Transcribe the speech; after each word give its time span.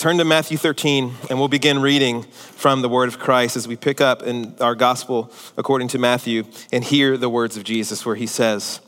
turn 0.00 0.16
to 0.16 0.24
Matthew 0.24 0.56
13 0.56 1.12
and 1.28 1.38
we'll 1.38 1.48
begin 1.48 1.78
reading 1.78 2.22
from 2.22 2.80
the 2.80 2.88
word 2.88 3.08
of 3.08 3.18
Christ 3.18 3.54
as 3.54 3.68
we 3.68 3.76
pick 3.76 4.00
up 4.00 4.22
in 4.22 4.54
our 4.58 4.74
gospel 4.74 5.30
according 5.58 5.88
to 5.88 5.98
Matthew 5.98 6.44
and 6.72 6.82
hear 6.82 7.18
the 7.18 7.28
words 7.28 7.58
of 7.58 7.64
Jesus 7.64 8.06
where 8.06 8.14
he 8.14 8.26
says, 8.26 8.80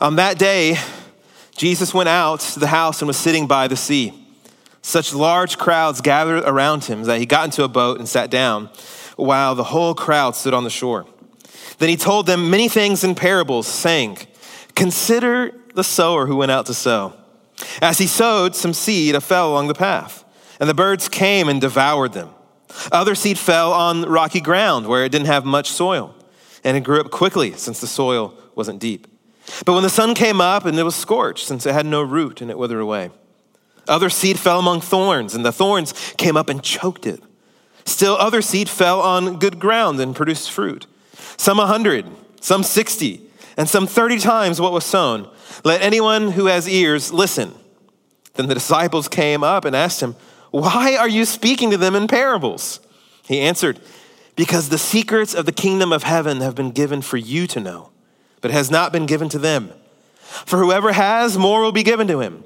On 0.00 0.16
that 0.16 0.38
day, 0.38 0.78
Jesus 1.58 1.92
went 1.92 2.08
out 2.08 2.40
to 2.40 2.58
the 2.58 2.68
house 2.68 3.02
and 3.02 3.06
was 3.06 3.18
sitting 3.18 3.46
by 3.46 3.68
the 3.68 3.76
sea. 3.76 4.14
Such 4.80 5.12
large 5.12 5.58
crowds 5.58 6.00
gathered 6.00 6.44
around 6.44 6.84
him 6.84 7.02
that 7.02 7.20
he 7.20 7.26
got 7.26 7.44
into 7.44 7.62
a 7.62 7.68
boat 7.68 7.98
and 7.98 8.08
sat 8.08 8.30
down 8.30 8.70
while 9.16 9.54
the 9.54 9.64
whole 9.64 9.94
crowd 9.94 10.36
stood 10.36 10.54
on 10.54 10.64
the 10.64 10.70
shore. 10.70 11.04
Then 11.76 11.90
he 11.90 11.98
told 11.98 12.26
them 12.26 12.48
many 12.48 12.70
things 12.70 13.04
in 13.04 13.14
parables, 13.14 13.66
saying, 13.66 14.16
Consider 14.74 15.52
the 15.74 15.84
sower 15.84 16.24
who 16.24 16.36
went 16.36 16.50
out 16.50 16.64
to 16.64 16.72
sow. 16.72 17.12
As 17.82 17.98
he 17.98 18.06
sowed, 18.06 18.56
some 18.56 18.72
seed 18.72 19.22
fell 19.22 19.50
along 19.50 19.68
the 19.68 19.74
path, 19.74 20.22
and 20.60 20.68
the 20.68 20.74
birds 20.74 21.08
came 21.08 21.48
and 21.48 21.60
devoured 21.60 22.12
them. 22.12 22.30
Other 22.90 23.14
seed 23.14 23.38
fell 23.38 23.72
on 23.72 24.02
rocky 24.02 24.40
ground 24.40 24.86
where 24.86 25.04
it 25.04 25.12
didn't 25.12 25.26
have 25.26 25.44
much 25.44 25.70
soil, 25.70 26.14
and 26.64 26.76
it 26.76 26.80
grew 26.80 27.00
up 27.00 27.10
quickly 27.10 27.52
since 27.52 27.80
the 27.80 27.86
soil 27.86 28.34
wasn't 28.54 28.80
deep. 28.80 29.06
But 29.64 29.74
when 29.74 29.82
the 29.82 29.90
sun 29.90 30.14
came 30.14 30.40
up, 30.40 30.64
and 30.64 30.78
it 30.78 30.82
was 30.82 30.96
scorched, 30.96 31.46
since 31.46 31.66
it 31.66 31.72
had 31.72 31.86
no 31.86 32.02
root, 32.02 32.40
and 32.40 32.50
it 32.50 32.58
withered 32.58 32.80
away. 32.80 33.10
Other 33.86 34.10
seed 34.10 34.38
fell 34.38 34.58
among 34.58 34.80
thorns, 34.80 35.34
and 35.34 35.44
the 35.44 35.52
thorns 35.52 35.92
came 36.16 36.36
up 36.36 36.48
and 36.48 36.62
choked 36.62 37.06
it. 37.06 37.22
Still, 37.84 38.16
other 38.16 38.42
seed 38.42 38.68
fell 38.68 39.00
on 39.00 39.38
good 39.38 39.60
ground 39.60 40.00
and 40.00 40.16
produced 40.16 40.50
fruit. 40.50 40.86
Some 41.36 41.60
a 41.60 41.66
hundred, 41.66 42.06
some 42.40 42.64
sixty, 42.64 43.20
and 43.56 43.68
some 43.68 43.86
thirty 43.86 44.18
times 44.18 44.60
what 44.60 44.72
was 44.72 44.84
sown. 44.84 45.30
Let 45.62 45.82
anyone 45.82 46.32
who 46.32 46.46
has 46.46 46.68
ears 46.68 47.12
listen. 47.12 47.54
Then 48.34 48.48
the 48.48 48.54
disciples 48.54 49.06
came 49.06 49.44
up 49.44 49.64
and 49.64 49.76
asked 49.76 50.02
him, 50.02 50.16
Why 50.56 50.96
are 50.96 51.08
you 51.08 51.24
speaking 51.24 51.70
to 51.70 51.76
them 51.76 51.94
in 51.94 52.08
parables? 52.08 52.80
He 53.26 53.40
answered, 53.40 53.78
Because 54.36 54.68
the 54.68 54.78
secrets 54.78 55.34
of 55.34 55.44
the 55.44 55.52
kingdom 55.52 55.92
of 55.92 56.04
heaven 56.04 56.40
have 56.40 56.54
been 56.54 56.70
given 56.70 57.02
for 57.02 57.18
you 57.18 57.46
to 57.48 57.60
know, 57.60 57.90
but 58.40 58.50
has 58.50 58.70
not 58.70 58.90
been 58.90 59.04
given 59.04 59.28
to 59.30 59.38
them. 59.38 59.70
For 60.46 60.58
whoever 60.58 60.92
has, 60.92 61.36
more 61.36 61.60
will 61.60 61.72
be 61.72 61.82
given 61.82 62.08
to 62.08 62.20
him 62.20 62.44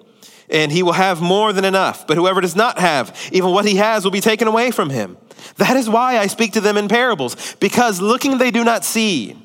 and 0.51 0.73
he 0.73 0.83
will 0.83 0.93
have 0.93 1.23
more 1.23 1.53
than 1.53 1.65
enough. 1.65 2.09
But 2.09 2.17
whoever 2.17 2.41
does 2.41 2.57
not 2.57 2.81
have, 2.81 3.17
even 3.31 3.53
what 3.53 3.65
he 3.65 3.77
has 3.77 4.03
will 4.03 4.11
be 4.11 4.21
taken 4.21 4.49
away 4.49 4.73
from 4.73 4.91
him. 4.91 5.17
That 5.59 5.77
is 5.77 5.89
why 5.89 6.19
I 6.19 6.27
speak 6.27 6.55
to 6.55 6.61
them 6.61 6.77
in 6.77 6.89
parables, 6.89 7.55
because 7.61 8.01
looking 8.01 8.39
they 8.39 8.51
do 8.51 8.65
not 8.65 8.85
see, 8.85 9.37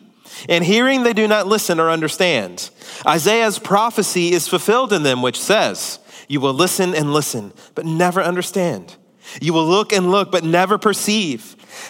and 0.50 0.64
hearing 0.64 1.04
they 1.04 1.14
do 1.14 1.28
not 1.28 1.46
listen 1.46 1.80
or 1.80 1.92
understand. 1.92 2.72
Isaiah's 3.08 3.60
prophecy 3.60 4.32
is 4.32 4.48
fulfilled 4.48 4.92
in 4.92 5.04
them, 5.04 5.22
which 5.22 5.40
says, 5.40 6.00
You 6.28 6.40
will 6.40 6.54
listen 6.54 6.96
and 6.96 7.14
listen, 7.14 7.54
but 7.76 7.86
never 7.86 8.22
understand. 8.22 8.96
You 9.42 9.54
will 9.54 9.66
look 9.66 9.92
and 9.92 10.12
look, 10.12 10.32
but 10.32 10.44
never 10.44 10.78
perceive. 10.78 11.42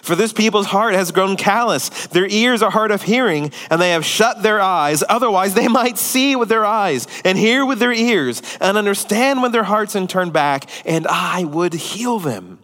For 0.01 0.15
this 0.15 0.33
people's 0.33 0.67
heart 0.67 0.93
has 0.93 1.11
grown 1.11 1.35
callous. 1.35 1.89
Their 2.07 2.27
ears 2.27 2.61
are 2.61 2.71
hard 2.71 2.91
of 2.91 3.03
hearing, 3.03 3.51
and 3.69 3.81
they 3.81 3.91
have 3.91 4.05
shut 4.05 4.41
their 4.41 4.61
eyes. 4.61 5.03
Otherwise, 5.07 5.53
they 5.53 5.67
might 5.67 5.97
see 5.97 6.35
with 6.35 6.49
their 6.49 6.65
eyes, 6.65 7.07
and 7.23 7.37
hear 7.37 7.65
with 7.65 7.79
their 7.79 7.93
ears, 7.93 8.41
and 8.59 8.77
understand 8.77 9.41
with 9.41 9.51
their 9.51 9.63
hearts, 9.63 9.95
and 9.95 10.09
turn 10.09 10.31
back, 10.31 10.69
and 10.85 11.05
I 11.07 11.43
would 11.43 11.73
heal 11.73 12.19
them. 12.19 12.59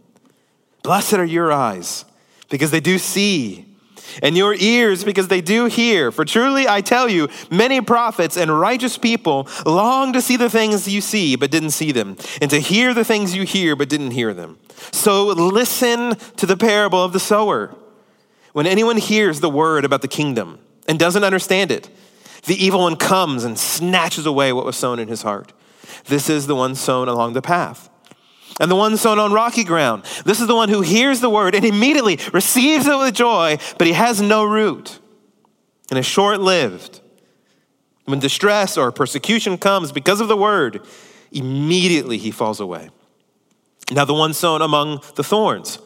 Blessed 0.83 1.13
are 1.13 1.25
your 1.25 1.51
eyes, 1.51 2.05
because 2.49 2.71
they 2.71 2.79
do 2.79 2.97
see 2.97 3.65
and 4.21 4.37
your 4.37 4.53
ears 4.55 5.03
because 5.03 5.27
they 5.27 5.41
do 5.41 5.65
hear. 5.65 6.11
For 6.11 6.25
truly 6.25 6.67
I 6.67 6.81
tell 6.81 7.09
you, 7.09 7.29
many 7.49 7.81
prophets 7.81 8.37
and 8.37 8.59
righteous 8.59 8.97
people 8.97 9.47
long 9.65 10.13
to 10.13 10.21
see 10.21 10.37
the 10.37 10.49
things 10.49 10.87
you 10.87 11.01
see, 11.01 11.35
but 11.35 11.51
didn't 11.51 11.71
see 11.71 11.91
them, 11.91 12.17
and 12.41 12.49
to 12.51 12.59
hear 12.59 12.93
the 12.93 13.05
things 13.05 13.35
you 13.35 13.43
hear, 13.43 13.75
but 13.75 13.89
didn't 13.89 14.11
hear 14.11 14.33
them. 14.33 14.57
So 14.91 15.25
listen 15.27 16.15
to 16.37 16.45
the 16.45 16.57
parable 16.57 17.03
of 17.03 17.13
the 17.13 17.19
sower. 17.19 17.75
When 18.53 18.67
anyone 18.67 18.97
hears 18.97 19.39
the 19.39 19.49
word 19.49 19.85
about 19.85 20.01
the 20.01 20.07
kingdom 20.07 20.59
and 20.87 20.99
doesn't 20.99 21.23
understand 21.23 21.71
it, 21.71 21.89
the 22.45 22.55
evil 22.55 22.81
one 22.81 22.95
comes 22.95 23.43
and 23.43 23.57
snatches 23.57 24.25
away 24.25 24.51
what 24.51 24.65
was 24.65 24.75
sown 24.75 24.99
in 24.99 25.07
his 25.07 25.21
heart. 25.21 25.53
This 26.05 26.29
is 26.29 26.47
the 26.47 26.55
one 26.55 26.75
sown 26.75 27.07
along 27.07 27.33
the 27.33 27.41
path 27.41 27.90
and 28.61 28.69
the 28.69 28.75
one 28.75 28.95
sown 28.95 29.17
on 29.17 29.33
rocky 29.33 29.63
ground. 29.63 30.03
This 30.23 30.39
is 30.39 30.45
the 30.45 30.55
one 30.55 30.69
who 30.69 30.81
hears 30.81 31.19
the 31.19 31.31
word 31.31 31.55
and 31.55 31.65
immediately 31.65 32.19
receives 32.31 32.85
it 32.85 32.95
with 32.95 33.15
joy, 33.15 33.57
but 33.79 33.87
he 33.87 33.93
has 33.93 34.21
no 34.21 34.45
root 34.45 34.99
and 35.89 35.97
is 35.97 36.05
short 36.05 36.39
lived. 36.39 37.01
When 38.05 38.19
distress 38.19 38.77
or 38.77 38.91
persecution 38.91 39.57
comes 39.57 39.91
because 39.91 40.21
of 40.21 40.27
the 40.27 40.37
word, 40.37 40.85
immediately 41.31 42.19
he 42.19 42.29
falls 42.29 42.59
away. 42.59 42.91
Now, 43.91 44.05
the 44.05 44.13
one 44.13 44.33
sown 44.33 44.61
among 44.61 45.01
the 45.15 45.23
thorns. 45.23 45.79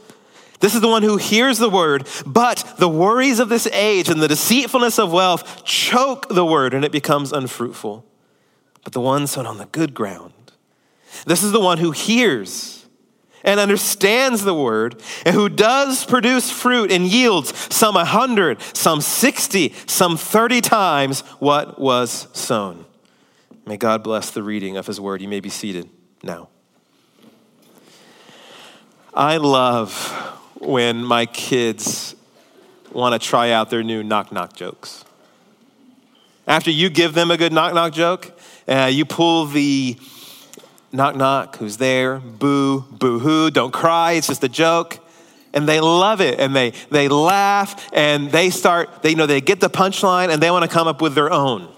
This 0.60 0.76
is 0.76 0.82
the 0.82 0.90
one 0.90 1.04
who 1.04 1.18
hears 1.18 1.58
the 1.58 1.70
word, 1.70 2.08
but 2.26 2.76
the 2.78 2.90
worries 2.90 3.40
of 3.40 3.48
this 3.48 3.68
age 3.68 4.10
and 4.10 4.22
the 4.22 4.28
deceitfulness 4.28 5.00
of 5.00 5.14
wealth 5.14 5.64
choke 5.64 6.28
the 6.28 6.46
word 6.46 6.74
and 6.74 6.84
it 6.84 6.92
becomes 6.92 7.32
unfruitful. 7.32 8.06
But 8.84 8.92
the 8.92 9.02
one 9.02 9.28
sown 9.28 9.46
on 9.46 9.60
the 9.60 9.66
good 9.66 9.94
ground, 9.94 10.45
this 11.26 11.44
is 11.44 11.52
the 11.52 11.60
one 11.60 11.78
who 11.78 11.92
hears 11.92 12.86
and 13.44 13.60
understands 13.60 14.44
the 14.44 14.54
word 14.54 15.02
and 15.26 15.36
who 15.36 15.48
does 15.48 16.04
produce 16.04 16.52
fruit 16.52 16.92
and 16.92 17.06
yields 17.06 17.54
some 17.74 17.96
a 17.96 18.04
hundred, 18.04 18.62
some 18.74 19.00
60, 19.00 19.74
some 19.86 20.18
30 20.18 20.62
times 20.62 21.22
what 21.40 21.80
was 21.80 22.28
sown. 22.34 22.86
May 23.66 23.78
God 23.78 24.04
bless 24.04 24.32
the 24.32 24.44
reading 24.44 24.78
of 24.78 24.88
his 24.88 25.00
word. 25.00 25.22
You 25.22 25.28
may 25.28 25.40
be 25.40 25.50
seated 25.50 25.90
now. 26.22 26.50
I 29.14 29.38
love 29.38 29.94
when 30.60 31.04
my 31.04 31.26
kids 31.26 32.16
want 32.92 33.20
to 33.20 33.28
try 33.28 33.52
out 33.52 33.70
their 33.70 33.84
new 33.84 34.04
knock 34.04 34.32
knock 34.32 34.56
jokes. 34.56 35.06
After 36.48 36.70
you 36.70 36.90
give 36.90 37.14
them 37.14 37.32
a 37.32 37.38
good 37.38 37.54
knock 37.54 37.74
knock 37.74 37.94
joke, 37.94 38.38
uh, 38.68 38.90
you 38.92 39.06
pull 39.06 39.46
the 39.46 39.98
knock, 40.96 41.16
knock, 41.16 41.58
who's 41.58 41.78
there? 41.78 42.20
Boo, 42.20 42.82
boo 42.82 43.20
hoo, 43.20 43.52
don't 43.52 43.72
cry, 43.72 44.14
it's 44.14 44.28
just 44.28 44.44
a 44.44 44.50
joke. 44.50 45.00
And 45.54 45.70
they 45.70 45.80
love 45.80 46.20
it 46.20 46.40
and 46.40 46.56
they, 46.56 46.72
they 46.92 47.08
laugh 47.08 47.90
and 47.94 48.30
they 48.32 48.50
start, 48.50 49.02
they 49.04 49.12
you 49.12 49.16
know 49.16 49.26
they 49.26 49.42
get 49.42 49.60
the 49.60 49.70
punchline 49.70 50.30
and 50.30 50.42
they 50.42 50.52
want 50.52 50.64
to 50.64 50.70
come 50.70 50.88
up 50.88 51.02
with 51.02 51.16
their 51.16 51.32
own. 51.32 51.74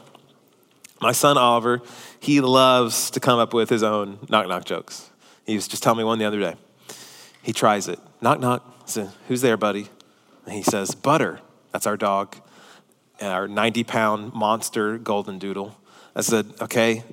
My 0.99 1.11
son 1.11 1.37
Oliver, 1.37 1.81
he 2.19 2.41
loves 2.41 3.11
to 3.11 3.19
come 3.19 3.37
up 3.37 3.53
with 3.53 3.69
his 3.69 3.83
own 3.83 4.19
knock 4.29 4.47
knock 4.47 4.65
jokes. 4.65 5.09
He 5.45 5.55
was 5.55 5.67
just 5.67 5.83
telling 5.83 5.99
me 5.99 6.03
one 6.03 6.17
the 6.17 6.25
other 6.25 6.39
day. 6.39 6.55
He 7.43 7.53
tries 7.53 7.87
it. 7.87 7.99
Knock 8.19 8.39
knock. 8.39 8.89
Who's 9.27 9.41
there, 9.41 9.57
buddy? 9.57 9.89
And 10.45 10.55
he 10.55 10.63
says, 10.63 10.95
Butter. 10.95 11.39
That's 11.71 11.85
our 11.85 11.97
dog, 11.97 12.37
our 13.21 13.47
90 13.47 13.83
pound 13.83 14.33
monster 14.33 14.97
golden 14.97 15.37
doodle. 15.37 15.79
I 16.15 16.21
said, 16.21 16.51
Okay, 16.61 17.03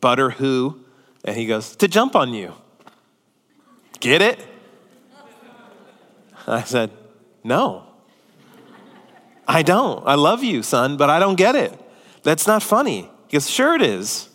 Butter 0.00 0.30
who? 0.30 0.83
And 1.24 1.36
he 1.36 1.46
goes, 1.46 1.74
To 1.76 1.88
jump 1.88 2.14
on 2.14 2.34
you. 2.34 2.52
Get 4.00 4.22
it? 4.22 4.38
I 6.46 6.62
said, 6.62 6.90
No. 7.42 7.86
I 9.46 9.62
don't. 9.62 10.06
I 10.06 10.14
love 10.14 10.42
you, 10.42 10.62
son, 10.62 10.96
but 10.96 11.10
I 11.10 11.18
don't 11.18 11.36
get 11.36 11.54
it. 11.54 11.78
That's 12.22 12.46
not 12.46 12.62
funny. 12.62 13.08
He 13.28 13.32
goes, 13.32 13.48
Sure 13.48 13.74
it 13.74 13.82
is. 13.82 14.28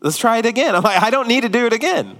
Let's 0.00 0.18
try 0.18 0.38
it 0.38 0.46
again. 0.46 0.74
I'm 0.74 0.82
like, 0.82 1.02
I 1.02 1.10
don't 1.10 1.28
need 1.28 1.42
to 1.42 1.48
do 1.48 1.66
it 1.66 1.72
again. 1.72 2.18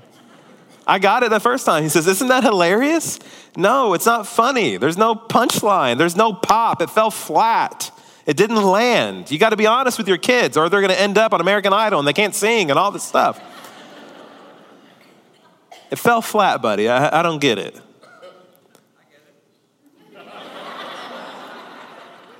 I 0.87 0.99
got 0.99 1.23
it 1.23 1.31
the 1.31 1.41
first 1.41 1.65
time. 1.65 1.83
He 1.83 1.89
says, 1.89 2.07
Isn't 2.07 2.29
that 2.29 2.43
hilarious? 2.43 3.21
No, 3.57 3.95
it's 3.95 4.07
not 4.07 4.27
funny. 4.27 4.77
There's 4.77 4.99
no 4.99 5.15
punchline, 5.15 5.99
there's 5.99 6.17
no 6.17 6.33
pop. 6.33 6.83
It 6.83 6.91
fell 6.91 7.11
flat. 7.11 7.93
It 8.27 8.39
didn't 8.39 8.63
land. 8.63 9.31
You 9.31 9.39
got 9.39 9.51
to 9.51 9.57
be 9.57 9.67
honest 9.67 9.99
with 9.99 10.09
your 10.09 10.17
kids, 10.17 10.57
or 10.57 10.71
they're 10.71 10.81
going 10.81 10.93
to 10.93 10.99
end 10.99 11.19
up 11.19 11.35
on 11.35 11.43
American 11.43 11.75
Idol 11.75 11.99
and 11.99 12.09
they 12.09 12.15
can't 12.15 12.35
sing 12.35 12.71
and 12.71 12.79
all 12.79 12.91
this 12.91 13.03
stuff. 13.03 13.39
It 15.95 15.99
fell 16.01 16.21
flat, 16.21 16.61
buddy. 16.61 16.89
I, 16.89 17.21
I 17.21 17.23
don't 17.23 17.39
get 17.41 17.57
it. 17.57 17.81
I'm 20.17 20.23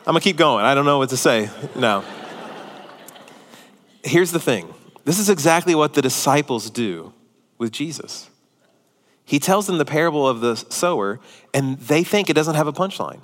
gonna 0.07 0.19
keep 0.19 0.37
going. 0.37 0.65
I 0.65 0.75
don't 0.75 0.85
know 0.85 0.99
what 0.99 1.11
to 1.11 1.17
say 1.17 1.49
now. 1.77 2.03
Here's 4.03 4.33
the 4.33 4.41
thing 4.41 4.75
this 5.05 5.21
is 5.21 5.31
exactly 5.31 5.77
what 5.77 5.95
the 5.95 6.03
disciples 6.03 6.69
do 6.69 7.13
with 7.57 7.71
Jesus. 7.71 8.29
He 9.25 9.39
tells 9.39 9.69
them 9.69 9.79
the 9.79 9.85
parable 9.85 10.27
of 10.27 10.41
the 10.41 10.57
sower, 10.57 11.21
and 11.55 11.79
they 11.79 12.03
think 12.03 12.29
it 12.29 12.35
doesn't 12.35 12.57
have 12.57 12.67
a 12.67 12.73
punchline. 12.73 13.21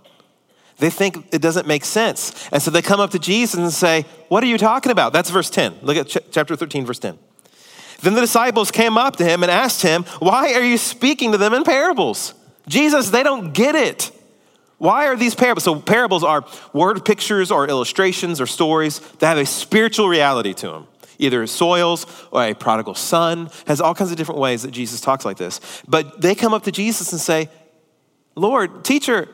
They 0.79 0.91
think 0.91 1.27
it 1.33 1.43
doesn't 1.43 1.67
make 1.67 1.85
sense. 1.85 2.49
And 2.53 2.63
so 2.63 2.71
they 2.71 2.83
come 2.83 3.01
up 3.01 3.11
to 3.11 3.19
Jesus 3.19 3.59
and 3.59 3.73
say, 3.73 4.07
What 4.29 4.45
are 4.45 4.47
you 4.47 4.59
talking 4.59 4.93
about? 4.93 5.13
That's 5.13 5.29
verse 5.29 5.51
10. 5.51 5.79
Look 5.83 5.97
at 5.97 6.07
ch- 6.07 6.19
chapter 6.31 6.55
13, 6.55 6.87
verse 6.87 7.01
10. 7.01 7.19
Then 8.03 8.15
the 8.15 8.21
disciples 8.21 8.71
came 8.71 8.97
up 8.97 9.17
to 9.17 9.25
him 9.25 9.43
and 9.43 9.51
asked 9.51 9.83
him, 9.83 10.05
Why 10.19 10.55
are 10.55 10.63
you 10.63 10.79
speaking 10.79 11.33
to 11.33 11.39
them 11.39 11.53
in 11.53 11.65
parables? 11.65 12.35
Jesus, 12.69 13.11
they 13.11 13.23
don't 13.23 13.53
get 13.53 13.75
it. 13.75 14.11
Why 14.79 15.09
are 15.09 15.17
these 15.17 15.35
parables? 15.35 15.65
So, 15.65 15.79
parables 15.79 16.25
are 16.25 16.45
word 16.73 17.05
pictures 17.05 17.51
or 17.51 17.69
illustrations 17.69 18.41
or 18.41 18.47
stories 18.47 19.01
that 19.19 19.27
have 19.27 19.39
a 19.39 19.45
spiritual 19.45 20.09
reality 20.09 20.55
to 20.55 20.69
them. 20.69 20.87
either 21.19 21.47
soils 21.47 22.07
or 22.31 22.45
a 22.45 22.55
prodigal 22.55 22.95
son, 22.95 23.51
has 23.67 23.79
all 23.79 23.95
kinds 23.95 24.11
of 24.11 24.17
different 24.17 24.41
ways 24.41 24.63
that 24.63 24.71
Jesus 24.71 25.03
talks 25.03 25.27
like 25.27 25.37
this. 25.37 25.61
But 25.87 26.23
they 26.23 26.35
come 26.35 26.55
up 26.55 26.63
to 26.63 26.73
Jesus 26.73 27.13
and 27.13 27.21
say, 27.21 27.51
Lord, 28.35 28.85
teacher, 28.85 29.29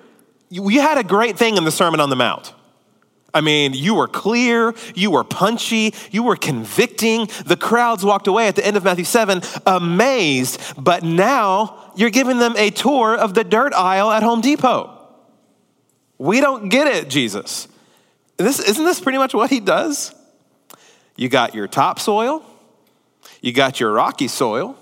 you 0.51 0.81
had 0.81 0.99
a 0.99 1.05
great 1.05 1.39
thing 1.39 1.57
in 1.57 1.62
the 1.62 1.71
Sermon 1.71 2.01
on 2.01 2.11
the 2.11 2.17
Mount. 2.17 2.53
I 3.34 3.43
mean, 3.43 3.75
you 3.75 3.94
were 3.94 4.08
clear, 4.08 4.75
you 4.94 5.11
were 5.11 5.25
punchy, 5.25 5.93
you 6.11 6.23
were 6.23 6.37
convicting. 6.37 7.28
The 7.44 7.56
crowds 7.56 8.05
walked 8.05 8.26
away 8.26 8.49
at 8.49 8.56
the 8.56 8.67
end 8.67 8.76
of 8.76 8.84
Matthew 8.84 9.05
7 9.05 9.43
amazed, 9.67 10.61
but 10.78 11.02
now 11.02 11.93
you're 11.96 12.11
giving 12.11 12.38
them 12.38 12.55
a 12.56 12.70
tour 12.70 13.14
of 13.14 13.34
the 13.34 13.44
dirt 13.44 13.75
aisle 13.75 14.11
at 14.11 14.23
Home 14.23 14.40
Depot. 14.40 14.93
We 16.19 16.40
don't 16.40 16.70
get 16.70 16.87
it, 16.87 17.11
Jesus. 17.11 17.69
This, 18.38 18.58
isn't 18.58 18.84
this 18.84 19.00
pretty 19.00 19.19
much 19.19 19.34
what 19.34 19.50
he 19.50 19.61
does? 19.61 20.14
You 21.17 21.28
got 21.28 21.55
your 21.55 21.67
topsoil, 21.67 22.44
you 23.40 23.52
got 23.52 23.81
your 23.81 23.93
rocky 23.93 24.28
soil, 24.28 24.78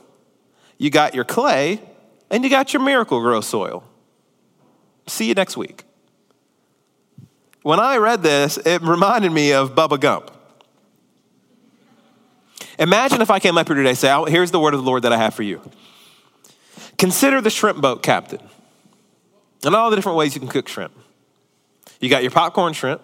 you 0.79 0.91
got 0.91 1.15
your 1.15 1.25
clay, 1.25 1.81
and 2.31 2.45
you 2.45 2.51
got 2.51 2.73
your 2.73 2.83
Miracle-Gro 2.83 3.41
soil. 3.41 3.85
See 5.07 5.27
you 5.27 5.35
next 5.35 5.57
week. 5.57 5.85
When 7.65 7.81
I 7.81 7.97
read 7.97 8.23
this, 8.23 8.59
it 8.59 8.83
reminded 8.83 9.33
me 9.33 9.55
of 9.55 9.75
Bubba 9.75 9.99
Gump. 9.99 10.31
Imagine 12.79 13.23
if 13.23 13.31
I 13.31 13.39
came 13.39 13.57
up 13.57 13.67
here 13.67 13.75
today 13.75 13.89
and 13.89 13.99
say, 13.99 14.23
here's 14.29 14.51
the 14.51 14.61
word 14.61 14.75
of 14.75 14.81
the 14.81 14.87
Lord 14.87 15.05
that 15.05 15.15
I 15.15 15.17
have 15.17 15.33
for 15.33 15.45
you. 15.45 15.63
Consider 16.99 17.41
the 17.41 17.49
shrimp 17.49 17.81
boat 17.81 18.03
captain 18.03 18.43
and 19.65 19.75
all 19.75 19.89
the 19.89 19.97
different 19.97 20.19
ways 20.19 20.35
you 20.35 20.41
can 20.41 20.51
cook 20.51 20.69
shrimp. 20.69 20.93
You 22.01 22.11
got 22.11 22.21
your 22.21 22.33
popcorn 22.33 22.75
shrimp, 22.75 23.01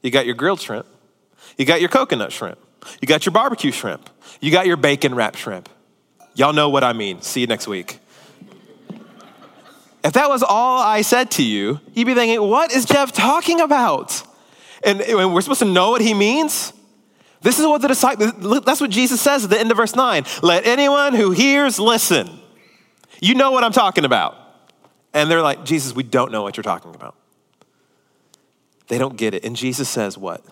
you 0.00 0.10
got 0.10 0.24
your 0.24 0.36
grilled 0.36 0.62
shrimp, 0.62 0.86
you 1.58 1.66
got 1.66 1.80
your 1.80 1.90
coconut 1.90 2.32
shrimp, 2.32 2.58
you 3.02 3.06
got 3.06 3.26
your 3.26 3.34
barbecue 3.34 3.72
shrimp, 3.72 4.08
you 4.40 4.50
got 4.50 4.66
your 4.66 4.78
bacon 4.78 5.14
wrapped 5.14 5.36
shrimp. 5.36 5.68
Y'all 6.34 6.54
know 6.54 6.70
what 6.70 6.82
I 6.82 6.94
mean. 6.94 7.20
See 7.20 7.42
you 7.42 7.46
next 7.46 7.68
week. 7.68 7.98
If 10.06 10.12
that 10.12 10.28
was 10.28 10.44
all 10.44 10.80
I 10.80 11.02
said 11.02 11.32
to 11.32 11.42
you, 11.42 11.80
you'd 11.92 12.04
be 12.04 12.14
thinking, 12.14 12.40
what 12.40 12.70
is 12.70 12.84
Jeff 12.84 13.10
talking 13.10 13.60
about? 13.60 14.22
And, 14.84 15.00
we're 15.00 15.40
supposed 15.40 15.58
to 15.58 15.64
know 15.64 15.90
what 15.90 16.00
he 16.00 16.14
means? 16.14 16.72
This 17.40 17.58
is 17.58 17.66
what 17.66 17.82
the 17.82 17.88
disciples, 17.88 18.32
that's 18.64 18.80
what 18.80 18.90
Jesus 18.90 19.20
says 19.20 19.42
at 19.42 19.50
the 19.50 19.58
end 19.58 19.72
of 19.72 19.76
verse 19.76 19.96
9. 19.96 20.24
Let 20.44 20.64
anyone 20.64 21.12
who 21.12 21.32
hears 21.32 21.80
listen. 21.80 22.30
You 23.20 23.34
know 23.34 23.50
what 23.50 23.64
I'm 23.64 23.72
talking 23.72 24.04
about. 24.04 24.38
And 25.12 25.28
they're 25.28 25.42
like, 25.42 25.64
Jesus, 25.64 25.92
we 25.92 26.04
don't 26.04 26.30
know 26.30 26.44
what 26.44 26.56
you're 26.56 26.62
talking 26.62 26.94
about. 26.94 27.16
They 28.86 28.98
don't 28.98 29.16
get 29.16 29.34
it. 29.34 29.44
And 29.44 29.56
Jesus 29.56 29.88
says, 29.88 30.16
What? 30.16 30.44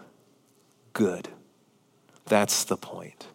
Good. 0.94 1.28
That's 2.24 2.64
the 2.64 2.76
point. 2.76 3.28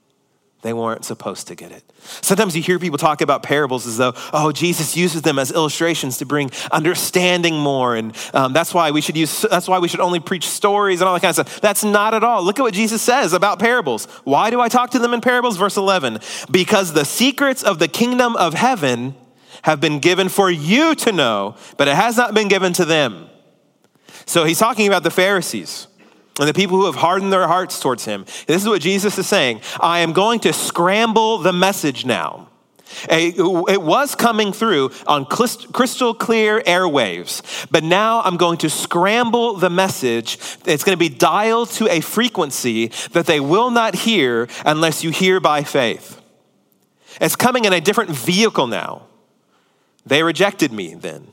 They 0.62 0.74
weren't 0.74 1.06
supposed 1.06 1.48
to 1.48 1.56
get 1.56 1.72
it. 1.72 1.84
Sometimes 2.22 2.54
you 2.54 2.62
hear 2.62 2.80
people 2.80 2.98
talk 2.98 3.22
about 3.22 3.44
parables 3.44 3.88
as 3.88 3.96
though, 3.96 4.12
oh, 4.34 4.52
Jesus 4.52 4.98
uses 4.98 5.22
them 5.22 5.40
as 5.40 5.52
illustrations 5.54 6.18
to 6.18 6.26
bring 6.26 6.52
understanding 6.70 7.56
more, 7.58 7.96
and 7.96 8.14
um, 8.34 8.52
that's 8.52 8.74
why 8.74 8.92
we 8.92 9.00
should 9.00 9.16
use. 9.16 9.46
That's 9.50 9.70
why 9.70 9.80
we 9.80 9.88
should 9.88 10.02
only 10.02 10.20
preach 10.20 10.46
stories 10.46 11.00
and 11.00 11.08
all 11.08 11.14
that 11.14 11.22
kind 11.22 11.30
of 11.30 11.48
stuff. 11.48 11.62
That's 11.62 11.86
not 11.86 12.14
at 12.14 12.26
all. 12.26 12.44
Look 12.44 12.60
at 12.60 12.64
what 12.64 12.74
Jesus 12.74 13.02
says 13.02 13.32
about 13.32 13.60
parables. 13.60 14.08
Why 14.26 14.50
do 14.50 14.60
I 14.60 14.68
talk 14.68 14.90
to 14.92 15.00
them 15.00 15.14
in 15.14 15.22
parables? 15.22 15.56
Verse 15.56 15.78
eleven: 15.78 16.20
because 16.52 16.92
the 16.92 17.06
secrets 17.06 17.64
of 17.64 17.80
the 17.80 17.88
kingdom 17.88 18.36
of 18.36 18.54
heaven 18.54 19.16
have 19.62 19.80
been 19.80 20.00
given 20.00 20.28
for 20.28 20.52
you 20.52 20.94
to 20.96 21.14
know, 21.14 21.56
but 21.78 21.88
it 21.88 21.96
has 21.96 22.18
not 22.18 22.34
been 22.34 22.50
given 22.50 22.74
to 22.74 22.84
them. 22.84 23.30
So 24.26 24.44
he's 24.44 24.60
talking 24.60 24.88
about 24.88 25.04
the 25.04 25.12
Pharisees 25.12 25.88
and 26.40 26.48
the 26.48 26.54
people 26.54 26.78
who 26.78 26.86
have 26.86 26.96
hardened 26.96 27.32
their 27.32 27.48
hearts 27.48 27.80
towards 27.80 28.06
him. 28.06 28.26
This 28.48 28.62
is 28.62 28.68
what 28.68 28.82
Jesus 28.82 29.18
is 29.18 29.28
saying 29.28 29.62
I 29.80 30.00
am 30.00 30.14
going 30.14 30.40
to 30.42 30.54
scramble 30.54 31.38
the 31.38 31.54
message 31.54 32.06
now. 32.06 32.48
It 33.08 33.82
was 33.84 34.16
coming 34.16 34.52
through 34.52 34.92
on 35.06 35.26
crystal 35.26 36.14
clear 36.16 36.60
airwaves, 36.62 37.68
but 37.70 37.84
now 37.84 38.22
I'm 38.22 38.36
going 38.36 38.58
to 38.60 38.70
scramble 38.70 39.58
the 39.58 39.70
message. 39.70 40.40
It's 40.66 40.84
going 40.84 40.98
to 40.98 40.98
be 40.98 41.10
dialed 41.10 41.70
to 41.72 41.88
a 41.88 42.02
frequency 42.02 42.88
that 43.12 43.28
they 43.28 43.40
will 43.40 43.70
not 43.70 43.94
hear 43.94 44.48
unless 44.66 45.04
you 45.04 45.12
hear 45.12 45.40
by 45.40 45.64
faith. 45.64 46.20
It's 47.22 47.36
coming 47.36 47.66
in 47.66 47.74
a 47.74 47.82
different 47.82 48.10
vehicle 48.10 48.66
now. 48.66 49.04
They 50.08 50.24
rejected 50.24 50.72
me 50.72 50.96
then, 50.96 51.28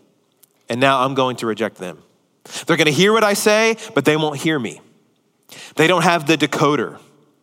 and 0.69 0.79
now 0.79 1.05
I'm 1.05 1.15
going 1.15 1.37
to 1.37 1.47
reject 1.47 1.79
them. 1.79 2.03
They're 2.67 2.77
going 2.77 2.87
to 2.87 2.93
hear 2.93 3.15
what 3.15 3.25
I 3.25 3.33
say, 3.33 3.79
but 3.95 4.05
they 4.05 4.19
won't 4.19 4.39
hear 4.39 4.59
me. 4.59 4.81
They 5.77 5.87
don't 5.87 6.03
have 6.03 6.27
the 6.27 6.37
decoder, 6.37 6.99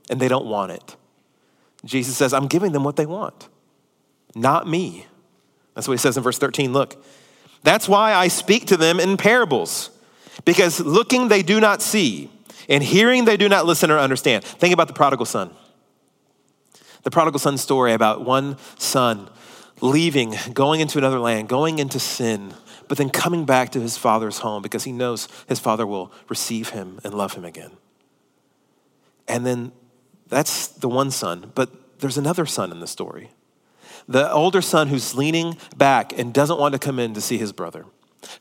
and 0.09 0.19
they 0.19 0.27
don't 0.27 0.45
want 0.45 0.71
it. 0.71 0.95
Jesus 1.85 2.15
says, 2.15 2.33
I'm 2.33 2.47
giving 2.47 2.71
them 2.71 2.83
what 2.83 2.95
they 2.95 3.05
want, 3.05 3.50
not 4.35 4.67
me. 4.67 5.05
That's 5.73 5.88
what 5.88 5.94
he 5.95 5.97
says 5.97 6.17
in 6.17 6.23
verse 6.23 6.38
13. 6.38 6.71
Look, 6.73 7.03
that's 7.63 7.88
why 7.89 8.13
I 8.13 8.27
speak 8.27 8.67
to 8.67 8.77
them 8.77 9.00
in 9.00 9.17
parables, 9.17 9.89
because 10.45 10.79
looking 10.79 11.27
they 11.27 11.44
do 11.44 11.59
not 11.59 11.81
see, 11.81 12.29
and 12.69 12.83
hearing 12.83 13.25
they 13.25 13.38
do 13.38 13.50
not 13.50 13.65
listen 13.65 13.91
or 13.91 13.97
understand. 13.97 14.44
Think 14.44 14.73
about 14.73 14.88
the 14.88 14.94
prodigal 14.94 15.25
son. 15.25 15.51
The 17.03 17.11
prodigal 17.11 17.39
son 17.39 17.57
story 17.57 17.94
about 17.94 18.23
one 18.23 18.57
son 18.77 19.29
leaving, 19.81 20.35
going 20.53 20.79
into 20.79 20.97
another 20.97 21.19
land, 21.19 21.50
going 21.50 21.77
into 21.77 22.00
sin, 22.00 22.53
but 22.88 22.97
then 22.97 23.09
coming 23.09 23.44
back 23.44 23.71
to 23.71 23.81
his 23.81 23.97
father's 23.97 24.39
home 24.39 24.61
because 24.61 24.85
he 24.85 24.91
knows 24.94 25.27
his 25.47 25.59
father 25.59 25.85
will 25.85 26.11
receive 26.29 26.69
him 26.69 27.00
and 27.03 27.13
love 27.13 27.33
him 27.33 27.44
again. 27.44 27.71
And 29.27 29.45
then 29.45 29.71
that's 30.27 30.67
the 30.67 30.89
one 30.89 31.11
son, 31.11 31.51
but 31.55 31.99
there's 31.99 32.17
another 32.17 32.45
son 32.45 32.71
in 32.71 32.79
the 32.79 32.87
story. 32.87 33.31
The 34.07 34.31
older 34.31 34.61
son 34.61 34.89
who's 34.89 35.15
leaning 35.15 35.57
back 35.77 36.17
and 36.17 36.33
doesn't 36.33 36.59
want 36.59 36.73
to 36.73 36.79
come 36.79 36.99
in 36.99 37.13
to 37.13 37.21
see 37.21 37.37
his 37.37 37.53
brother, 37.53 37.85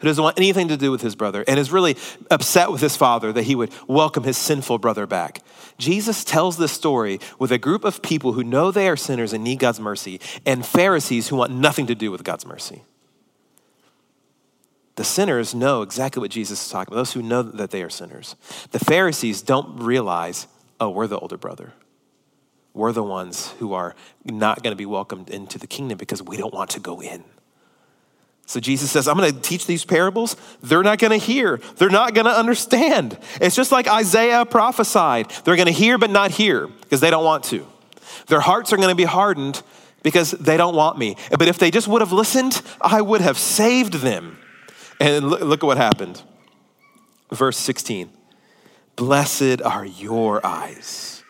who 0.00 0.08
doesn't 0.08 0.24
want 0.24 0.38
anything 0.38 0.68
to 0.68 0.76
do 0.76 0.90
with 0.90 1.02
his 1.02 1.14
brother, 1.14 1.44
and 1.46 1.60
is 1.60 1.70
really 1.70 1.96
upset 2.30 2.72
with 2.72 2.80
his 2.80 2.96
father 2.96 3.32
that 3.32 3.44
he 3.44 3.54
would 3.54 3.70
welcome 3.86 4.24
his 4.24 4.36
sinful 4.36 4.78
brother 4.78 5.06
back. 5.06 5.40
Jesus 5.78 6.24
tells 6.24 6.56
this 6.56 6.72
story 6.72 7.20
with 7.38 7.52
a 7.52 7.58
group 7.58 7.84
of 7.84 8.02
people 8.02 8.32
who 8.32 8.42
know 8.42 8.70
they 8.70 8.88
are 8.88 8.96
sinners 8.96 9.32
and 9.32 9.44
need 9.44 9.60
God's 9.60 9.78
mercy, 9.78 10.20
and 10.44 10.66
Pharisees 10.66 11.28
who 11.28 11.36
want 11.36 11.52
nothing 11.52 11.86
to 11.86 11.94
do 11.94 12.10
with 12.10 12.24
God's 12.24 12.46
mercy. 12.46 12.82
The 14.96 15.04
sinners 15.04 15.54
know 15.54 15.82
exactly 15.82 16.20
what 16.20 16.30
Jesus 16.30 16.62
is 16.62 16.70
talking 16.70 16.92
about, 16.92 17.00
those 17.00 17.12
who 17.12 17.22
know 17.22 17.42
that 17.42 17.70
they 17.70 17.82
are 17.82 17.90
sinners. 17.90 18.36
The 18.72 18.78
Pharisees 18.78 19.40
don't 19.40 19.78
realize, 19.78 20.46
oh, 20.82 20.90
we're 20.90 21.06
the 21.06 21.18
older 21.18 21.36
brother. 21.36 21.72
We're 22.74 22.92
the 22.92 23.04
ones 23.04 23.52
who 23.58 23.72
are 23.74 23.94
not 24.24 24.62
going 24.62 24.72
to 24.72 24.76
be 24.76 24.86
welcomed 24.86 25.30
into 25.30 25.58
the 25.58 25.66
kingdom 25.66 25.96
because 25.96 26.22
we 26.22 26.36
don't 26.36 26.52
want 26.52 26.70
to 26.70 26.80
go 26.80 27.00
in. 27.00 27.22
So 28.46 28.58
Jesus 28.58 28.90
says, 28.90 29.06
I'm 29.06 29.16
going 29.16 29.32
to 29.32 29.40
teach 29.40 29.66
these 29.66 29.84
parables. 29.84 30.36
They're 30.60 30.82
not 30.82 30.98
going 30.98 31.18
to 31.18 31.24
hear. 31.24 31.58
They're 31.76 31.88
not 31.88 32.14
going 32.14 32.24
to 32.24 32.32
understand. 32.32 33.16
It's 33.40 33.54
just 33.54 33.70
like 33.70 33.86
Isaiah 33.86 34.44
prophesied. 34.44 35.30
They're 35.44 35.56
going 35.56 35.66
to 35.66 35.72
hear 35.72 35.98
but 35.98 36.10
not 36.10 36.32
hear 36.32 36.66
because 36.66 37.00
they 37.00 37.10
don't 37.10 37.24
want 37.24 37.44
to. 37.44 37.64
Their 38.26 38.40
hearts 38.40 38.72
are 38.72 38.76
going 38.76 38.88
to 38.88 38.94
be 38.94 39.04
hardened 39.04 39.62
because 40.02 40.32
they 40.32 40.56
don't 40.56 40.74
want 40.74 40.98
me. 40.98 41.16
But 41.30 41.46
if 41.46 41.58
they 41.58 41.70
just 41.70 41.86
would 41.86 42.00
have 42.00 42.12
listened, 42.12 42.60
I 42.80 43.00
would 43.00 43.20
have 43.20 43.38
saved 43.38 43.94
them. 43.94 44.38
And 44.98 45.30
look, 45.30 45.40
look 45.42 45.62
at 45.62 45.66
what 45.66 45.76
happened. 45.76 46.20
Verse 47.30 47.56
16 47.56 48.10
Blessed 49.04 49.60
are 49.62 49.84
your 49.84 50.46
eyes 50.46 51.24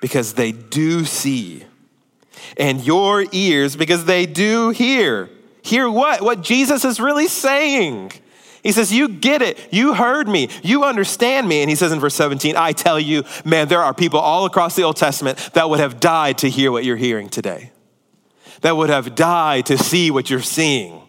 because 0.00 0.34
they 0.34 0.50
do 0.50 1.04
see, 1.04 1.62
and 2.56 2.84
your 2.84 3.24
ears 3.30 3.76
because 3.76 4.04
they 4.04 4.26
do 4.26 4.70
hear. 4.70 5.30
Hear 5.62 5.88
what? 5.88 6.22
What 6.22 6.42
Jesus 6.42 6.84
is 6.84 6.98
really 6.98 7.28
saying. 7.28 8.10
He 8.64 8.72
says, 8.72 8.92
You 8.92 9.06
get 9.06 9.42
it. 9.42 9.60
You 9.70 9.94
heard 9.94 10.26
me. 10.26 10.48
You 10.64 10.82
understand 10.82 11.48
me. 11.48 11.60
And 11.60 11.70
he 11.70 11.76
says 11.76 11.92
in 11.92 12.00
verse 12.00 12.16
17, 12.16 12.56
I 12.56 12.72
tell 12.72 12.98
you, 12.98 13.22
man, 13.44 13.68
there 13.68 13.80
are 13.80 13.94
people 13.94 14.18
all 14.18 14.44
across 14.44 14.74
the 14.74 14.82
Old 14.82 14.96
Testament 14.96 15.38
that 15.52 15.70
would 15.70 15.78
have 15.78 16.00
died 16.00 16.38
to 16.38 16.50
hear 16.50 16.72
what 16.72 16.84
you're 16.84 16.96
hearing 16.96 17.28
today, 17.28 17.70
that 18.62 18.76
would 18.76 18.90
have 18.90 19.14
died 19.14 19.66
to 19.66 19.78
see 19.78 20.10
what 20.10 20.30
you're 20.30 20.42
seeing. 20.42 21.00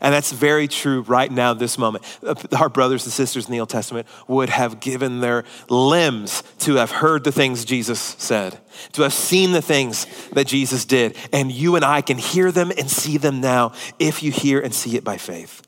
And 0.00 0.12
that's 0.12 0.32
very 0.32 0.68
true 0.68 1.02
right 1.02 1.30
now, 1.30 1.54
this 1.54 1.78
moment. 1.78 2.04
Uh, 2.24 2.34
our 2.56 2.68
brothers 2.68 3.04
and 3.04 3.12
sisters 3.12 3.46
in 3.46 3.52
the 3.52 3.60
Old 3.60 3.70
Testament 3.70 4.06
would 4.28 4.48
have 4.48 4.80
given 4.80 5.20
their 5.20 5.44
limbs 5.68 6.42
to 6.60 6.76
have 6.76 6.90
heard 6.90 7.24
the 7.24 7.32
things 7.32 7.64
Jesus 7.64 8.00
said, 8.18 8.58
to 8.92 9.02
have 9.02 9.12
seen 9.12 9.52
the 9.52 9.62
things 9.62 10.06
that 10.30 10.46
Jesus 10.46 10.84
did. 10.84 11.16
And 11.32 11.50
you 11.50 11.76
and 11.76 11.84
I 11.84 12.00
can 12.02 12.18
hear 12.18 12.52
them 12.52 12.70
and 12.76 12.90
see 12.90 13.16
them 13.16 13.40
now 13.40 13.72
if 13.98 14.22
you 14.22 14.30
hear 14.30 14.60
and 14.60 14.74
see 14.74 14.96
it 14.96 15.04
by 15.04 15.16
faith. 15.16 15.62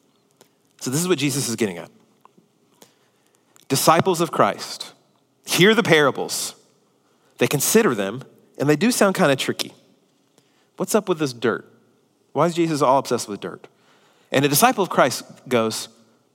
So, 0.80 0.90
this 0.90 1.00
is 1.00 1.08
what 1.08 1.18
Jesus 1.18 1.48
is 1.48 1.56
getting 1.56 1.78
at. 1.78 1.90
Disciples 3.68 4.20
of 4.20 4.30
Christ 4.30 4.92
hear 5.46 5.74
the 5.74 5.82
parables, 5.82 6.54
they 7.38 7.46
consider 7.46 7.94
them, 7.94 8.22
and 8.58 8.68
they 8.68 8.76
do 8.76 8.90
sound 8.90 9.14
kind 9.14 9.32
of 9.32 9.38
tricky. 9.38 9.72
What's 10.76 10.94
up 10.94 11.08
with 11.08 11.18
this 11.18 11.32
dirt? 11.32 11.70
Why 12.32 12.46
is 12.46 12.54
Jesus 12.54 12.82
all 12.82 12.98
obsessed 12.98 13.28
with 13.28 13.40
dirt? 13.40 13.68
And 14.34 14.44
a 14.44 14.48
disciple 14.48 14.82
of 14.82 14.90
Christ 14.90 15.22
goes, 15.48 15.88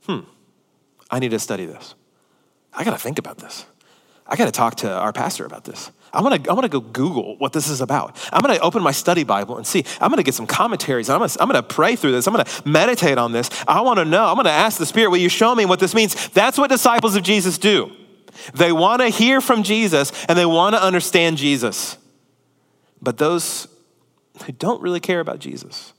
hmm, 0.05 0.21
I 1.11 1.19
need 1.19 1.31
to 1.31 1.39
study 1.39 1.65
this. 1.65 1.95
I 2.73 2.85
got 2.85 2.91
to 2.91 2.97
think 2.97 3.19
about 3.19 3.39
this. 3.39 3.65
I 4.25 4.37
got 4.37 4.45
to 4.45 4.51
talk 4.51 4.75
to 4.77 4.91
our 4.91 5.11
pastor 5.11 5.45
about 5.45 5.65
this. 5.65 5.91
I'm 6.13 6.23
gonna, 6.23 6.35
I'm 6.35 6.55
gonna 6.55 6.69
go 6.69 6.79
Google 6.79 7.35
what 7.37 7.53
this 7.53 7.67
is 7.67 7.81
about. 7.81 8.17
I'm 8.33 8.41
gonna 8.41 8.57
open 8.59 8.81
my 8.81 8.91
study 8.91 9.23
Bible 9.23 9.57
and 9.57 9.67
see. 9.67 9.85
I'm 10.01 10.09
gonna 10.09 10.23
get 10.23 10.33
some 10.33 10.47
commentaries. 10.47 11.07
I'm 11.07 11.19
gonna, 11.19 11.31
I'm 11.39 11.47
gonna 11.47 11.61
pray 11.61 11.95
through 11.95 12.13
this. 12.13 12.25
I'm 12.25 12.33
gonna 12.33 12.49
meditate 12.65 13.19
on 13.19 13.31
this. 13.31 13.51
I 13.67 13.81
wanna 13.81 14.05
know. 14.05 14.25
I'm 14.25 14.35
gonna 14.35 14.49
ask 14.49 14.79
the 14.79 14.87
Spirit, 14.87 15.11
will 15.11 15.17
you 15.17 15.29
show 15.29 15.53
me 15.53 15.65
what 15.65 15.79
this 15.79 15.93
means? 15.93 16.29
That's 16.29 16.57
what 16.57 16.71
disciples 16.71 17.15
of 17.15 17.21
Jesus 17.21 17.59
do. 17.59 17.91
They 18.55 18.71
wanna 18.71 19.09
hear 19.09 19.39
from 19.39 19.61
Jesus 19.61 20.11
and 20.25 20.35
they 20.35 20.47
wanna 20.47 20.77
understand 20.77 21.37
Jesus. 21.37 21.97
But 22.99 23.19
those 23.19 23.67
who 24.45 24.51
don't 24.53 24.81
really 24.81 24.99
care 24.99 25.19
about 25.19 25.37
Jesus, 25.37 25.93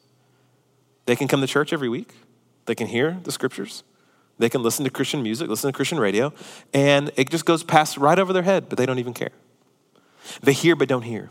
they 1.07 1.17
can 1.17 1.29
come 1.29 1.41
to 1.41 1.47
church 1.47 1.73
every 1.73 1.89
week, 1.89 2.13
they 2.67 2.75
can 2.75 2.87
hear 2.87 3.19
the 3.25 3.33
scriptures, 3.33 3.83
they 4.39 4.49
can 4.49 4.63
listen 4.63 4.85
to 4.85 4.91
Christian 4.91 5.23
music, 5.23 5.49
listen 5.49 5.73
to 5.73 5.77
Christian 5.77 5.99
radio, 5.99 6.33
and 6.73 7.11
it 7.17 7.31
just 7.31 7.45
goes 7.45 7.63
past 7.63 7.97
right 7.97 8.19
over 8.19 8.33
their 8.33 8.43
head, 8.43 8.69
but 8.69 8.79
they 8.79 8.87
don't 8.87 8.99
even 8.99 9.15
care. 9.15 9.33
They 10.43 10.53
hear 10.53 10.77
but 10.77 10.89
don't 10.89 11.03
hear. 11.03 11.31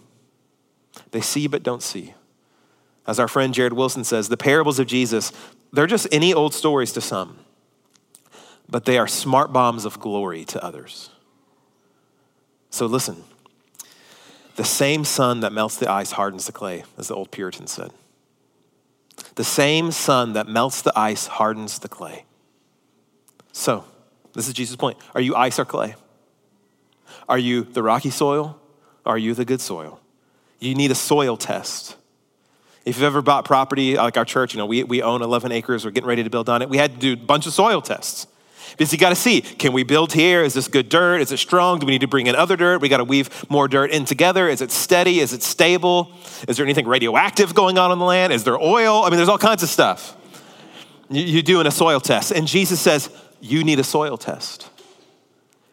They 1.12 1.22
see 1.22 1.48
but 1.48 1.64
don't 1.64 1.84
see. 1.84 2.14
As 3.08 3.20
our 3.20 3.28
friend 3.28 3.54
Jared 3.54 3.74
Wilson 3.74 4.04
says, 4.04 4.30
the 4.30 4.38
parables 4.38 4.80
of 4.80 4.88
Jesus, 4.88 5.32
they're 5.72 5.88
just 5.88 6.08
any 6.12 6.34
old 6.34 6.54
stories 6.54 6.92
to 6.94 7.02
some, 7.02 7.40
but 8.68 8.86
they 8.86 8.98
are 8.98 9.08
smart 9.08 9.52
bombs 9.52 9.86
of 9.86 10.00
glory 10.00 10.46
to 10.46 10.64
others. 10.64 11.10
So 12.70 12.86
listen. 12.86 13.24
The 14.56 14.66
same 14.66 15.06
sun 15.06 15.40
that 15.40 15.54
melts 15.54 15.78
the 15.78 15.90
ice 15.90 16.12
hardens 16.12 16.46
the 16.46 16.52
clay, 16.52 16.84
as 16.98 17.08
the 17.08 17.16
old 17.16 17.32
Puritan 17.32 17.66
said. 17.66 17.92
The 19.36 19.44
same 19.44 19.92
sun 19.92 20.34
that 20.34 20.48
melts 20.48 20.82
the 20.82 20.98
ice 20.98 21.28
hardens 21.28 21.80
the 21.80 21.90
clay. 21.90 22.26
So, 23.52 23.86
this 24.34 24.48
is 24.48 24.54
Jesus' 24.54 24.76
point. 24.76 24.98
Are 25.16 25.22
you 25.22 25.36
ice 25.36 25.60
or 25.60 25.66
clay? 25.66 25.96
Are 27.28 27.38
you 27.38 27.64
the 27.64 27.84
rocky 27.84 28.10
soil 28.10 28.60
are 29.10 29.18
you 29.18 29.34
the 29.34 29.44
good 29.44 29.60
soil? 29.60 30.00
You 30.60 30.76
need 30.76 30.92
a 30.92 30.96
soil 30.96 31.36
test. 31.36 31.96
If 32.86 32.96
you've 32.96 33.04
ever 33.04 33.24
bought 33.24 33.44
property 33.44 33.96
like 33.96 34.18
our 34.18 34.26
church, 34.26 34.54
you 34.54 34.60
know, 34.60 34.68
we, 34.68 34.84
we 34.84 35.02
own 35.02 35.22
11 35.22 35.52
acres, 35.52 35.84
we're 35.84 35.92
getting 35.92 36.08
ready 36.08 36.24
to 36.24 36.30
build 36.30 36.48
on 36.48 36.62
it. 36.62 36.70
We 36.70 36.78
had 36.78 36.94
to 36.94 37.00
do 37.00 37.14
a 37.14 37.26
bunch 37.26 37.48
of 37.48 37.54
soil 37.54 37.82
tests. 37.82 38.28
Because 38.72 38.92
you 38.92 38.98
got 38.98 39.10
to 39.10 39.16
see, 39.16 39.42
can 39.42 39.74
we 39.74 39.84
build 39.84 40.14
here? 40.14 40.44
Is 40.44 40.54
this 40.54 40.68
good 40.68 40.90
dirt? 40.90 41.22
Is 41.22 41.32
it 41.32 41.38
strong? 41.38 41.80
Do 41.80 41.86
we 41.86 41.92
need 41.92 42.02
to 42.02 42.08
bring 42.08 42.28
in 42.28 42.36
other 42.36 42.56
dirt? 42.56 42.82
We 42.82 42.90
got 42.90 42.98
to 42.98 43.04
weave 43.04 43.50
more 43.50 43.68
dirt 43.68 43.92
in 43.92 44.06
together. 44.06 44.48
Is 44.48 44.62
it 44.62 44.72
steady? 44.72 45.20
Is 45.20 45.34
it 45.34 45.44
stable? 45.44 46.12
Is 46.48 46.58
there 46.58 46.66
anything 46.66 46.88
radioactive 46.88 47.54
going 47.54 47.78
on 47.78 47.92
on 47.92 48.00
the 48.00 48.06
land? 48.06 48.34
Is 48.34 48.44
there 48.44 48.60
oil? 48.60 49.04
I 49.04 49.10
mean, 49.10 49.18
there's 49.18 49.30
all 49.30 49.38
kinds 49.38 49.64
of 49.64 49.70
stuff. 49.70 50.16
You, 51.10 51.24
you 51.24 51.42
do 51.42 51.60
in 51.60 51.68
a 51.68 51.72
soil 51.72 52.00
test. 52.00 52.32
And 52.32 52.48
Jesus 52.48 52.80
says, 52.80 53.10
you 53.42 53.64
need 53.64 53.80
a 53.80 53.84
soil 53.84 54.18
test. 54.18 54.70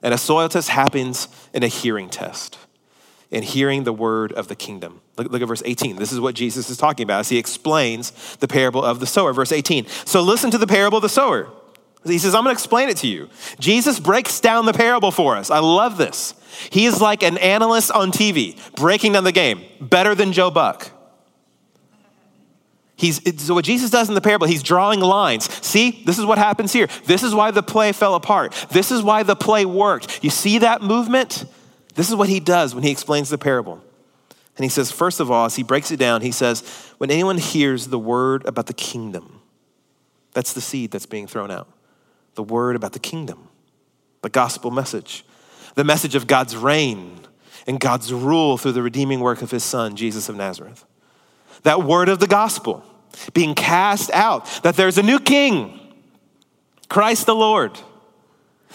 And 0.02 0.14
a 0.14 0.18
soil 0.18 0.48
test 0.48 0.68
happens 0.68 1.28
in 1.52 1.62
a 1.62 1.68
hearing 1.68 2.08
test 2.08 2.58
and 3.32 3.44
hearing 3.44 3.84
the 3.84 3.92
word 3.92 4.32
of 4.32 4.48
the 4.48 4.54
kingdom. 4.54 5.00
Look, 5.18 5.30
look, 5.30 5.42
at 5.42 5.48
verse 5.48 5.62
18. 5.64 5.96
This 5.96 6.12
is 6.12 6.20
what 6.20 6.34
Jesus 6.34 6.70
is 6.70 6.76
talking 6.76 7.04
about 7.04 7.20
as 7.20 7.28
he 7.28 7.38
explains 7.38 8.36
the 8.36 8.48
parable 8.48 8.84
of 8.84 9.00
the 9.00 9.06
sower. 9.06 9.32
Verse 9.32 9.52
18. 9.52 9.86
So 10.04 10.22
listen 10.22 10.50
to 10.52 10.58
the 10.58 10.66
parable 10.66 10.98
of 10.98 11.02
the 11.02 11.08
sower. 11.08 11.48
He 12.06 12.18
says, 12.18 12.34
I'm 12.34 12.44
going 12.44 12.54
to 12.54 12.58
explain 12.58 12.88
it 12.88 12.96
to 12.98 13.06
you. 13.06 13.28
Jesus 13.58 13.98
breaks 13.98 14.40
down 14.40 14.66
the 14.66 14.72
parable 14.72 15.10
for 15.10 15.36
us. 15.36 15.50
I 15.50 15.58
love 15.58 15.96
this. 15.96 16.34
He 16.70 16.86
is 16.86 17.00
like 17.00 17.22
an 17.22 17.38
analyst 17.38 17.90
on 17.90 18.12
TV, 18.12 18.58
breaking 18.74 19.12
down 19.12 19.24
the 19.24 19.32
game, 19.32 19.64
better 19.80 20.14
than 20.14 20.32
Joe 20.32 20.50
Buck. 20.50 20.90
He's, 22.96 23.20
so 23.42 23.52
what 23.52 23.64
Jesus 23.64 23.90
does 23.90 24.08
in 24.08 24.14
the 24.14 24.22
parable, 24.22 24.46
he's 24.46 24.62
drawing 24.62 25.00
lines. 25.00 25.52
See, 25.64 26.02
this 26.06 26.18
is 26.18 26.24
what 26.24 26.38
happens 26.38 26.72
here. 26.72 26.88
This 27.04 27.22
is 27.22 27.34
why 27.34 27.50
the 27.50 27.62
play 27.62 27.92
fell 27.92 28.14
apart. 28.14 28.52
This 28.70 28.90
is 28.90 29.02
why 29.02 29.22
the 29.22 29.36
play 29.36 29.66
worked. 29.66 30.24
You 30.24 30.30
see 30.30 30.58
that 30.58 30.80
movement? 30.80 31.44
This 31.94 32.08
is 32.08 32.14
what 32.14 32.30
he 32.30 32.40
does 32.40 32.74
when 32.74 32.84
he 32.84 32.90
explains 32.90 33.28
the 33.28 33.36
parable. 33.36 33.82
And 34.56 34.64
he 34.64 34.70
says, 34.70 34.90
first 34.90 35.20
of 35.20 35.30
all, 35.30 35.44
as 35.44 35.56
he 35.56 35.62
breaks 35.62 35.90
it 35.90 35.98
down, 35.98 36.22
he 36.22 36.32
says, 36.32 36.62
when 36.96 37.10
anyone 37.10 37.36
hears 37.36 37.88
the 37.88 37.98
word 37.98 38.46
about 38.46 38.66
the 38.66 38.72
kingdom, 38.72 39.42
that's 40.32 40.54
the 40.54 40.62
seed 40.62 40.90
that's 40.90 41.04
being 41.04 41.26
thrown 41.26 41.50
out. 41.50 41.68
The 42.36 42.42
word 42.42 42.76
about 42.76 42.92
the 42.92 42.98
kingdom, 42.98 43.48
the 44.22 44.28
gospel 44.28 44.70
message, 44.70 45.24
the 45.74 45.84
message 45.84 46.14
of 46.14 46.26
God's 46.26 46.56
reign 46.56 47.20
and 47.66 47.80
God's 47.80 48.12
rule 48.12 48.56
through 48.56 48.72
the 48.72 48.82
redeeming 48.82 49.20
work 49.20 49.42
of 49.42 49.50
his 49.50 49.64
son, 49.64 49.96
Jesus 49.96 50.28
of 50.28 50.36
Nazareth. 50.36 50.84
That 51.64 51.82
word 51.82 52.08
of 52.08 52.20
the 52.20 52.26
gospel 52.26 52.84
being 53.34 53.54
cast 53.54 54.10
out, 54.12 54.46
that 54.62 54.76
there's 54.76 54.98
a 54.98 55.02
new 55.02 55.18
king, 55.18 55.80
Christ 56.88 57.26
the 57.26 57.34
Lord, 57.34 57.76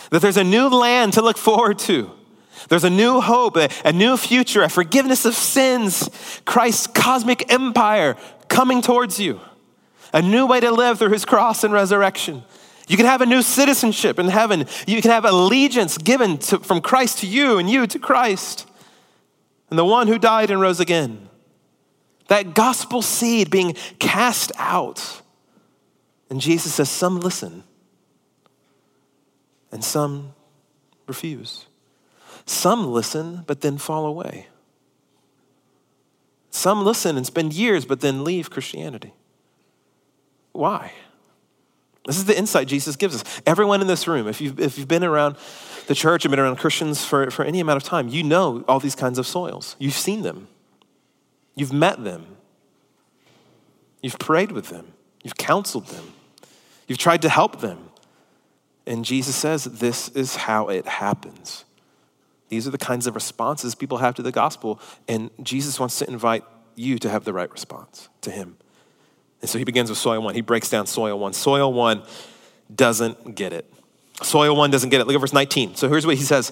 that 0.09 0.21
there's 0.21 0.37
a 0.37 0.43
new 0.43 0.67
land 0.67 1.13
to 1.13 1.21
look 1.21 1.37
forward 1.37 1.79
to 1.79 2.11
there's 2.69 2.83
a 2.83 2.89
new 2.89 3.21
hope, 3.21 3.57
a, 3.57 3.91
new 3.91 4.17
future, 4.17 4.63
a 4.63 4.69
forgiveness 4.69 5.25
of 5.25 5.33
sins, 5.33 6.09
Christ's 6.45 6.87
cosmic 6.87 7.51
empire 7.51 8.15
coming 8.47 8.81
towards 8.81 9.19
you, 9.19 9.39
a 10.13 10.21
new 10.21 10.45
way 10.45 10.59
to 10.59 10.71
live 10.71 10.99
through 10.99 11.11
his 11.11 11.25
cross 11.25 11.63
and 11.63 11.73
resurrection. 11.73 12.43
You 12.87 12.97
can 12.97 13.05
have 13.05 13.21
a 13.21 13.25
new 13.25 13.41
citizenship 13.41 14.19
in 14.19 14.27
heaven. 14.27 14.65
You 14.87 15.01
can 15.01 15.11
have 15.11 15.25
allegiance 15.25 15.97
given 15.97 16.37
to, 16.39 16.59
from 16.59 16.81
Christ 16.81 17.19
to 17.19 17.27
you 17.27 17.57
and 17.57 17.69
you 17.69 17.87
to 17.87 17.99
Christ 17.99 18.67
and 19.69 19.79
the 19.79 19.85
one 19.85 20.07
who 20.07 20.19
died 20.19 20.51
and 20.51 20.59
rose 20.59 20.79
again. 20.79 21.29
That 22.27 22.53
gospel 22.53 23.01
seed 23.01 23.49
being 23.49 23.75
cast 23.99 24.51
out. 24.57 25.21
And 26.29 26.39
Jesus 26.39 26.73
says, 26.75 26.89
Some 26.89 27.19
listen 27.19 27.63
and 29.71 29.83
some 29.83 30.33
refuse. 31.07 31.65
Some 32.45 32.91
listen, 32.91 33.43
but 33.47 33.61
then 33.61 33.77
fall 33.77 34.05
away. 34.05 34.47
Some 36.49 36.83
listen 36.83 37.15
and 37.15 37.25
spend 37.25 37.53
years, 37.53 37.85
but 37.85 38.01
then 38.01 38.23
leave 38.23 38.49
Christianity. 38.49 39.13
Why? 40.51 40.91
This 42.05 42.17
is 42.17 42.25
the 42.25 42.37
insight 42.37 42.67
Jesus 42.67 42.95
gives 42.95 43.15
us. 43.15 43.41
Everyone 43.45 43.81
in 43.81 43.87
this 43.87 44.07
room, 44.07 44.27
if 44.27 44.41
you've, 44.41 44.59
if 44.59 44.77
you've 44.77 44.87
been 44.87 45.03
around 45.03 45.37
the 45.87 45.95
church 45.95 46.25
and 46.25 46.31
been 46.31 46.39
around 46.39 46.55
Christians 46.55 47.05
for, 47.05 47.29
for 47.29 47.45
any 47.45 47.59
amount 47.59 47.77
of 47.77 47.83
time, 47.83 48.07
you 48.07 48.23
know 48.23 48.63
all 48.67 48.79
these 48.79 48.95
kinds 48.95 49.19
of 49.19 49.27
soils. 49.27 49.75
You've 49.77 49.93
seen 49.93 50.23
them, 50.23 50.47
you've 51.55 51.73
met 51.73 52.03
them, 52.03 52.37
you've 54.01 54.17
prayed 54.17 54.51
with 54.51 54.69
them, 54.69 54.93
you've 55.23 55.37
counseled 55.37 55.87
them, 55.87 56.13
you've 56.87 56.97
tried 56.97 57.21
to 57.21 57.29
help 57.29 57.61
them. 57.61 57.89
And 58.87 59.05
Jesus 59.05 59.35
says 59.35 59.65
this 59.65 60.09
is 60.09 60.35
how 60.35 60.69
it 60.69 60.87
happens. 60.87 61.65
These 62.49 62.67
are 62.67 62.71
the 62.71 62.77
kinds 62.77 63.07
of 63.07 63.15
responses 63.15 63.75
people 63.75 63.99
have 63.99 64.15
to 64.15 64.21
the 64.21 64.31
gospel. 64.31 64.79
And 65.07 65.29
Jesus 65.41 65.79
wants 65.79 65.99
to 65.99 66.09
invite 66.09 66.43
you 66.75 66.97
to 66.99 67.09
have 67.09 67.23
the 67.23 67.31
right 67.31 67.49
response 67.49 68.09
to 68.21 68.31
him. 68.31 68.57
And 69.41 69.49
so 69.49 69.57
he 69.57 69.63
begins 69.63 69.89
with 69.89 69.97
soil 69.97 70.21
one. 70.21 70.35
He 70.35 70.41
breaks 70.41 70.69
down 70.69 70.87
soil 70.87 71.17
one. 71.17 71.33
Soil 71.33 71.73
one 71.73 72.03
doesn't 72.73 73.35
get 73.35 73.53
it. 73.53 73.71
Soil 74.21 74.55
one 74.55 74.69
doesn't 74.69 74.89
get 74.89 75.01
it. 75.01 75.07
Look 75.07 75.15
at 75.15 75.21
verse 75.21 75.33
19. 75.33 75.75
So 75.75 75.89
here's 75.89 76.05
what 76.05 76.15
he 76.15 76.23
says 76.23 76.51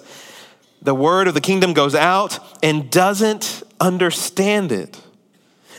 The 0.82 0.96
word 0.96 1.28
of 1.28 1.34
the 1.34 1.42
kingdom 1.42 1.74
goes 1.74 1.96
out 1.96 2.40
and 2.64 2.90
doesn't 2.90 3.64
understand 3.80 4.72
it. 4.72 5.02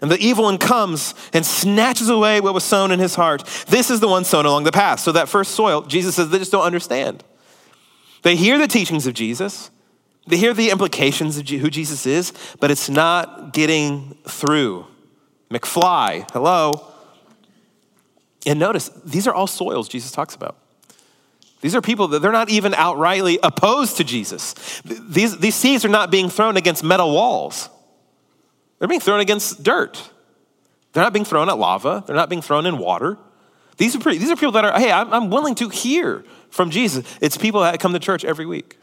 And 0.01 0.11
the 0.11 0.19
evil 0.19 0.45
one 0.45 0.57
comes 0.57 1.15
and 1.35 1.45
snatches 1.45 2.09
away 2.09 2.41
what 2.41 2.55
was 2.55 2.65
sown 2.65 2.91
in 2.91 2.99
his 2.99 3.17
heart. 3.17 3.45
This 3.69 3.91
is 3.91 4.01
the 4.01 4.09
one 4.09 4.25
sown 4.25 4.47
along 4.47 4.65
the 4.65 4.73
path. 4.73 5.01
So 5.01 5.13
that 5.13 5.29
first 5.29 5.53
soil, 5.53 5.83
Jesus 5.83 6.15
says 6.15 6.31
they 6.31 6.39
just 6.39 6.53
don't 6.53 6.65
understand. 6.65 7.23
They 8.23 8.37
hear 8.37 8.59
the 8.59 8.69
teachings 8.69 9.07
of 9.07 9.15
Jesus, 9.15 9.71
they 10.27 10.37
hear 10.37 10.55
the 10.55 10.71
implications 10.71 11.39
of 11.39 11.49
who 11.49 11.71
Jesus 11.71 12.07
is, 12.07 12.33
but 12.61 12.71
it's 12.71 12.89
not 12.89 13.53
getting 13.53 14.17
through. 14.27 14.87
McFly, 15.51 16.31
hello. 16.31 16.90
And 18.47 18.59
notice, 18.59 18.91
these 19.05 19.27
are 19.27 19.35
all 19.35 19.47
soils 19.47 19.89
Jesus 19.89 20.13
talks 20.13 20.35
about. 20.35 20.57
These 21.61 21.75
are 21.75 21.83
people 21.83 22.09
that 22.09 22.23
they're 22.23 22.33
not 22.33 22.49
even 22.49 22.73
outrightly 22.73 23.39
opposed 23.43 23.99
to 23.99 24.05
Jesus. 24.05 24.81
These, 24.85 25.39
these 25.39 25.55
seeds 25.55 25.85
are 25.85 25.91
not 25.91 26.11
being 26.11 26.31
thrown 26.31 26.57
against 26.57 26.83
metal 26.83 27.13
walls, 27.13 27.69
they're 28.79 28.89
being 28.89 29.01
thrown 29.01 29.21
against 29.21 29.63
dirt. 29.63 30.11
They're 30.93 31.05
not 31.05 31.13
being 31.13 31.25
thrown 31.25 31.49
at 31.49 31.57
lava, 31.57 32.03
they're 32.07 32.17
not 32.17 32.29
being 32.29 32.43
thrown 32.43 32.67
in 32.67 32.79
water. 32.79 33.17
These 33.77 33.95
are, 33.97 34.01
pretty, 34.01 34.19
these 34.19 34.31
are 34.31 34.37
people 34.37 34.53
that 34.53 34.65
are, 34.65 34.79
hey, 34.79 34.91
I'm, 34.91 35.13
I'm 35.13 35.31
willing 35.31 35.55
to 35.57 35.69
hear 35.69 36.25
from 36.51 36.71
Jesus. 36.71 37.07
It's 37.21 37.39
people 37.39 37.61
that 37.61 37.79
come 37.81 37.93
to 37.93 37.99
church 37.99 38.25
every 38.25 38.45
week. 38.45 38.77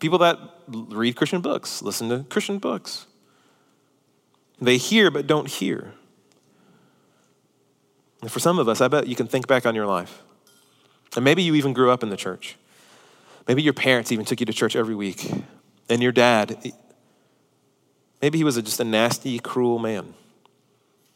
People 0.00 0.18
that 0.18 0.38
read 0.68 1.16
Christian 1.16 1.40
books, 1.40 1.80
listen 1.80 2.08
to 2.08 2.24
Christian 2.28 2.58
books. 2.58 3.06
They 4.60 4.76
hear 4.76 5.10
but 5.10 5.26
don't 5.26 5.48
hear. 5.48 5.94
And 8.20 8.30
for 8.30 8.40
some 8.40 8.58
of 8.58 8.68
us, 8.68 8.80
I 8.80 8.88
bet 8.88 9.06
you 9.06 9.14
can 9.14 9.26
think 9.26 9.46
back 9.46 9.64
on 9.66 9.74
your 9.74 9.86
life. 9.86 10.22
And 11.14 11.24
maybe 11.24 11.42
you 11.42 11.54
even 11.54 11.72
grew 11.72 11.90
up 11.90 12.02
in 12.02 12.10
the 12.10 12.16
church. 12.16 12.56
Maybe 13.46 13.62
your 13.62 13.72
parents 13.72 14.12
even 14.12 14.24
took 14.24 14.40
you 14.40 14.46
to 14.46 14.52
church 14.52 14.76
every 14.76 14.94
week. 14.94 15.30
And 15.88 16.02
your 16.02 16.12
dad, 16.12 16.72
maybe 18.20 18.38
he 18.38 18.44
was 18.44 18.56
just 18.56 18.80
a 18.80 18.84
nasty, 18.84 19.38
cruel 19.38 19.78
man. 19.78 20.14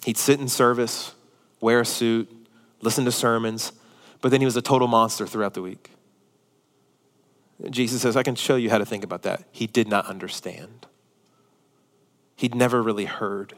He'd 0.05 0.17
sit 0.17 0.41
in 0.41 0.49
service, 0.49 1.15
wear 1.61 1.81
a 1.81 1.85
suit, 1.85 2.31
listen 2.81 3.05
to 3.05 3.13
sermons, 3.13 3.73
but 4.21 4.31
then 4.31 4.41
he 4.41 4.45
was 4.45 4.57
a 4.57 4.63
total 4.63 4.89
monster 4.89 5.27
throughout 5.27 5.55
the 5.55 5.63
week. 5.63 5.91
Jesus 7.71 8.03
says, 8.03 8.17
I 8.17 8.23
can 8.23 8.35
show 8.35 8.57
you 8.57 8.71
how 8.71 8.79
to 8.79 8.87
think 8.87 9.05
about 9.05 9.23
that. 9.23 9.45
He 9.53 9.67
did 9.67 9.89
not 9.89 10.07
understand, 10.07 10.87
he'd 12.37 12.55
never 12.55 12.83
really 12.83 13.05
heard. 13.05 13.55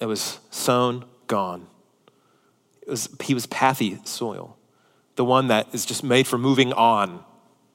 It 0.00 0.06
was 0.06 0.38
sown, 0.50 1.04
gone. 1.28 1.66
Was, 2.86 3.08
he 3.22 3.34
was 3.34 3.46
pathy 3.46 4.04
soil, 4.06 4.56
the 5.16 5.24
one 5.24 5.48
that 5.48 5.68
is 5.72 5.84
just 5.84 6.02
made 6.02 6.26
for 6.26 6.38
moving 6.38 6.72
on, 6.72 7.22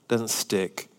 doesn't 0.08 0.30
stick. 0.30 0.90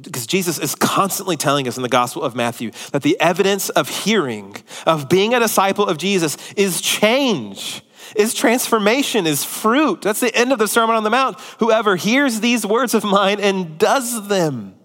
Because 0.00 0.26
Jesus 0.26 0.58
is 0.58 0.74
constantly 0.74 1.36
telling 1.36 1.68
us 1.68 1.76
in 1.76 1.82
the 1.82 1.88
Gospel 1.88 2.22
of 2.22 2.34
Matthew 2.34 2.70
that 2.92 3.02
the 3.02 3.20
evidence 3.20 3.68
of 3.68 3.88
hearing, 3.88 4.56
of 4.86 5.08
being 5.08 5.34
a 5.34 5.40
disciple 5.40 5.86
of 5.86 5.98
Jesus, 5.98 6.38
is 6.52 6.80
change, 6.80 7.82
is 8.16 8.32
transformation, 8.32 9.26
is 9.26 9.44
fruit. 9.44 10.00
That's 10.00 10.20
the 10.20 10.34
end 10.34 10.52
of 10.52 10.58
the 10.58 10.68
Sermon 10.68 10.96
on 10.96 11.04
the 11.04 11.10
Mount. 11.10 11.38
Whoever 11.58 11.96
hears 11.96 12.40
these 12.40 12.64
words 12.64 12.94
of 12.94 13.04
mine 13.04 13.38
and 13.38 13.76
does 13.78 14.28
them. 14.28 14.76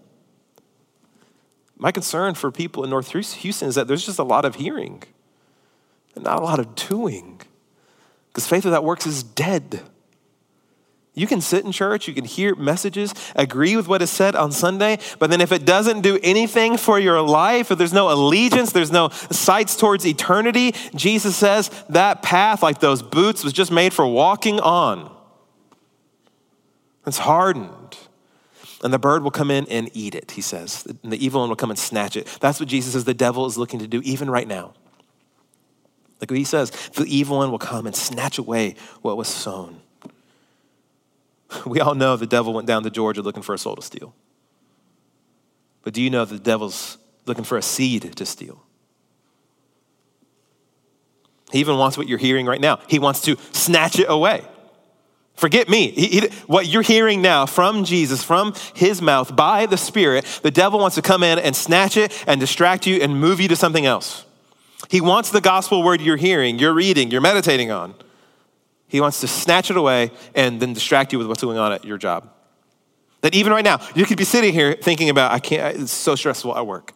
My 1.78 1.92
concern 1.92 2.34
for 2.34 2.50
people 2.50 2.84
in 2.84 2.90
North 2.90 3.12
Houston 3.12 3.68
is 3.68 3.76
that 3.76 3.86
there's 3.86 4.04
just 4.04 4.18
a 4.18 4.24
lot 4.24 4.44
of 4.44 4.56
hearing 4.56 5.04
not 6.22 6.40
a 6.40 6.44
lot 6.44 6.58
of 6.58 6.74
doing. 6.74 7.40
Because 8.28 8.46
faith 8.46 8.64
without 8.64 8.84
works 8.84 9.06
is 9.06 9.22
dead. 9.22 9.82
You 11.18 11.26
can 11.26 11.40
sit 11.40 11.64
in 11.64 11.72
church, 11.72 12.06
you 12.06 12.14
can 12.14 12.24
hear 12.24 12.54
messages, 12.54 13.12
agree 13.34 13.74
with 13.74 13.88
what 13.88 14.02
is 14.02 14.10
said 14.10 14.36
on 14.36 14.52
Sunday, 14.52 15.00
but 15.18 15.30
then 15.30 15.40
if 15.40 15.50
it 15.50 15.64
doesn't 15.64 16.02
do 16.02 16.16
anything 16.22 16.76
for 16.76 17.00
your 17.00 17.20
life, 17.20 17.72
if 17.72 17.78
there's 17.78 17.92
no 17.92 18.12
allegiance, 18.12 18.70
there's 18.70 18.92
no 18.92 19.08
sights 19.08 19.74
towards 19.74 20.06
eternity, 20.06 20.76
Jesus 20.94 21.34
says 21.34 21.70
that 21.88 22.22
path, 22.22 22.62
like 22.62 22.78
those 22.78 23.02
boots, 23.02 23.42
was 23.42 23.52
just 23.52 23.72
made 23.72 23.92
for 23.92 24.06
walking 24.06 24.60
on. 24.60 25.12
It's 27.04 27.18
hardened. 27.18 27.98
And 28.84 28.92
the 28.92 28.98
bird 29.00 29.24
will 29.24 29.32
come 29.32 29.50
in 29.50 29.66
and 29.68 29.90
eat 29.94 30.14
it, 30.14 30.30
he 30.30 30.40
says. 30.40 30.86
And 31.02 31.12
the 31.12 31.24
evil 31.24 31.40
one 31.40 31.48
will 31.48 31.56
come 31.56 31.70
and 31.70 31.78
snatch 31.78 32.16
it. 32.16 32.28
That's 32.40 32.60
what 32.60 32.68
Jesus 32.68 32.92
says 32.92 33.04
the 33.04 33.12
devil 33.12 33.46
is 33.46 33.58
looking 33.58 33.80
to 33.80 33.88
do, 33.88 34.00
even 34.04 34.30
right 34.30 34.46
now. 34.46 34.74
Like 36.20 36.30
he 36.30 36.44
says, 36.44 36.70
the 36.94 37.04
evil 37.04 37.38
one 37.38 37.50
will 37.50 37.58
come 37.58 37.86
and 37.86 37.94
snatch 37.94 38.38
away 38.38 38.74
what 39.02 39.16
was 39.16 39.28
sown. 39.28 39.80
We 41.64 41.80
all 41.80 41.94
know 41.94 42.16
the 42.16 42.26
devil 42.26 42.52
went 42.52 42.66
down 42.66 42.82
to 42.82 42.90
Georgia 42.90 43.22
looking 43.22 43.42
for 43.42 43.54
a 43.54 43.58
soul 43.58 43.74
to 43.76 43.82
steal. 43.82 44.14
But 45.82 45.94
do 45.94 46.02
you 46.02 46.10
know 46.10 46.26
the 46.26 46.38
devil's 46.38 46.98
looking 47.24 47.44
for 47.44 47.56
a 47.56 47.62
seed 47.62 48.14
to 48.16 48.26
steal? 48.26 48.62
He 51.50 51.60
even 51.60 51.78
wants 51.78 51.96
what 51.96 52.06
you're 52.06 52.18
hearing 52.18 52.44
right 52.44 52.60
now. 52.60 52.80
He 52.86 52.98
wants 52.98 53.22
to 53.22 53.36
snatch 53.52 53.98
it 53.98 54.06
away. 54.10 54.44
Forget 55.34 55.68
me. 55.68 55.90
He, 55.92 56.06
he, 56.08 56.28
what 56.46 56.66
you're 56.66 56.82
hearing 56.82 57.22
now 57.22 57.46
from 57.46 57.84
Jesus, 57.84 58.22
from 58.24 58.54
his 58.74 59.00
mouth, 59.00 59.34
by 59.34 59.66
the 59.66 59.78
Spirit, 59.78 60.26
the 60.42 60.50
devil 60.50 60.80
wants 60.80 60.96
to 60.96 61.02
come 61.02 61.22
in 61.22 61.38
and 61.38 61.54
snatch 61.54 61.96
it 61.96 62.12
and 62.26 62.40
distract 62.40 62.86
you 62.86 63.00
and 63.00 63.18
move 63.18 63.40
you 63.40 63.48
to 63.48 63.56
something 63.56 63.86
else. 63.86 64.26
He 64.88 65.00
wants 65.00 65.30
the 65.30 65.40
gospel 65.40 65.82
word 65.82 66.00
you're 66.00 66.16
hearing, 66.16 66.58
you're 66.58 66.72
reading, 66.72 67.10
you're 67.10 67.20
meditating 67.20 67.70
on. 67.70 67.94
He 68.88 69.00
wants 69.00 69.20
to 69.20 69.28
snatch 69.28 69.70
it 69.70 69.76
away 69.76 70.10
and 70.34 70.60
then 70.60 70.72
distract 70.72 71.12
you 71.12 71.18
with 71.18 71.28
what's 71.28 71.42
going 71.42 71.58
on 71.58 71.72
at 71.72 71.84
your 71.84 71.98
job. 71.98 72.30
That 73.20 73.34
even 73.34 73.52
right 73.52 73.64
now, 73.64 73.80
you 73.94 74.06
could 74.06 74.16
be 74.16 74.24
sitting 74.24 74.52
here 74.52 74.74
thinking 74.74 75.10
about, 75.10 75.32
I 75.32 75.40
can't, 75.40 75.78
it's 75.78 75.92
so 75.92 76.14
stressful 76.14 76.56
at 76.56 76.66
work. 76.66 76.94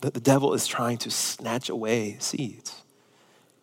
That 0.00 0.14
the 0.14 0.20
devil 0.20 0.52
is 0.52 0.66
trying 0.66 0.98
to 0.98 1.10
snatch 1.10 1.68
away 1.68 2.16
seeds. 2.18 2.82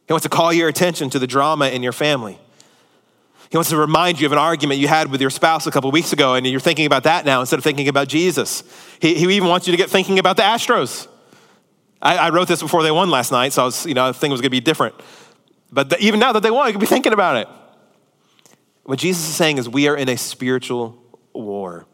He 0.08 0.14
wants 0.14 0.24
to 0.24 0.30
call 0.30 0.54
your 0.54 0.70
attention 0.70 1.10
to 1.10 1.20
the 1.20 1.28
drama 1.28 1.68
in 1.68 1.84
your 1.84 1.92
family. 1.92 2.40
He 3.50 3.58
wants 3.58 3.72
to 3.72 3.78
remind 3.78 4.20
you 4.20 4.28
of 4.28 4.32
an 4.32 4.38
argument 4.38 4.80
you 4.80 4.88
had 4.88 5.12
with 5.12 5.20
your 5.20 5.32
spouse 5.32 5.68
a 5.68 5.72
couple 5.72 5.92
weeks 5.92 6.14
ago, 6.14 6.36
and 6.36 6.48
you're 6.48 6.60
thinking 6.60 6.86
about 6.86 7.04
that 7.04 7.26
now 7.26 7.42
instead 7.42 7.58
of 7.58 7.64
thinking 7.64 7.88
about 7.88 8.08
Jesus. 8.08 8.64
He, 9.02 9.16
he 9.16 9.36
even 9.36 9.50
wants 9.50 9.68
you 9.68 9.72
to 9.72 9.78
get 9.78 9.90
thinking 9.90 10.20
about 10.20 10.38
the 10.38 10.44
Astros. 10.44 11.08
I, 12.02 12.18
I, 12.18 12.30
wrote 12.30 12.48
this 12.48 12.62
before 12.62 12.84
they 12.84 12.92
won 12.92 13.10
last 13.10 13.32
night, 13.32 13.54
so 13.54 13.64
I 13.64 13.66
was, 13.66 13.86
you 13.86 13.94
know, 13.94 14.08
I 14.08 14.12
think 14.12 14.32
it 14.32 14.34
was 14.34 14.42
going 14.42 14.48
to 14.48 14.52
be 14.52 14.62
different. 14.62 14.96
But 15.72 15.90
the, 15.90 16.00
even 16.00 16.20
now 16.20 16.32
that 16.32 16.42
they 16.42 16.52
won, 16.52 16.68
you 16.68 16.74
could 16.74 16.80
be 16.80 16.86
thinking 16.86 17.14
about 17.14 17.38
it. 17.38 17.48
What 18.84 19.00
Jesus 19.00 19.28
is 19.28 19.36
saying 19.36 19.58
is 19.58 19.68
we 19.68 19.88
are 19.88 19.96
in 19.96 20.10
a 20.10 20.18
spiritual 20.18 20.98
war. 21.34 21.86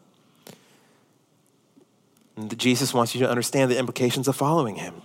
And 2.36 2.56
Jesus 2.58 2.94
wants 2.94 3.14
you 3.14 3.20
to 3.20 3.28
understand 3.28 3.70
the 3.70 3.78
implications 3.78 4.28
of 4.28 4.36
following 4.36 4.76
him, 4.76 5.02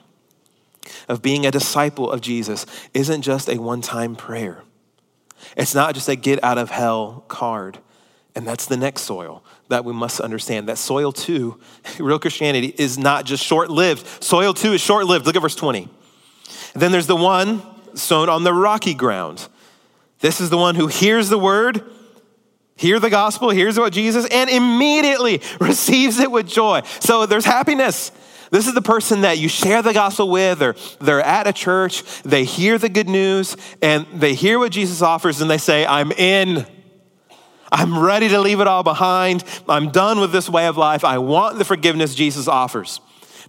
of 1.07 1.21
being 1.21 1.45
a 1.45 1.51
disciple 1.51 2.11
of 2.11 2.21
Jesus, 2.21 2.65
isn't 2.93 3.23
just 3.23 3.49
a 3.49 3.57
one 3.57 3.81
time 3.81 4.15
prayer. 4.15 4.63
It's 5.57 5.73
not 5.73 5.95
just 5.95 6.07
a 6.07 6.15
get 6.15 6.43
out 6.43 6.57
of 6.57 6.69
hell 6.69 7.25
card. 7.27 7.79
And 8.35 8.47
that's 8.47 8.65
the 8.65 8.77
next 8.77 9.01
soil 9.01 9.43
that 9.71 9.83
we 9.83 9.93
must 9.93 10.19
understand. 10.19 10.69
That 10.69 10.77
soil 10.77 11.11
two, 11.11 11.59
real 11.99 12.19
Christianity, 12.19 12.73
is 12.77 12.97
not 12.97 13.25
just 13.25 13.43
short 13.43 13.69
lived. 13.69 14.23
Soil 14.23 14.53
two 14.53 14.73
is 14.73 14.81
short 14.81 15.05
lived. 15.05 15.25
Look 15.25 15.35
at 15.35 15.41
verse 15.41 15.55
20. 15.55 15.89
then 16.75 16.91
there's 16.91 17.07
the 17.07 17.15
one 17.15 17.61
sown 17.95 18.29
on 18.29 18.43
the 18.43 18.53
rocky 18.53 18.93
ground. 18.93 19.47
This 20.19 20.39
is 20.39 20.49
the 20.49 20.57
one 20.57 20.75
who 20.75 20.87
hears 20.87 21.29
the 21.29 21.37
word, 21.37 21.83
hear 22.75 22.99
the 22.99 23.09
gospel, 23.09 23.49
hears 23.49 23.77
about 23.77 23.91
Jesus, 23.91 24.27
and 24.29 24.49
immediately 24.49 25.41
receives 25.59 26.19
it 26.19 26.31
with 26.31 26.47
joy. 26.47 26.81
So 26.99 27.25
there's 27.25 27.45
happiness. 27.45 28.11
This 28.51 28.67
is 28.67 28.73
the 28.73 28.81
person 28.81 29.21
that 29.21 29.37
you 29.37 29.47
share 29.47 29.81
the 29.81 29.93
gospel 29.93 30.29
with, 30.29 30.61
or 30.61 30.75
they're 30.99 31.21
at 31.21 31.47
a 31.47 31.53
church, 31.53 32.03
they 32.23 32.43
hear 32.43 32.77
the 32.77 32.89
good 32.89 33.07
news, 33.07 33.55
and 33.81 34.05
they 34.13 34.33
hear 34.33 34.59
what 34.59 34.73
Jesus 34.73 35.01
offers, 35.01 35.41
and 35.41 35.49
they 35.49 35.57
say, 35.57 35.85
I'm 35.85 36.11
in. 36.11 36.65
I'm 37.71 37.97
ready 37.97 38.29
to 38.29 38.39
leave 38.39 38.59
it 38.59 38.67
all 38.67 38.83
behind. 38.83 39.43
I'm 39.67 39.91
done 39.91 40.19
with 40.19 40.31
this 40.31 40.49
way 40.49 40.67
of 40.67 40.77
life. 40.77 41.03
I 41.03 41.17
want 41.19 41.57
the 41.57 41.65
forgiveness 41.65 42.15
Jesus 42.15 42.47
offers. 42.47 42.99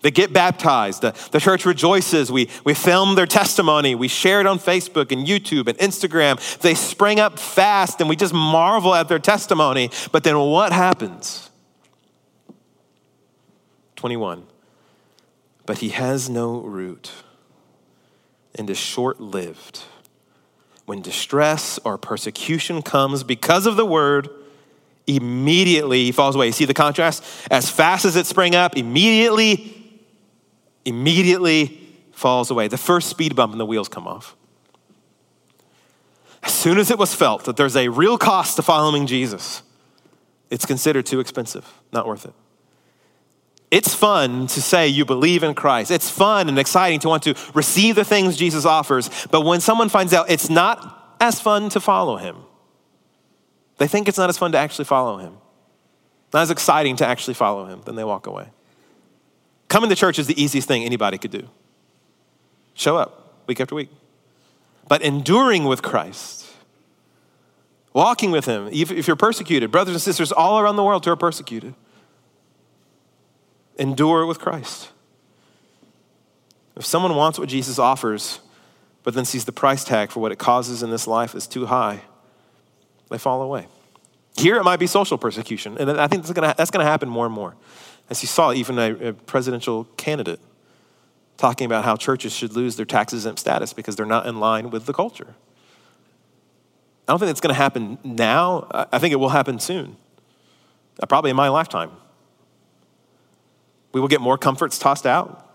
They 0.00 0.11
get 0.11 0.32
baptized. 0.32 1.02
The, 1.02 1.14
the 1.30 1.40
church 1.40 1.64
rejoices. 1.64 2.30
We, 2.30 2.48
we 2.64 2.74
film 2.74 3.14
their 3.14 3.26
testimony. 3.26 3.94
We 3.94 4.08
share 4.08 4.40
it 4.40 4.46
on 4.46 4.58
Facebook 4.58 5.12
and 5.12 5.26
YouTube 5.26 5.68
and 5.68 5.78
Instagram. 5.78 6.58
They 6.58 6.74
spring 6.74 7.20
up 7.20 7.38
fast 7.38 8.00
and 8.00 8.08
we 8.08 8.16
just 8.16 8.35
marvel 8.35 8.94
at 8.94 9.08
their 9.08 9.20
testimony. 9.20 9.90
But 10.11 10.24
then 10.24 10.38
what 10.38 10.72
happens? 10.72 11.50
21 13.96 14.46
but 15.66 15.78
he 15.78 15.90
has 15.90 16.28
no 16.28 16.61
root 16.61 17.12
and 18.54 18.68
is 18.68 18.78
short 18.78 19.20
lived. 19.20 19.82
When 20.84 21.00
distress 21.00 21.78
or 21.84 21.96
persecution 21.98 22.82
comes 22.82 23.22
because 23.22 23.66
of 23.66 23.76
the 23.76 23.86
word, 23.86 24.28
immediately 25.06 26.04
he 26.04 26.12
falls 26.12 26.34
away. 26.34 26.46
You 26.46 26.52
see 26.52 26.64
the 26.64 26.74
contrast? 26.74 27.24
As 27.50 27.70
fast 27.70 28.04
as 28.04 28.16
it 28.16 28.26
sprang 28.26 28.54
up, 28.54 28.76
immediately, 28.76 30.00
immediately 30.84 31.80
falls 32.12 32.50
away. 32.50 32.68
The 32.68 32.78
first 32.78 33.08
speed 33.08 33.36
bump 33.36 33.52
and 33.52 33.60
the 33.60 33.66
wheels 33.66 33.88
come 33.88 34.06
off. 34.06 34.36
As 36.42 36.52
soon 36.52 36.78
as 36.78 36.90
it 36.90 36.98
was 36.98 37.14
felt 37.14 37.44
that 37.44 37.56
there's 37.56 37.76
a 37.76 37.88
real 37.88 38.18
cost 38.18 38.56
to 38.56 38.62
following 38.62 39.06
Jesus, 39.06 39.62
it's 40.50 40.66
considered 40.66 41.06
too 41.06 41.20
expensive, 41.20 41.72
not 41.92 42.06
worth 42.06 42.24
it. 42.24 42.34
It's 43.72 43.94
fun 43.94 44.48
to 44.48 44.61
say 44.61 44.87
you 44.87 45.06
believe 45.06 45.42
in 45.42 45.54
Christ. 45.54 45.90
It's 45.90 46.11
fun 46.11 46.50
and 46.50 46.58
exciting 46.58 47.00
to 47.00 47.08
want 47.08 47.22
to 47.22 47.35
receive 47.54 47.94
the 47.94 48.04
things 48.04 48.37
Jesus 48.37 48.66
offers. 48.66 49.08
But 49.30 49.46
when 49.46 49.62
someone 49.62 49.88
finds 49.88 50.12
out 50.12 50.30
it's 50.30 50.50
not 50.50 51.16
as 51.18 51.40
fun 51.40 51.70
to 51.70 51.80
follow 51.80 52.18
him, 52.18 52.37
they 53.78 53.88
think 53.88 54.08
it's 54.08 54.18
not 54.18 54.28
as 54.28 54.37
fun 54.37 54.52
to 54.52 54.58
actually 54.58 54.85
follow 54.85 55.16
him, 55.16 55.38
not 56.35 56.42
as 56.42 56.50
exciting 56.50 56.96
to 56.96 57.06
actually 57.06 57.32
follow 57.32 57.64
him, 57.64 57.80
then 57.87 57.94
they 57.94 58.04
walk 58.04 58.26
away. 58.26 58.50
Coming 59.68 59.88
to 59.88 59.96
church 59.96 60.18
is 60.18 60.26
the 60.26 60.40
easiest 60.40 60.68
thing 60.68 60.85
anybody 60.85 61.16
could 61.16 61.30
do. 61.30 61.48
Show 62.74 62.98
up 62.98 63.46
week 63.46 63.58
after 63.58 63.74
week. 63.74 63.88
But 64.87 65.00
enduring 65.00 65.64
with 65.64 65.80
Christ, 65.80 66.46
walking 67.94 68.32
with 68.32 68.44
him, 68.44 68.68
if 68.70 69.06
you're 69.06 69.16
persecuted, 69.16 69.70
brothers 69.70 69.94
and 69.94 70.02
sisters 70.02 70.30
all 70.30 70.61
around 70.61 70.76
the 70.76 70.85
world 70.85 71.06
who 71.06 71.11
are 71.11 71.16
persecuted, 71.16 71.74
endure 73.78 74.26
with 74.26 74.38
Christ. 74.38 74.90
If 76.76 76.85
someone 76.85 77.14
wants 77.14 77.38
what 77.38 77.48
Jesus 77.48 77.78
offers, 77.78 78.40
but 79.02 79.14
then 79.14 79.24
sees 79.24 79.44
the 79.44 79.52
price 79.52 79.85
tag 79.85 80.11
for 80.11 80.20
what 80.20 80.32
it 80.32 80.38
causes 80.38 80.82
in 80.82 80.90
this 80.90 81.06
life 81.06 81.35
is 81.35 81.46
too 81.46 81.66
high, 81.66 82.02
they 83.11 83.18
fall 83.18 83.42
away. 83.42 83.66
Here 84.37 84.56
it 84.56 84.64
might 84.64 84.78
be 84.78 84.87
social 84.87 85.18
persecution, 85.18 85.76
and 85.78 85.90
I 85.90 86.06
think 86.06 86.22
that's 86.22 86.32
going 86.32 86.54
that's 86.56 86.70
to 86.70 86.85
happen 86.85 87.08
more 87.08 87.26
and 87.26 87.35
more. 87.35 87.54
As 88.08 88.22
you 88.22 88.28
saw, 88.28 88.52
even 88.52 88.78
a, 88.78 89.08
a 89.08 89.12
presidential 89.12 89.85
candidate 89.96 90.40
talking 91.37 91.66
about 91.66 91.85
how 91.85 91.96
churches 91.96 92.32
should 92.32 92.54
lose 92.54 92.76
their 92.76 92.87
tax 92.87 93.12
exempt 93.12 93.40
status 93.40 93.72
because 93.72 93.96
they're 93.96 94.06
not 94.06 94.26
in 94.26 94.40
line 94.40 94.70
with 94.70 94.87
the 94.87 94.92
culture. 94.92 95.35
I 97.06 97.12
don't 97.12 97.18
think 97.18 97.30
it's 97.30 97.40
going 97.40 97.54
to 97.54 97.61
happen 97.61 97.98
now. 98.04 98.68
I 98.70 98.98
think 98.98 99.12
it 99.12 99.16
will 99.16 99.30
happen 99.30 99.58
soon, 99.58 99.96
uh, 101.00 101.06
probably 101.06 101.30
in 101.30 101.37
my 101.37 101.48
lifetime. 101.48 101.90
We 103.92 104.00
will 104.00 104.09
get 104.09 104.20
more 104.20 104.38
comforts 104.38 104.78
tossed 104.78 105.07
out. 105.07 105.48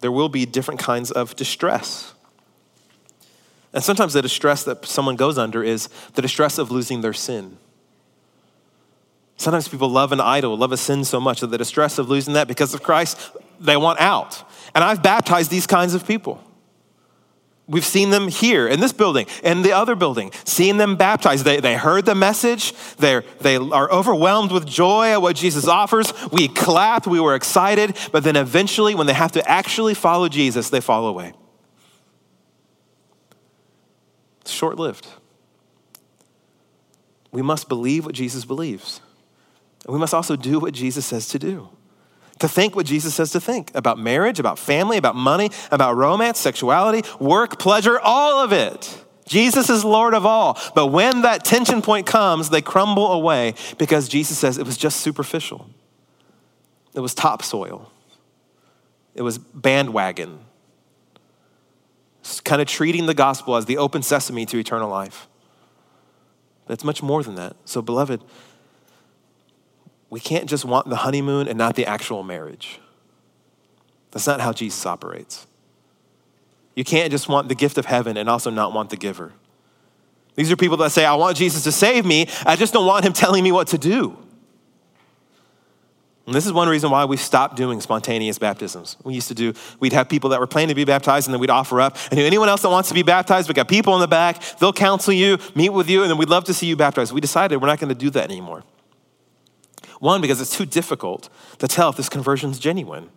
There 0.00 0.12
will 0.12 0.28
be 0.28 0.44
different 0.44 0.80
kinds 0.80 1.10
of 1.10 1.34
distress. 1.36 2.12
And 3.72 3.82
sometimes 3.82 4.12
the 4.12 4.22
distress 4.22 4.62
that 4.64 4.84
someone 4.86 5.16
goes 5.16 5.38
under 5.38 5.62
is 5.62 5.88
the 6.14 6.22
distress 6.22 6.58
of 6.58 6.70
losing 6.70 7.00
their 7.00 7.12
sin. 7.12 7.58
Sometimes 9.36 9.66
people 9.66 9.88
love 9.88 10.12
an 10.12 10.20
idol, 10.20 10.56
love 10.56 10.72
a 10.72 10.76
sin 10.76 11.04
so 11.04 11.18
much 11.18 11.40
that 11.40 11.48
the 11.48 11.58
distress 11.58 11.98
of 11.98 12.08
losing 12.08 12.34
that 12.34 12.46
because 12.46 12.72
of 12.72 12.82
Christ, 12.82 13.18
they 13.58 13.76
want 13.76 14.00
out. 14.00 14.48
And 14.74 14.84
I've 14.84 15.02
baptized 15.02 15.50
these 15.50 15.66
kinds 15.66 15.94
of 15.94 16.06
people. 16.06 16.42
We've 17.66 17.84
seen 17.84 18.10
them 18.10 18.28
here 18.28 18.68
in 18.68 18.80
this 18.80 18.92
building 18.92 19.26
and 19.42 19.64
the 19.64 19.72
other 19.72 19.94
building, 19.94 20.32
seeing 20.44 20.76
them 20.76 20.96
baptized. 20.96 21.46
They, 21.46 21.60
they 21.60 21.76
heard 21.76 22.04
the 22.04 22.14
message. 22.14 22.74
They're, 22.96 23.24
they 23.40 23.56
are 23.56 23.90
overwhelmed 23.90 24.52
with 24.52 24.66
joy 24.66 25.12
at 25.12 25.22
what 25.22 25.34
Jesus 25.34 25.66
offers. 25.66 26.12
We 26.30 26.48
clapped, 26.48 27.06
we 27.06 27.20
were 27.20 27.34
excited, 27.34 27.96
but 28.12 28.22
then 28.22 28.36
eventually, 28.36 28.94
when 28.94 29.06
they 29.06 29.14
have 29.14 29.32
to 29.32 29.48
actually 29.48 29.94
follow 29.94 30.28
Jesus, 30.28 30.68
they 30.68 30.80
fall 30.80 31.06
away. 31.06 31.32
It's 34.42 34.50
short 34.50 34.78
lived. 34.78 35.06
We 37.32 37.40
must 37.40 37.70
believe 37.70 38.04
what 38.04 38.14
Jesus 38.14 38.44
believes. 38.44 39.00
And 39.86 39.94
we 39.94 39.98
must 39.98 40.12
also 40.12 40.36
do 40.36 40.58
what 40.58 40.74
Jesus 40.74 41.06
says 41.06 41.28
to 41.28 41.38
do. 41.38 41.70
To 42.40 42.48
think 42.48 42.74
what 42.74 42.86
Jesus 42.86 43.14
says 43.14 43.30
to 43.32 43.40
think 43.40 43.70
about 43.74 43.98
marriage, 43.98 44.40
about 44.40 44.58
family, 44.58 44.96
about 44.96 45.14
money, 45.14 45.50
about 45.70 45.96
romance, 45.96 46.38
sexuality, 46.38 47.08
work, 47.20 47.58
pleasure, 47.58 47.98
all 48.00 48.42
of 48.42 48.52
it. 48.52 49.04
Jesus 49.26 49.70
is 49.70 49.84
Lord 49.84 50.14
of 50.14 50.26
all. 50.26 50.58
But 50.74 50.88
when 50.88 51.22
that 51.22 51.44
tension 51.44 51.80
point 51.80 52.06
comes, 52.06 52.50
they 52.50 52.60
crumble 52.60 53.12
away 53.12 53.54
because 53.78 54.08
Jesus 54.08 54.36
says 54.36 54.58
it 54.58 54.66
was 54.66 54.76
just 54.76 55.00
superficial. 55.00 55.70
It 56.94 57.00
was 57.00 57.14
topsoil. 57.14 57.90
It 59.14 59.22
was 59.22 59.38
bandwagon. 59.38 60.40
It's 62.20 62.40
kind 62.40 62.60
of 62.60 62.68
treating 62.68 63.06
the 63.06 63.14
gospel 63.14 63.56
as 63.56 63.66
the 63.66 63.78
open 63.78 64.02
sesame 64.02 64.46
to 64.46 64.58
eternal 64.58 64.88
life. 64.88 65.28
That's 66.66 66.84
much 66.84 67.02
more 67.02 67.22
than 67.22 67.34
that. 67.34 67.56
So, 67.64 67.82
beloved, 67.82 68.22
we 70.14 70.20
can't 70.20 70.48
just 70.48 70.64
want 70.64 70.88
the 70.88 70.94
honeymoon 70.94 71.48
and 71.48 71.58
not 71.58 71.74
the 71.74 71.84
actual 71.86 72.22
marriage. 72.22 72.78
That's 74.12 74.28
not 74.28 74.40
how 74.40 74.52
Jesus 74.52 74.86
operates. 74.86 75.48
You 76.76 76.84
can't 76.84 77.10
just 77.10 77.28
want 77.28 77.48
the 77.48 77.56
gift 77.56 77.78
of 77.78 77.86
heaven 77.86 78.16
and 78.16 78.28
also 78.28 78.48
not 78.48 78.72
want 78.72 78.90
the 78.90 78.96
giver. 78.96 79.32
These 80.36 80.52
are 80.52 80.56
people 80.56 80.76
that 80.76 80.92
say, 80.92 81.04
I 81.04 81.14
want 81.14 81.36
Jesus 81.36 81.64
to 81.64 81.72
save 81.72 82.06
me, 82.06 82.28
I 82.46 82.54
just 82.54 82.72
don't 82.72 82.86
want 82.86 83.04
him 83.04 83.12
telling 83.12 83.42
me 83.42 83.50
what 83.50 83.66
to 83.68 83.76
do. 83.76 84.16
And 86.26 86.34
this 86.34 86.46
is 86.46 86.52
one 86.52 86.68
reason 86.68 86.92
why 86.92 87.06
we 87.06 87.16
stopped 87.16 87.56
doing 87.56 87.80
spontaneous 87.80 88.38
baptisms. 88.38 88.96
We 89.02 89.14
used 89.14 89.26
to 89.26 89.34
do, 89.34 89.52
we'd 89.80 89.94
have 89.94 90.08
people 90.08 90.30
that 90.30 90.38
were 90.38 90.46
planning 90.46 90.68
to 90.68 90.76
be 90.76 90.84
baptized, 90.84 91.26
and 91.26 91.34
then 91.34 91.40
we'd 91.40 91.50
offer 91.50 91.80
up. 91.80 91.98
And 92.12 92.20
anyone 92.20 92.48
else 92.48 92.62
that 92.62 92.70
wants 92.70 92.88
to 92.90 92.94
be 92.94 93.02
baptized, 93.02 93.48
we 93.48 93.54
got 93.54 93.66
people 93.66 93.96
in 93.96 94.00
the 94.00 94.06
back, 94.06 94.40
they'll 94.60 94.72
counsel 94.72 95.12
you, 95.12 95.38
meet 95.56 95.70
with 95.70 95.90
you, 95.90 96.02
and 96.02 96.10
then 96.10 96.18
we'd 96.18 96.30
love 96.30 96.44
to 96.44 96.54
see 96.54 96.66
you 96.66 96.76
baptized. 96.76 97.12
We 97.12 97.20
decided 97.20 97.60
we're 97.60 97.66
not 97.66 97.80
going 97.80 97.88
to 97.88 97.96
do 97.96 98.10
that 98.10 98.30
anymore. 98.30 98.62
One, 100.00 100.20
because 100.20 100.40
it's 100.40 100.56
too 100.56 100.66
difficult 100.66 101.28
to 101.58 101.68
tell 101.68 101.90
if 101.90 101.96
this 101.96 102.08
conversion 102.08 102.50
is 102.50 102.58
genuine, 102.58 103.10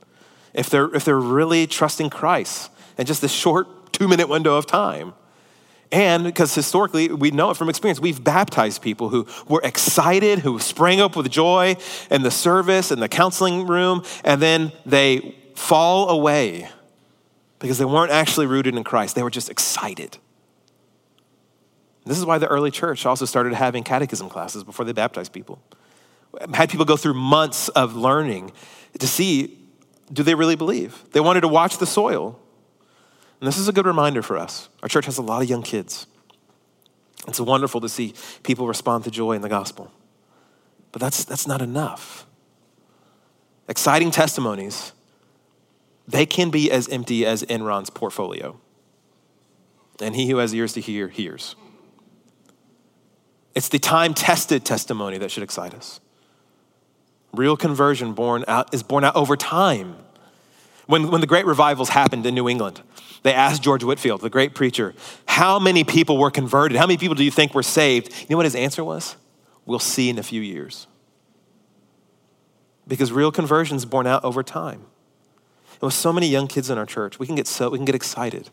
if 0.54 0.70
they're, 0.70 0.94
if 0.94 1.06
they're 1.06 1.20
really 1.20 1.68
trusting 1.68 2.10
Christ 2.10 2.72
in 2.98 3.06
just 3.06 3.22
this 3.22 3.32
short 3.32 3.94
two 3.94 4.08
minute 4.08 4.30
window 4.30 4.56
of 4.56 4.66
time. 4.66 5.14
And 5.92 6.26
because 6.26 6.54
historically, 6.54 7.10
we 7.10 7.32
know 7.32 7.50
it 7.52 7.58
from 7.58 7.70
experience, 7.70 8.00
we've 8.00 8.22
baptized 8.22 8.82
people 8.82 9.10
who 9.10 9.26
were 9.48 9.62
excited, 9.64 10.40
who 10.40 10.60
sprang 10.60 11.00
up 11.00 11.16
with 11.16 11.30
joy 11.30 11.78
in 12.12 12.24
the 12.24 12.32
service, 12.32 12.92
in 12.92 13.00
the 13.00 13.08
counseling 13.08 13.68
room, 13.68 14.04
and 14.26 14.42
then 14.42 14.74
they 14.86 15.36
fall 15.56 16.10
away 16.10 16.70
because 17.60 17.78
they 17.78 17.86
weren't 17.86 18.12
actually 18.12 18.46
rooted 18.46 18.76
in 18.76 18.84
Christ. 18.84 19.16
They 19.16 19.24
were 19.24 19.30
just 19.30 19.50
excited. 19.50 20.18
This 22.06 22.18
is 22.18 22.26
why 22.26 22.38
the 22.38 22.48
early 22.48 22.72
church 22.72 23.06
also 23.06 23.26
started 23.26 23.54
having 23.54 23.84
catechism 23.84 24.30
classes 24.30 24.64
before 24.64 24.86
they 24.86 24.94
baptized 24.94 25.34
people 25.34 25.62
had 26.54 26.70
people 26.70 26.86
go 26.86 26.98
through 26.98 27.14
months 27.14 27.70
of 27.70 27.96
learning 27.96 28.52
to 29.00 29.08
see 29.08 29.58
do 30.12 30.24
they 30.24 30.36
really 30.36 30.56
believe? 30.56 31.04
They 31.12 31.20
wanted 31.20 31.42
to 31.42 31.48
watch 31.48 31.78
the 31.78 31.86
soil. 31.86 32.40
And 33.40 33.48
this 33.48 33.58
is 33.58 33.68
a 33.68 33.74
good 33.74 33.86
reminder 33.86 34.22
for 34.22 34.38
us. 34.38 34.70
Our 34.82 34.90
church 34.90 35.06
has 35.06 35.18
a 35.18 35.22
lot 35.22 35.42
of 35.42 35.50
young 35.50 35.64
kids. 35.64 36.08
It's 37.28 37.40
wonderful 37.40 37.82
to 37.82 37.90
see 37.90 38.14
people 38.44 38.68
respond 38.68 39.04
to 39.04 39.12
joy 39.12 39.34
in 39.34 39.42
the 39.42 39.50
gospel. 39.50 39.92
But 40.92 41.02
that's, 41.02 41.26
that's 41.26 41.46
not 41.46 41.62
enough. 41.62 42.26
Exciting 43.68 44.12
testimonies, 44.12 44.94
they 46.08 46.26
can 46.26 46.50
be 46.50 46.72
as 46.72 46.88
empty 46.88 47.26
as 47.26 47.44
Enron's 47.44 47.90
portfolio. 47.90 48.60
And 50.00 50.16
he 50.16 50.30
who 50.30 50.38
has 50.38 50.54
ears 50.54 50.74
to 50.74 50.82
hear, 50.82 51.10
hears. 51.10 51.56
It's 53.54 53.68
the 53.68 53.80
time 53.80 54.14
tested 54.14 54.64
testimony 54.64 55.18
that 55.18 55.32
should 55.32 55.44
excite 55.44 55.74
us. 55.74 56.00
Real 57.38 57.56
conversion 57.56 58.14
born 58.14 58.44
out, 58.48 58.74
is 58.74 58.84
born 58.84 59.04
out 59.04 59.16
over 59.16 59.38
time. 59.38 59.96
When, 60.88 61.12
when 61.12 61.22
the 61.22 61.28
great 61.28 61.46
revivals 61.46 61.90
happened 61.90 62.26
in 62.26 62.34
New 62.34 62.50
England, 62.50 62.82
they 63.24 63.34
asked 63.34 63.62
George 63.62 63.84
Whitefield, 63.84 64.22
the 64.22 64.30
great 64.30 64.56
preacher, 64.56 64.94
how 65.28 65.60
many 65.60 65.84
people 65.84 66.18
were 66.18 66.32
converted? 66.32 66.78
How 66.78 66.88
many 66.88 66.98
people 66.98 67.16
do 67.16 67.24
you 67.24 67.32
think 67.32 67.54
were 67.54 67.64
saved? 67.64 68.12
You 68.12 68.28
know 68.32 68.38
what 68.38 68.46
his 68.46 68.56
answer 68.56 68.84
was? 68.84 69.16
We'll 69.66 69.80
see 69.80 70.10
in 70.10 70.18
a 70.18 70.24
few 70.24 70.42
years. 70.42 70.88
Because 72.88 73.12
real 73.12 73.32
conversion 73.32 73.76
is 73.78 73.86
born 73.86 74.08
out 74.08 74.24
over 74.24 74.44
time. 74.44 74.86
And 75.74 75.82
with 75.82 75.94
so 75.94 76.12
many 76.12 76.28
young 76.28 76.48
kids 76.48 76.70
in 76.70 76.78
our 76.78 76.86
church, 76.86 77.20
we 77.20 77.28
can 77.28 77.36
get 77.36 77.48
so 77.48 77.70
we 77.70 77.78
can 77.78 77.86
get 77.86 77.96
excited 77.96 78.50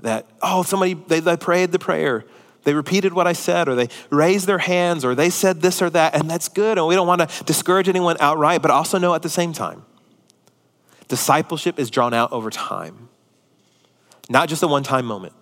that, 0.00 0.26
oh, 0.42 0.62
somebody 0.62 0.94
they, 0.94 1.20
they 1.20 1.36
prayed 1.36 1.72
the 1.72 1.78
prayer. 1.78 2.24
They 2.64 2.74
repeated 2.74 3.12
what 3.12 3.26
I 3.26 3.34
said, 3.34 3.68
or 3.68 3.74
they 3.74 3.88
raised 4.10 4.46
their 4.46 4.58
hands, 4.58 5.04
or 5.04 5.14
they 5.14 5.30
said 5.30 5.60
this 5.60 5.80
or 5.82 5.90
that, 5.90 6.14
and 6.14 6.28
that's 6.28 6.48
good. 6.48 6.78
And 6.78 6.86
we 6.86 6.94
don't 6.94 7.06
want 7.06 7.28
to 7.28 7.44
discourage 7.44 7.88
anyone 7.88 8.16
outright, 8.20 8.62
but 8.62 8.70
also 8.70 8.98
know 8.98 9.14
at 9.14 9.22
the 9.22 9.28
same 9.28 9.52
time 9.52 9.84
discipleship 11.08 11.78
is 11.78 11.90
drawn 11.90 12.14
out 12.14 12.32
over 12.32 12.50
time, 12.50 13.08
not 14.30 14.48
just 14.48 14.62
a 14.62 14.68
one 14.68 14.82
time 14.82 15.04
moment. 15.04 15.34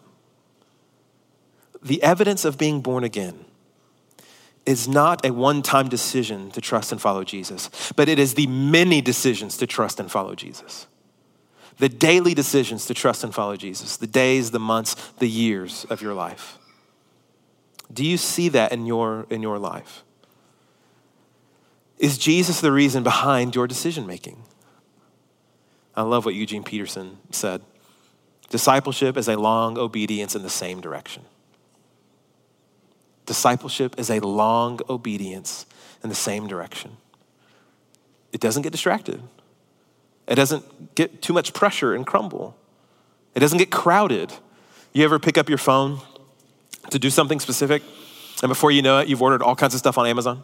The 1.83 2.03
evidence 2.03 2.45
of 2.45 2.59
being 2.59 2.81
born 2.81 3.05
again 3.05 3.45
is 4.67 4.87
not 4.87 5.25
a 5.25 5.33
one 5.33 5.63
time 5.63 5.89
decision 5.89 6.51
to 6.53 6.61
trust 6.61 6.93
and 6.93 7.01
follow 7.01 7.25
Jesus, 7.25 7.93
but 7.97 8.09
it 8.09 8.19
is 8.19 8.35
the 8.35 8.47
many 8.47 9.01
decisions 9.01 9.57
to 9.59 9.67
trust 9.67 9.99
and 9.99 10.11
follow 10.11 10.35
Jesus. 10.35 10.87
The 11.79 11.89
daily 11.89 12.35
decisions 12.35 12.87
to 12.87 12.95
trust 12.95 13.25
and 13.25 13.35
follow 13.35 13.57
Jesus, 13.57 13.97
the 13.97 14.07
days, 14.07 14.51
the 14.51 14.61
months, 14.61 14.95
the 15.19 15.29
years 15.29 15.85
of 15.89 16.03
your 16.03 16.15
life. 16.15 16.59
Do 17.93 18.05
you 18.05 18.17
see 18.17 18.49
that 18.51 18.73
in 18.73 18.87
your, 18.87 19.27
in 19.29 19.43
your 19.43 19.59
life? 19.59 20.05
Is 21.99 22.19
Jesus 22.19 22.61
the 22.61 22.73
reason 22.73 23.03
behind 23.03 23.55
your 23.55 23.67
decision 23.67 24.07
making? 24.07 24.43
I 25.95 26.03
love 26.03 26.25
what 26.25 26.35
Eugene 26.35 26.65
Peterson 26.65 27.19
said. 27.31 27.63
Discipleship 28.49 29.17
is 29.17 29.29
a 29.29 29.39
long 29.39 29.79
obedience 29.79 30.35
in 30.35 30.43
the 30.43 30.51
same 30.51 30.81
direction. 30.81 31.25
Discipleship 33.27 33.99
is 33.99 34.11
a 34.11 34.21
long 34.21 34.81
obedience 34.89 35.67
in 36.03 36.09
the 36.09 36.15
same 36.15 36.49
direction. 36.49 36.97
It 38.33 38.41
doesn't 38.41 38.63
get 38.63 38.73
distracted. 38.73 39.23
It 40.27 40.35
doesn't 40.35 40.95
get 40.95 41.23
too 41.23 41.33
much 41.33 41.53
pressure 41.53 41.95
and 41.95 42.07
crumble. 42.07 42.57
It 43.35 43.41
doesn't 43.41 43.59
get 43.59 43.71
crowded. 43.71 44.33
You 44.93 45.05
ever 45.05 45.19
pick 45.19 45.39
up 45.39 45.49
your 45.49 45.59
phone 45.59 46.01
to 46.91 46.99
do 46.99 47.11
something 47.11 47.41
specific, 47.41 47.83
and 48.43 48.49
before 48.49 48.71
you 48.71 48.83
know 48.83 48.99
it, 48.99 49.09
you've 49.09 49.23
ordered 49.23 49.43
all 49.43 49.57
kinds 49.57 49.75
of 49.75 49.79
stuff 49.79 49.99
on 49.99 50.07
Amazon? 50.07 50.43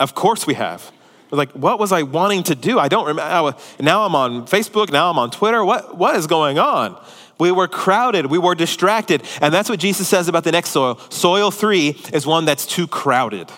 of 0.00 0.14
course 0.14 0.46
we 0.46 0.54
have. 0.54 0.92
We're 1.30 1.38
Like, 1.38 1.52
what 1.52 1.78
was 1.78 1.92
I 1.92 2.02
wanting 2.02 2.42
to 2.44 2.54
do? 2.54 2.78
I 2.78 2.88
don't 2.88 3.06
remember. 3.06 3.56
Now 3.80 4.04
I'm 4.04 4.14
on 4.14 4.46
Facebook, 4.46 4.92
now 4.92 5.10
I'm 5.10 5.18
on 5.18 5.30
Twitter. 5.30 5.64
What, 5.64 5.96
what 5.96 6.16
is 6.16 6.26
going 6.26 6.58
on? 6.58 7.00
We 7.38 7.50
were 7.50 7.68
crowded, 7.68 8.26
we 8.26 8.38
were 8.38 8.54
distracted. 8.54 9.22
And 9.40 9.54
that's 9.54 9.68
what 9.68 9.80
Jesus 9.80 10.08
says 10.08 10.28
about 10.28 10.44
the 10.44 10.52
next 10.52 10.70
soil. 10.70 10.98
Soil 11.08 11.50
three 11.50 11.96
is 12.12 12.26
one 12.26 12.44
that's 12.44 12.66
too 12.66 12.86
crowded. 12.86 13.50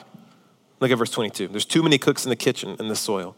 Look 0.81 0.91
at 0.91 0.99
verse 0.99 1.11
22. 1.11 1.49
There's 1.49 1.65
too 1.65 1.83
many 1.83 1.99
cooks 1.99 2.25
in 2.25 2.31
the 2.31 2.37
kitchen 2.37 2.77
in 2.79 2.89
the 2.89 2.97
soil. 2.97 3.37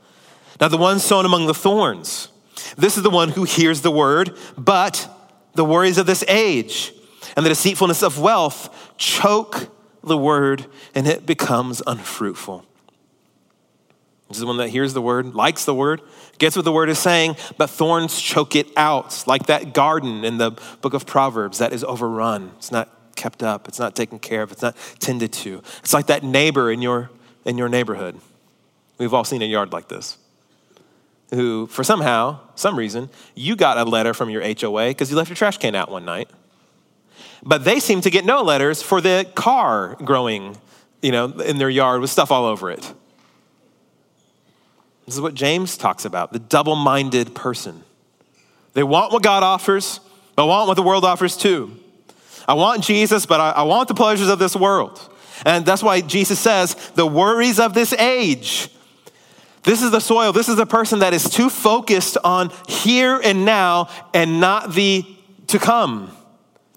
Now, 0.60 0.68
the 0.68 0.76
one 0.76 0.98
sown 0.98 1.24
among 1.26 1.46
the 1.46 1.54
thorns, 1.54 2.28
this 2.76 2.96
is 2.96 3.02
the 3.02 3.10
one 3.10 3.30
who 3.30 3.44
hears 3.44 3.82
the 3.82 3.90
word, 3.90 4.36
but 4.56 5.08
the 5.54 5.64
worries 5.64 5.98
of 5.98 6.06
this 6.06 6.24
age 6.28 6.92
and 7.36 7.44
the 7.44 7.50
deceitfulness 7.50 8.02
of 8.02 8.18
wealth 8.18 8.96
choke 8.96 9.68
the 10.02 10.16
word 10.16 10.66
and 10.94 11.06
it 11.06 11.26
becomes 11.26 11.82
unfruitful. 11.86 12.64
This 14.28 14.38
is 14.38 14.44
one 14.44 14.56
that 14.56 14.70
hears 14.70 14.92
the 14.92 15.02
word, 15.02 15.34
likes 15.34 15.64
the 15.64 15.74
word, 15.74 16.00
gets 16.38 16.56
what 16.56 16.64
the 16.64 16.72
word 16.72 16.88
is 16.88 16.98
saying, 16.98 17.36
but 17.58 17.70
thorns 17.70 18.20
choke 18.20 18.56
it 18.56 18.66
out, 18.76 19.24
like 19.26 19.46
that 19.46 19.72
garden 19.72 20.24
in 20.24 20.38
the 20.38 20.50
book 20.80 20.94
of 20.94 21.06
Proverbs 21.06 21.58
that 21.58 21.72
is 21.72 21.84
overrun. 21.84 22.52
It's 22.56 22.72
not 22.72 22.90
kept 23.14 23.42
up, 23.42 23.68
it's 23.68 23.78
not 23.78 23.94
taken 23.94 24.18
care 24.18 24.42
of, 24.42 24.50
it's 24.50 24.62
not 24.62 24.76
tended 24.98 25.32
to. 25.32 25.62
It's 25.78 25.94
like 25.94 26.06
that 26.06 26.24
neighbor 26.24 26.72
in 26.72 26.82
your, 26.82 27.10
in 27.44 27.56
your 27.56 27.68
neighborhood. 27.68 28.20
We've 28.98 29.14
all 29.14 29.24
seen 29.24 29.42
a 29.42 29.46
yard 29.46 29.72
like 29.72 29.88
this. 29.88 30.18
who, 31.30 31.66
for 31.66 31.84
somehow, 31.84 32.40
some 32.54 32.76
reason, 32.76 33.10
you 33.34 33.56
got 33.56 33.78
a 33.78 33.84
letter 33.84 34.14
from 34.14 34.30
your 34.30 34.42
HOA 34.42 34.88
because 34.88 35.10
you 35.10 35.16
left 35.16 35.28
your 35.28 35.36
trash 35.36 35.58
can 35.58 35.74
out 35.74 35.90
one 35.90 36.04
night. 36.04 36.28
But 37.42 37.64
they 37.64 37.80
seem 37.80 38.00
to 38.02 38.10
get 38.10 38.24
no 38.24 38.42
letters 38.42 38.82
for 38.82 39.00
the 39.00 39.30
car 39.34 39.96
growing, 40.04 40.56
you 41.02 41.12
know, 41.12 41.26
in 41.26 41.58
their 41.58 41.70
yard 41.70 42.00
with 42.00 42.10
stuff 42.10 42.30
all 42.30 42.44
over 42.44 42.70
it. 42.70 42.92
This 45.06 45.14
is 45.14 45.20
what 45.20 45.34
James 45.34 45.76
talks 45.76 46.04
about 46.04 46.32
the 46.32 46.38
double 46.38 46.74
minded 46.74 47.34
person. 47.34 47.84
They 48.74 48.82
want 48.82 49.12
what 49.12 49.22
God 49.22 49.42
offers, 49.42 50.00
but 50.34 50.46
want 50.46 50.68
what 50.68 50.74
the 50.74 50.82
world 50.82 51.04
offers 51.04 51.36
too. 51.36 51.76
I 52.48 52.54
want 52.54 52.84
Jesus, 52.84 53.26
but 53.26 53.40
I, 53.40 53.50
I 53.52 53.62
want 53.62 53.88
the 53.88 53.94
pleasures 53.94 54.28
of 54.28 54.38
this 54.38 54.54
world. 54.54 55.00
And 55.44 55.64
that's 55.64 55.82
why 55.82 56.00
Jesus 56.00 56.38
says, 56.38 56.74
the 56.94 57.06
worries 57.06 57.60
of 57.60 57.74
this 57.74 57.92
age. 57.92 58.68
This 59.62 59.82
is 59.82 59.90
the 59.90 60.00
soil. 60.00 60.32
This 60.32 60.48
is 60.48 60.56
the 60.56 60.66
person 60.66 61.00
that 61.00 61.12
is 61.12 61.28
too 61.28 61.50
focused 61.50 62.16
on 62.22 62.52
here 62.68 63.20
and 63.22 63.44
now 63.44 63.88
and 64.14 64.40
not 64.40 64.74
the 64.74 65.04
to 65.48 65.58
come, 65.58 66.10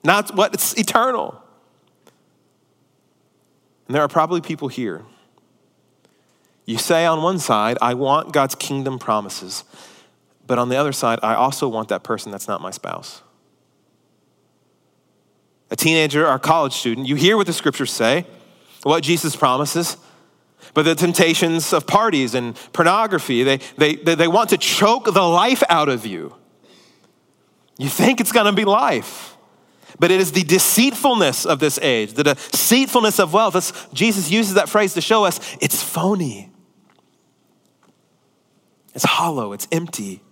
not 0.03 0.35
what's 0.35 0.77
eternal. 0.77 1.41
And 3.87 3.95
there 3.95 4.03
are 4.03 4.07
probably 4.07 4.41
people 4.41 4.67
here. 4.67 5.03
You 6.65 6.77
say 6.77 7.05
on 7.05 7.23
one 7.23 7.39
side, 7.39 7.77
I 7.81 7.95
want 7.95 8.31
God's 8.31 8.55
kingdom 8.55 8.99
promises, 8.99 9.63
but 10.45 10.59
on 10.59 10.69
the 10.69 10.75
other 10.75 10.91
side, 10.91 11.19
I 11.23 11.33
also 11.33 11.67
want 11.67 11.89
that 11.89 12.03
person 12.03 12.31
that's 12.31 12.47
not 12.47 12.61
my 12.61 12.71
spouse 12.71 13.23
a 15.71 15.75
teenager 15.75 16.25
or 16.25 16.33
a 16.33 16.39
college 16.39 16.73
student, 16.73 17.07
you 17.07 17.15
hear 17.15 17.37
what 17.37 17.47
the 17.47 17.53
scriptures 17.53 17.91
say, 17.91 18.25
what 18.83 19.03
Jesus 19.03 19.35
promises, 19.35 19.97
but 20.73 20.83
the 20.83 20.95
temptations 20.95 21.73
of 21.73 21.85
parties 21.87 22.33
and 22.33 22.55
pornography, 22.73 23.43
they, 23.43 23.57
they, 23.77 23.95
they 23.95 24.27
want 24.27 24.49
to 24.49 24.57
choke 24.57 25.05
the 25.05 25.21
life 25.21 25.63
out 25.69 25.89
of 25.89 26.05
you. 26.05 26.35
You 27.77 27.89
think 27.89 28.19
it's 28.19 28.31
gonna 28.31 28.53
be 28.53 28.65
life. 28.65 29.35
But 29.99 30.11
it 30.11 30.21
is 30.21 30.31
the 30.31 30.43
deceitfulness 30.43 31.45
of 31.45 31.59
this 31.59 31.77
age, 31.79 32.13
the 32.13 32.23
deceitfulness 32.23 33.19
of 33.19 33.33
wealth. 33.33 33.53
That's, 33.53 33.73
Jesus 33.93 34.31
uses 34.31 34.53
that 34.53 34.69
phrase 34.69 34.93
to 34.93 35.01
show 35.01 35.25
us 35.25 35.39
it's 35.59 35.83
phony, 35.83 36.49
it's 38.95 39.03
hollow, 39.03 39.51
it's 39.51 39.67
empty. 39.71 40.23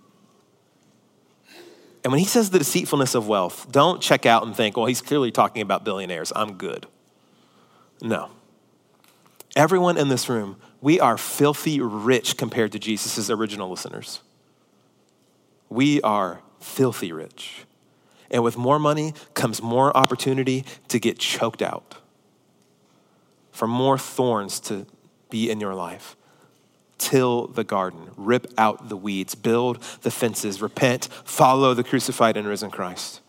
And 2.02 2.12
when 2.12 2.20
he 2.20 2.26
says 2.26 2.50
the 2.50 2.58
deceitfulness 2.58 3.14
of 3.14 3.28
wealth, 3.28 3.70
don't 3.70 4.00
check 4.00 4.24
out 4.24 4.46
and 4.46 4.56
think, 4.56 4.76
well, 4.76 4.86
he's 4.86 5.02
clearly 5.02 5.30
talking 5.30 5.60
about 5.60 5.84
billionaires. 5.84 6.32
I'm 6.34 6.54
good. 6.54 6.86
No. 8.00 8.30
Everyone 9.56 9.98
in 9.98 10.08
this 10.08 10.28
room, 10.28 10.56
we 10.80 11.00
are 11.00 11.18
filthy 11.18 11.80
rich 11.80 12.36
compared 12.36 12.72
to 12.72 12.78
Jesus' 12.78 13.28
original 13.28 13.68
listeners. 13.68 14.22
We 15.68 16.00
are 16.02 16.40
filthy 16.60 17.12
rich. 17.12 17.66
And 18.30 18.42
with 18.42 18.56
more 18.56 18.78
money 18.78 19.14
comes 19.34 19.62
more 19.62 19.96
opportunity 19.96 20.64
to 20.88 20.98
get 20.98 21.18
choked 21.18 21.62
out, 21.62 21.96
for 23.50 23.66
more 23.66 23.98
thorns 23.98 24.60
to 24.60 24.86
be 25.30 25.50
in 25.50 25.60
your 25.60 25.74
life 25.74 26.16
till 26.98 27.46
the 27.46 27.64
garden, 27.64 28.10
rip 28.16 28.52
out 28.58 28.88
the 28.88 28.96
weeds, 28.96 29.34
build 29.34 29.80
the 30.02 30.10
fences, 30.10 30.60
repent, 30.60 31.08
follow 31.24 31.72
the 31.72 31.84
crucified 31.84 32.36
and 32.36 32.46
risen 32.46 32.70
Christ. 32.70 33.20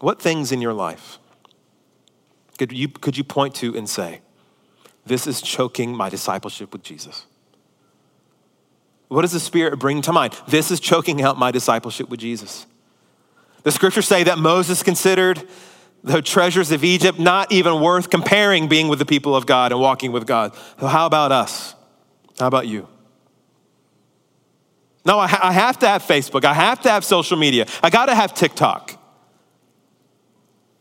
What 0.00 0.20
things 0.20 0.52
in 0.52 0.60
your 0.60 0.74
life 0.74 1.18
could 2.58 2.72
you, 2.72 2.88
could 2.88 3.16
you 3.16 3.24
point 3.24 3.54
to 3.56 3.76
and 3.76 3.88
say, 3.88 4.20
This 5.06 5.26
is 5.26 5.40
choking 5.40 5.96
my 5.96 6.08
discipleship 6.08 6.72
with 6.72 6.82
Jesus? 6.82 7.26
What 9.08 9.22
does 9.22 9.32
the 9.32 9.40
Spirit 9.40 9.78
bring 9.78 10.02
to 10.02 10.12
mind? 10.12 10.34
This 10.48 10.70
is 10.70 10.80
choking 10.80 11.22
out 11.22 11.38
my 11.38 11.50
discipleship 11.50 12.08
with 12.08 12.20
Jesus. 12.20 12.66
The 13.62 13.72
scriptures 13.72 14.06
say 14.06 14.24
that 14.24 14.38
Moses 14.38 14.82
considered 14.82 15.42
the 16.02 16.20
treasures 16.20 16.70
of 16.70 16.84
Egypt 16.84 17.18
not 17.18 17.50
even 17.50 17.80
worth 17.80 18.10
comparing 18.10 18.68
being 18.68 18.88
with 18.88 18.98
the 18.98 19.06
people 19.06 19.34
of 19.34 19.46
God 19.46 19.72
and 19.72 19.80
walking 19.80 20.12
with 20.12 20.26
God. 20.26 20.54
So, 20.78 20.86
how 20.86 21.06
about 21.06 21.32
us? 21.32 21.74
How 22.38 22.46
about 22.46 22.66
you? 22.66 22.86
No, 25.06 25.18
I, 25.18 25.26
ha- 25.26 25.40
I 25.42 25.52
have 25.52 25.78
to 25.78 25.88
have 25.88 26.02
Facebook. 26.02 26.44
I 26.44 26.52
have 26.52 26.80
to 26.82 26.90
have 26.90 27.04
social 27.04 27.38
media. 27.38 27.66
I 27.82 27.88
got 27.88 28.06
to 28.06 28.14
have 28.14 28.34
TikTok. 28.34 29.00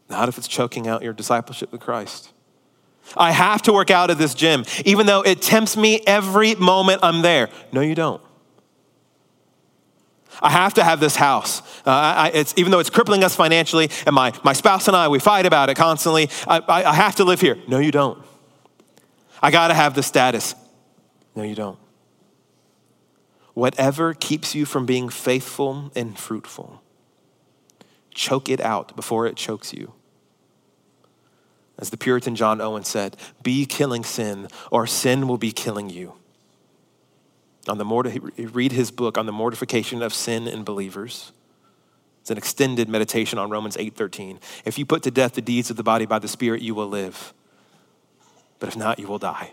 Not 0.09 0.27
if 0.27 0.37
it's 0.37 0.47
choking 0.47 0.87
out 0.87 1.03
your 1.03 1.13
discipleship 1.13 1.71
with 1.71 1.79
Christ. 1.79 2.32
I 3.15 3.31
have 3.31 3.61
to 3.63 3.73
work 3.73 3.91
out 3.91 4.09
at 4.09 4.17
this 4.17 4.33
gym, 4.33 4.65
even 4.85 5.05
though 5.05 5.21
it 5.21 5.41
tempts 5.41 5.77
me 5.77 6.01
every 6.07 6.55
moment 6.55 7.01
I'm 7.03 7.21
there. 7.21 7.49
No, 7.71 7.81
you 7.81 7.95
don't. 7.95 8.21
I 10.41 10.49
have 10.49 10.73
to 10.75 10.83
have 10.83 10.99
this 10.99 11.15
house. 11.15 11.61
Uh, 11.85 11.91
I, 11.91 12.45
even 12.55 12.71
though 12.71 12.79
it's 12.79 12.89
crippling 12.89 13.23
us 13.23 13.35
financially, 13.35 13.89
and 14.05 14.15
my, 14.15 14.33
my 14.43 14.53
spouse 14.53 14.87
and 14.87 14.97
I, 14.97 15.07
we 15.07 15.19
fight 15.19 15.45
about 15.45 15.69
it 15.69 15.75
constantly. 15.75 16.29
I, 16.47 16.59
I, 16.59 16.83
I 16.85 16.93
have 16.93 17.15
to 17.17 17.23
live 17.23 17.39
here. 17.39 17.57
No, 17.67 17.79
you 17.79 17.91
don't. 17.91 18.23
I 19.41 19.51
got 19.51 19.67
to 19.67 19.73
have 19.73 19.93
the 19.93 20.03
status. 20.03 20.55
No, 21.35 21.43
you 21.43 21.55
don't. 21.55 21.77
Whatever 23.53 24.13
keeps 24.13 24.55
you 24.55 24.65
from 24.65 24.85
being 24.85 25.09
faithful 25.09 25.91
and 25.95 26.17
fruitful, 26.17 26.81
choke 28.13 28.49
it 28.49 28.59
out 28.61 28.95
before 28.95 29.27
it 29.27 29.35
chokes 29.35 29.73
you. 29.73 29.93
As 31.79 31.89
the 31.89 31.97
Puritan 31.97 32.35
John 32.35 32.61
Owen 32.61 32.83
said, 32.83 33.17
be 33.41 33.65
killing 33.65 34.03
sin, 34.03 34.47
or 34.71 34.85
sin 34.85 35.27
will 35.27 35.37
be 35.37 35.51
killing 35.51 35.89
you 35.89 36.13
on 37.67 37.77
the 37.77 37.85
morti- 37.85 38.19
read 38.19 38.71
his 38.71 38.91
book 38.91 39.17
on 39.17 39.25
the 39.25 39.31
mortification 39.31 40.01
of 40.01 40.13
sin 40.13 40.47
in 40.47 40.63
believers. 40.63 41.31
It's 42.21 42.31
an 42.31 42.37
extended 42.37 42.89
meditation 42.89 43.37
on 43.37 43.49
Romans 43.49 43.77
8:13. 43.77 44.39
If 44.65 44.77
you 44.77 44.85
put 44.85 45.03
to 45.03 45.11
death 45.11 45.33
the 45.33 45.41
deeds 45.41 45.69
of 45.69 45.77
the 45.77 45.83
body 45.83 46.05
by 46.05 46.19
the 46.19 46.27
Spirit, 46.27 46.61
you 46.61 46.75
will 46.75 46.87
live. 46.87 47.33
But 48.59 48.69
if 48.69 48.77
not, 48.77 48.99
you 48.99 49.07
will 49.07 49.19
die. 49.19 49.51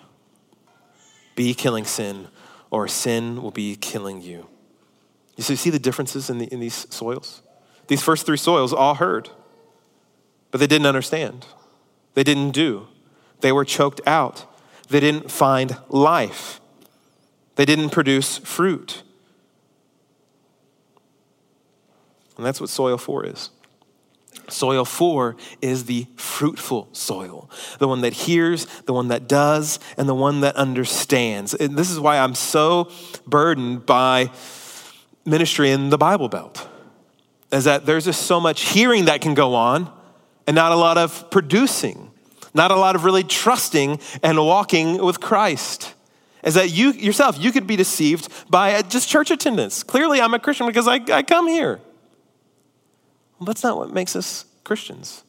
Be 1.34 1.54
killing 1.54 1.84
sin, 1.84 2.28
or 2.70 2.86
sin 2.86 3.42
will 3.42 3.50
be 3.50 3.76
killing 3.76 4.22
you. 4.22 4.46
You 5.36 5.42
see 5.42 5.70
the 5.70 5.78
differences 5.78 6.28
in, 6.28 6.38
the, 6.38 6.46
in 6.46 6.60
these 6.60 6.86
soils? 6.94 7.42
These 7.86 8.02
first 8.02 8.26
three 8.26 8.36
soils 8.36 8.72
all 8.72 8.94
heard, 8.94 9.30
but 10.50 10.58
they 10.58 10.66
didn't 10.66 10.86
understand. 10.86 11.46
They 12.14 12.24
didn't 12.24 12.50
do. 12.50 12.88
They 13.40 13.52
were 13.52 13.64
choked 13.64 14.00
out. 14.06 14.46
They 14.88 15.00
didn't 15.00 15.30
find 15.30 15.76
life. 15.88 16.60
They 17.56 17.64
didn't 17.64 17.90
produce 17.90 18.38
fruit. 18.38 19.02
And 22.36 22.44
that's 22.46 22.60
what 22.60 22.70
soil 22.70 22.98
four 22.98 23.24
is. 23.24 23.50
Soil 24.48 24.84
four 24.84 25.36
is 25.62 25.84
the 25.84 26.06
fruitful 26.16 26.88
soil, 26.92 27.48
the 27.78 27.86
one 27.86 28.00
that 28.00 28.12
hears, 28.12 28.66
the 28.86 28.92
one 28.92 29.08
that 29.08 29.28
does, 29.28 29.78
and 29.96 30.08
the 30.08 30.14
one 30.14 30.40
that 30.40 30.56
understands. 30.56 31.54
And 31.54 31.76
this 31.76 31.90
is 31.90 32.00
why 32.00 32.18
I'm 32.18 32.34
so 32.34 32.90
burdened 33.26 33.86
by 33.86 34.30
ministry 35.24 35.70
in 35.70 35.90
the 35.90 35.98
Bible 35.98 36.28
Belt, 36.28 36.66
is 37.52 37.64
that 37.64 37.86
there's 37.86 38.06
just 38.06 38.22
so 38.22 38.40
much 38.40 38.62
hearing 38.62 39.04
that 39.04 39.20
can 39.20 39.34
go 39.34 39.54
on 39.54 39.92
and 40.46 40.54
not 40.54 40.72
a 40.72 40.76
lot 40.76 40.98
of 40.98 41.30
producing, 41.30 42.10
not 42.54 42.70
a 42.70 42.76
lot 42.76 42.96
of 42.96 43.04
really 43.04 43.24
trusting 43.24 44.00
and 44.22 44.38
walking 44.38 44.98
with 45.04 45.20
Christ 45.20 45.94
is 46.42 46.54
that 46.54 46.70
you 46.70 46.92
yourself, 46.92 47.38
you 47.38 47.52
could 47.52 47.66
be 47.66 47.76
deceived 47.76 48.28
by 48.48 48.80
just 48.82 49.08
church 49.08 49.30
attendance. 49.30 49.82
Clearly, 49.82 50.20
I'm 50.20 50.34
a 50.34 50.38
Christian 50.38 50.66
because 50.66 50.88
I, 50.88 51.00
I 51.12 51.22
come 51.22 51.48
here. 51.48 51.80
Well, 53.38 53.46
that's 53.46 53.62
not 53.62 53.76
what 53.76 53.92
makes 53.92 54.16
us 54.16 54.44
Christians. 54.64 55.22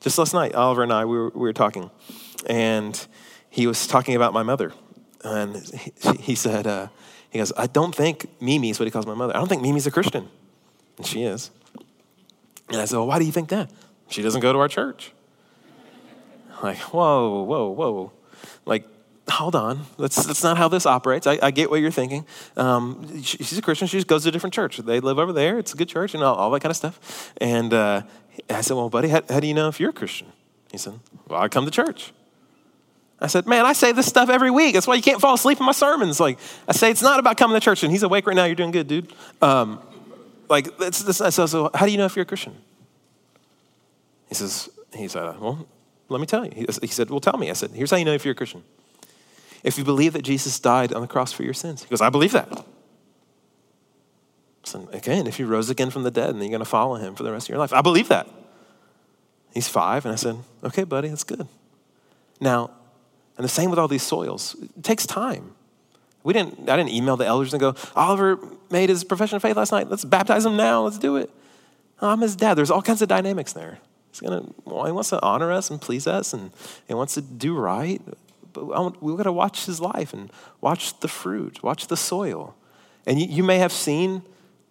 Just 0.00 0.18
last 0.18 0.32
night, 0.32 0.54
Oliver 0.54 0.82
and 0.82 0.92
I, 0.92 1.04
we 1.04 1.16
were, 1.16 1.30
we 1.30 1.40
were 1.40 1.52
talking, 1.52 1.90
and 2.46 3.06
he 3.50 3.66
was 3.66 3.86
talking 3.86 4.14
about 4.14 4.32
my 4.32 4.42
mother. 4.42 4.72
And 5.24 5.56
he, 5.56 5.92
he 6.20 6.34
said, 6.34 6.66
uh, 6.66 6.88
he 7.30 7.38
goes, 7.38 7.52
I 7.56 7.66
don't 7.66 7.94
think 7.94 8.26
Mimi 8.40 8.70
is 8.70 8.78
what 8.78 8.84
he 8.84 8.90
calls 8.90 9.06
my 9.06 9.14
mother. 9.14 9.34
I 9.34 9.38
don't 9.38 9.48
think 9.48 9.62
Mimi's 9.62 9.86
a 9.86 9.90
Christian. 9.90 10.28
And 10.96 11.06
she 11.06 11.24
is. 11.24 11.50
And 12.70 12.80
I 12.80 12.84
said, 12.84 12.96
Well, 12.96 13.06
why 13.06 13.18
do 13.18 13.24
you 13.24 13.32
think 13.32 13.48
that? 13.48 13.70
She 14.08 14.22
doesn't 14.22 14.40
go 14.40 14.52
to 14.52 14.58
our 14.58 14.68
church. 14.68 15.12
like, 16.62 16.78
whoa, 16.78 17.42
whoa, 17.42 17.68
whoa. 17.68 18.12
Like, 18.64 18.84
hold 19.30 19.54
on, 19.54 19.84
that's, 19.98 20.24
that's 20.24 20.42
not 20.42 20.56
how 20.56 20.68
this 20.68 20.86
operates. 20.86 21.26
I, 21.26 21.38
I 21.42 21.50
get 21.50 21.70
what 21.70 21.80
you're 21.80 21.90
thinking. 21.90 22.26
Um, 22.56 23.22
she, 23.22 23.38
she's 23.38 23.58
a 23.58 23.62
Christian. 23.62 23.86
She 23.86 23.98
just 23.98 24.06
goes 24.06 24.22
to 24.22 24.30
a 24.30 24.32
different 24.32 24.54
church. 24.54 24.78
They 24.78 25.00
live 25.00 25.18
over 25.18 25.32
there. 25.32 25.58
It's 25.58 25.74
a 25.74 25.76
good 25.76 25.88
church 25.88 26.14
and 26.14 26.22
all, 26.22 26.34
all 26.34 26.50
that 26.52 26.60
kind 26.60 26.70
of 26.70 26.76
stuff. 26.76 27.32
And 27.38 27.74
uh, 27.74 28.02
I 28.48 28.60
said, 28.62 28.76
well, 28.76 28.88
buddy, 28.88 29.08
how, 29.08 29.22
how 29.28 29.40
do 29.40 29.46
you 29.46 29.54
know 29.54 29.68
if 29.68 29.78
you're 29.78 29.90
a 29.90 29.94
Christian? 29.94 30.28
He 30.70 30.78
said, 30.78 30.94
well, 31.28 31.40
I 31.40 31.48
come 31.48 31.64
to 31.64 31.70
church. 31.70 32.12
I 33.20 33.26
said, 33.26 33.46
man, 33.46 33.66
I 33.66 33.72
say 33.72 33.92
this 33.92 34.06
stuff 34.06 34.28
every 34.28 34.50
week. 34.50 34.74
That's 34.74 34.86
why 34.86 34.94
you 34.94 35.02
can't 35.02 35.20
fall 35.20 35.34
asleep 35.34 35.58
in 35.58 35.66
my 35.66 35.72
sermons. 35.72 36.20
Like, 36.20 36.38
I 36.68 36.72
say, 36.72 36.90
it's 36.90 37.02
not 37.02 37.18
about 37.18 37.36
coming 37.36 37.54
to 37.56 37.60
church. 37.60 37.82
And 37.82 37.90
he's 37.90 38.04
awake 38.04 38.26
right 38.26 38.36
now. 38.36 38.44
You're 38.44 38.54
doing 38.54 38.70
good, 38.70 38.86
dude. 38.86 39.12
Um, 39.42 39.82
like, 40.48 40.76
that's, 40.78 41.02
that's, 41.02 41.34
so, 41.34 41.46
so 41.46 41.70
how 41.74 41.86
do 41.86 41.92
you 41.92 41.98
know 41.98 42.06
if 42.06 42.16
you're 42.16 42.24
a 42.24 42.26
Christian? 42.26 42.56
He 44.28 44.34
says, 44.34 44.68
he 44.94 45.08
said, 45.08 45.38
well, 45.40 45.66
let 46.08 46.20
me 46.20 46.26
tell 46.26 46.44
you. 46.44 46.66
He, 46.80 46.86
said, 46.88 47.10
well, 47.10 47.20
tell 47.20 47.36
me. 47.36 47.50
I 47.50 47.54
said, 47.54 47.70
here's 47.70 47.90
how 47.90 47.96
you 47.96 48.04
know 48.04 48.14
if 48.14 48.24
you're 48.24 48.32
a 48.32 48.36
Christian. 48.36 48.62
if 49.62 49.78
you 49.78 49.84
believe 49.84 50.12
that 50.14 50.22
Jesus 50.22 50.58
died 50.58 50.92
on 50.92 51.02
the 51.02 51.08
cross 51.08 51.32
for 51.32 51.42
your 51.42 51.54
sins. 51.54 51.82
He 51.82 51.88
goes, 51.88 52.00
I 52.00 52.10
believe 52.10 52.32
that. 52.32 52.64
So 54.64 54.88
again, 54.92 55.26
if 55.26 55.36
he 55.36 55.44
rose 55.44 55.70
again 55.70 55.90
from 55.90 56.02
the 56.02 56.10
dead 56.10 56.30
and 56.30 56.40
you're 56.40 56.50
going 56.50 56.60
to 56.60 56.64
follow 56.64 56.96
him 56.96 57.14
for 57.14 57.22
the 57.22 57.32
rest 57.32 57.46
of 57.46 57.50
your 57.50 57.58
life, 57.58 57.72
I 57.72 57.80
believe 57.80 58.08
that. 58.08 58.28
He's 59.54 59.68
five. 59.68 60.04
And 60.04 60.12
I 60.12 60.16
said, 60.16 60.36
okay, 60.62 60.84
buddy, 60.84 61.08
that's 61.08 61.24
good. 61.24 61.46
Now, 62.40 62.70
and 63.36 63.44
the 63.44 63.48
same 63.48 63.70
with 63.70 63.78
all 63.78 63.88
these 63.88 64.02
soils. 64.02 64.56
It 64.76 64.84
takes 64.84 65.06
time. 65.06 65.54
We 66.22 66.32
didn't, 66.32 66.68
I 66.68 66.76
didn't 66.76 66.90
email 66.90 67.16
the 67.16 67.24
elders 67.24 67.54
and 67.54 67.60
go, 67.60 67.74
Oliver 67.96 68.38
made 68.70 68.88
his 68.88 69.04
profession 69.04 69.36
of 69.36 69.42
faith 69.42 69.56
last 69.56 69.72
night. 69.72 69.88
Let's 69.88 70.04
baptize 70.04 70.44
him 70.44 70.56
now. 70.56 70.82
Let's 70.82 70.98
do 70.98 71.16
it. 71.16 71.30
I'm 72.00 72.20
his 72.20 72.36
dad. 72.36 72.54
There's 72.54 72.70
all 72.70 72.82
kinds 72.82 73.02
of 73.02 73.08
dynamics 73.08 73.52
there. 73.52 73.78
He's 74.10 74.20
gonna, 74.20 74.46
well, 74.64 74.84
he 74.86 74.92
wants 74.92 75.10
to 75.10 75.22
honor 75.22 75.52
us 75.52 75.70
and 75.70 75.80
please 75.80 76.06
us 76.06 76.32
and 76.32 76.50
he 76.86 76.94
wants 76.94 77.14
to 77.14 77.22
do 77.22 77.56
right. 77.56 78.00
But 78.52 79.02
we've 79.02 79.16
got 79.16 79.24
to 79.24 79.32
watch 79.32 79.66
his 79.66 79.80
life 79.80 80.12
and 80.12 80.30
watch 80.60 80.98
the 81.00 81.08
fruit, 81.08 81.62
watch 81.62 81.86
the 81.88 81.96
soil. 81.96 82.54
And 83.06 83.20
you, 83.20 83.26
you 83.26 83.42
may 83.42 83.58
have 83.58 83.72
seen, 83.72 84.22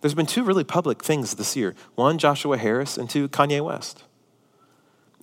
there's 0.02 0.14
been 0.14 0.26
two 0.26 0.44
really 0.44 0.64
public 0.64 1.04
things 1.04 1.36
this 1.36 1.56
year 1.56 1.76
one, 1.96 2.18
Joshua 2.18 2.58
Harris, 2.58 2.98
and 2.98 3.10
two, 3.10 3.28
Kanye 3.30 3.64
West. 3.64 4.04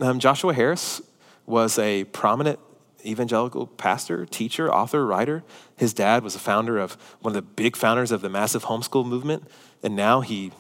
Um, 0.01 0.19
Joshua 0.19 0.55
Harris 0.55 1.01
was 1.47 1.79
a 1.79 2.05
prominent 2.05 2.59
evangelical 3.05 3.67
pastor, 3.67 4.27
teacher, 4.27 4.73
author, 4.73 5.07
writer. 5.07 5.43
His 5.77 5.93
dad 5.93 6.23
was 6.23 6.35
a 6.35 6.39
founder 6.39 6.79
of 6.79 6.95
one 7.21 7.31
of 7.31 7.35
the 7.35 7.43
big 7.43 7.77
founders 7.77 8.11
of 8.11 8.21
the 8.21 8.29
massive 8.29 8.65
homeschool 8.65 9.07
movement, 9.07 9.49
and 9.83 9.95
now 9.95 10.21
he 10.21 10.53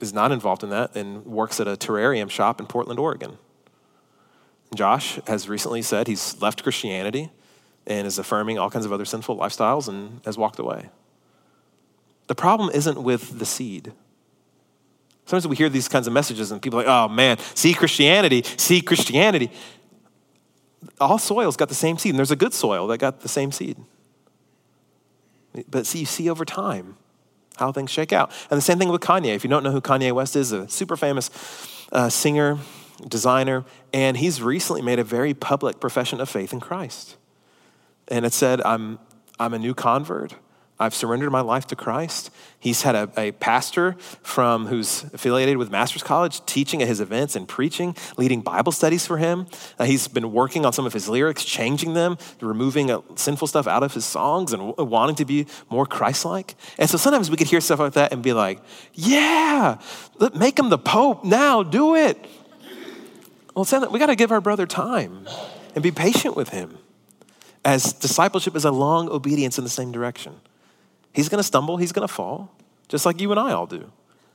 is 0.00 0.12
not 0.12 0.32
involved 0.32 0.62
in 0.62 0.70
that 0.70 0.94
and 0.94 1.24
works 1.24 1.60
at 1.60 1.66
a 1.66 1.76
terrarium 1.76 2.30
shop 2.30 2.60
in 2.60 2.66
Portland, 2.66 3.00
Oregon. 3.00 3.38
Josh 4.74 5.18
has 5.26 5.48
recently 5.48 5.82
said 5.82 6.06
he's 6.06 6.40
left 6.40 6.62
Christianity 6.62 7.30
and 7.86 8.06
is 8.06 8.18
affirming 8.18 8.58
all 8.58 8.70
kinds 8.70 8.84
of 8.84 8.92
other 8.92 9.04
sinful 9.04 9.36
lifestyles 9.36 9.88
and 9.88 10.20
has 10.24 10.36
walked 10.36 10.58
away. 10.58 10.90
The 12.26 12.34
problem 12.34 12.70
isn't 12.70 13.00
with 13.00 13.38
the 13.38 13.46
seed. 13.46 13.92
Sometimes 15.26 15.48
we 15.48 15.56
hear 15.56 15.68
these 15.68 15.88
kinds 15.88 16.06
of 16.06 16.12
messages 16.12 16.52
and 16.52 16.60
people 16.62 16.80
are 16.80 16.84
like, 16.84 16.90
oh 16.90 17.12
man, 17.12 17.38
see 17.54 17.74
Christianity, 17.74 18.42
see 18.56 18.80
Christianity. 18.80 19.50
All 21.00 21.18
soils 21.18 21.56
got 21.56 21.68
the 21.68 21.74
same 21.74 21.98
seed, 21.98 22.10
and 22.10 22.18
there's 22.18 22.30
a 22.30 22.36
good 22.36 22.54
soil 22.54 22.86
that 22.88 22.98
got 22.98 23.20
the 23.20 23.28
same 23.28 23.52
seed. 23.52 23.76
But 25.68 25.86
see, 25.86 26.00
you 26.00 26.06
see 26.06 26.28
over 26.28 26.44
time 26.44 26.96
how 27.56 27.72
things 27.72 27.90
shake 27.90 28.12
out. 28.12 28.30
And 28.50 28.58
the 28.58 28.62
same 28.62 28.78
thing 28.78 28.90
with 28.90 29.00
Kanye. 29.00 29.34
If 29.34 29.44
you 29.44 29.50
don't 29.50 29.62
know 29.62 29.70
who 29.70 29.80
Kanye 29.80 30.12
West 30.12 30.36
is, 30.36 30.52
a 30.52 30.68
super 30.68 30.96
famous 30.96 31.30
uh, 31.92 32.08
singer, 32.08 32.58
designer, 33.08 33.64
and 33.92 34.16
he's 34.16 34.42
recently 34.42 34.82
made 34.82 34.98
a 34.98 35.04
very 35.04 35.34
public 35.34 35.80
profession 35.80 36.20
of 36.20 36.28
faith 36.28 36.52
in 36.52 36.60
Christ. 36.60 37.16
And 38.08 38.24
it 38.24 38.32
said, 38.32 38.60
I'm, 38.62 38.98
I'm 39.40 39.54
a 39.54 39.58
new 39.58 39.74
convert. 39.74 40.34
I've 40.78 40.94
surrendered 40.94 41.30
my 41.32 41.40
life 41.40 41.66
to 41.68 41.76
Christ. 41.76 42.30
He's 42.58 42.82
had 42.82 42.94
a, 42.94 43.10
a, 43.16 43.32
pastor 43.32 43.96
from 44.22 44.66
who's 44.66 45.04
affiliated 45.14 45.56
with 45.56 45.70
Master's 45.70 46.02
College 46.02 46.44
teaching 46.44 46.82
at 46.82 46.88
his 46.88 47.00
events 47.00 47.34
and 47.34 47.48
preaching, 47.48 47.96
leading 48.18 48.42
Bible 48.42 48.72
studies 48.72 49.06
for 49.06 49.16
him. 49.16 49.46
Uh, 49.78 49.84
he's 49.84 50.06
been 50.06 50.32
working 50.32 50.66
on 50.66 50.74
some 50.74 50.84
of 50.84 50.92
his 50.92 51.08
lyrics, 51.08 51.44
changing 51.44 51.94
them, 51.94 52.18
removing 52.42 52.90
uh, 52.90 53.00
sinful 53.14 53.48
stuff 53.48 53.66
out 53.66 53.82
of 53.82 53.94
his 53.94 54.04
songs, 54.04 54.52
and 54.52 54.74
w- 54.74 54.90
wanting 54.90 55.16
to 55.16 55.24
be 55.24 55.46
more 55.70 55.86
Christ-like. 55.86 56.54
And 56.76 56.90
so 56.90 56.98
sometimes 56.98 57.30
we 57.30 57.38
could 57.38 57.46
hear 57.46 57.62
stuff 57.62 57.78
like 57.78 57.94
that 57.94 58.12
and 58.12 58.22
be 58.22 58.34
like, 58.34 58.60
"Yeah, 58.92 59.78
make 60.34 60.58
him 60.58 60.68
the 60.68 60.78
Pope 60.78 61.24
now. 61.24 61.62
Do 61.62 61.94
it." 61.94 62.18
Well, 63.54 63.66
we 63.90 63.98
got 63.98 64.06
to 64.06 64.16
give 64.16 64.30
our 64.30 64.42
brother 64.42 64.66
time 64.66 65.26
and 65.74 65.82
be 65.82 65.90
patient 65.90 66.36
with 66.36 66.50
him, 66.50 66.76
as 67.64 67.94
discipleship 67.94 68.54
is 68.54 68.66
a 68.66 68.70
long 68.70 69.08
obedience 69.08 69.56
in 69.56 69.64
the 69.64 69.70
same 69.70 69.90
direction. 69.90 70.40
He's 71.16 71.30
going 71.30 71.38
to 71.38 71.42
stumble, 71.42 71.78
he's 71.78 71.92
going 71.92 72.06
to 72.06 72.12
fall, 72.12 72.52
just 72.88 73.06
like 73.06 73.22
you 73.22 73.30
and 73.30 73.40
I 73.40 73.52
all 73.52 73.66
do. 73.66 73.90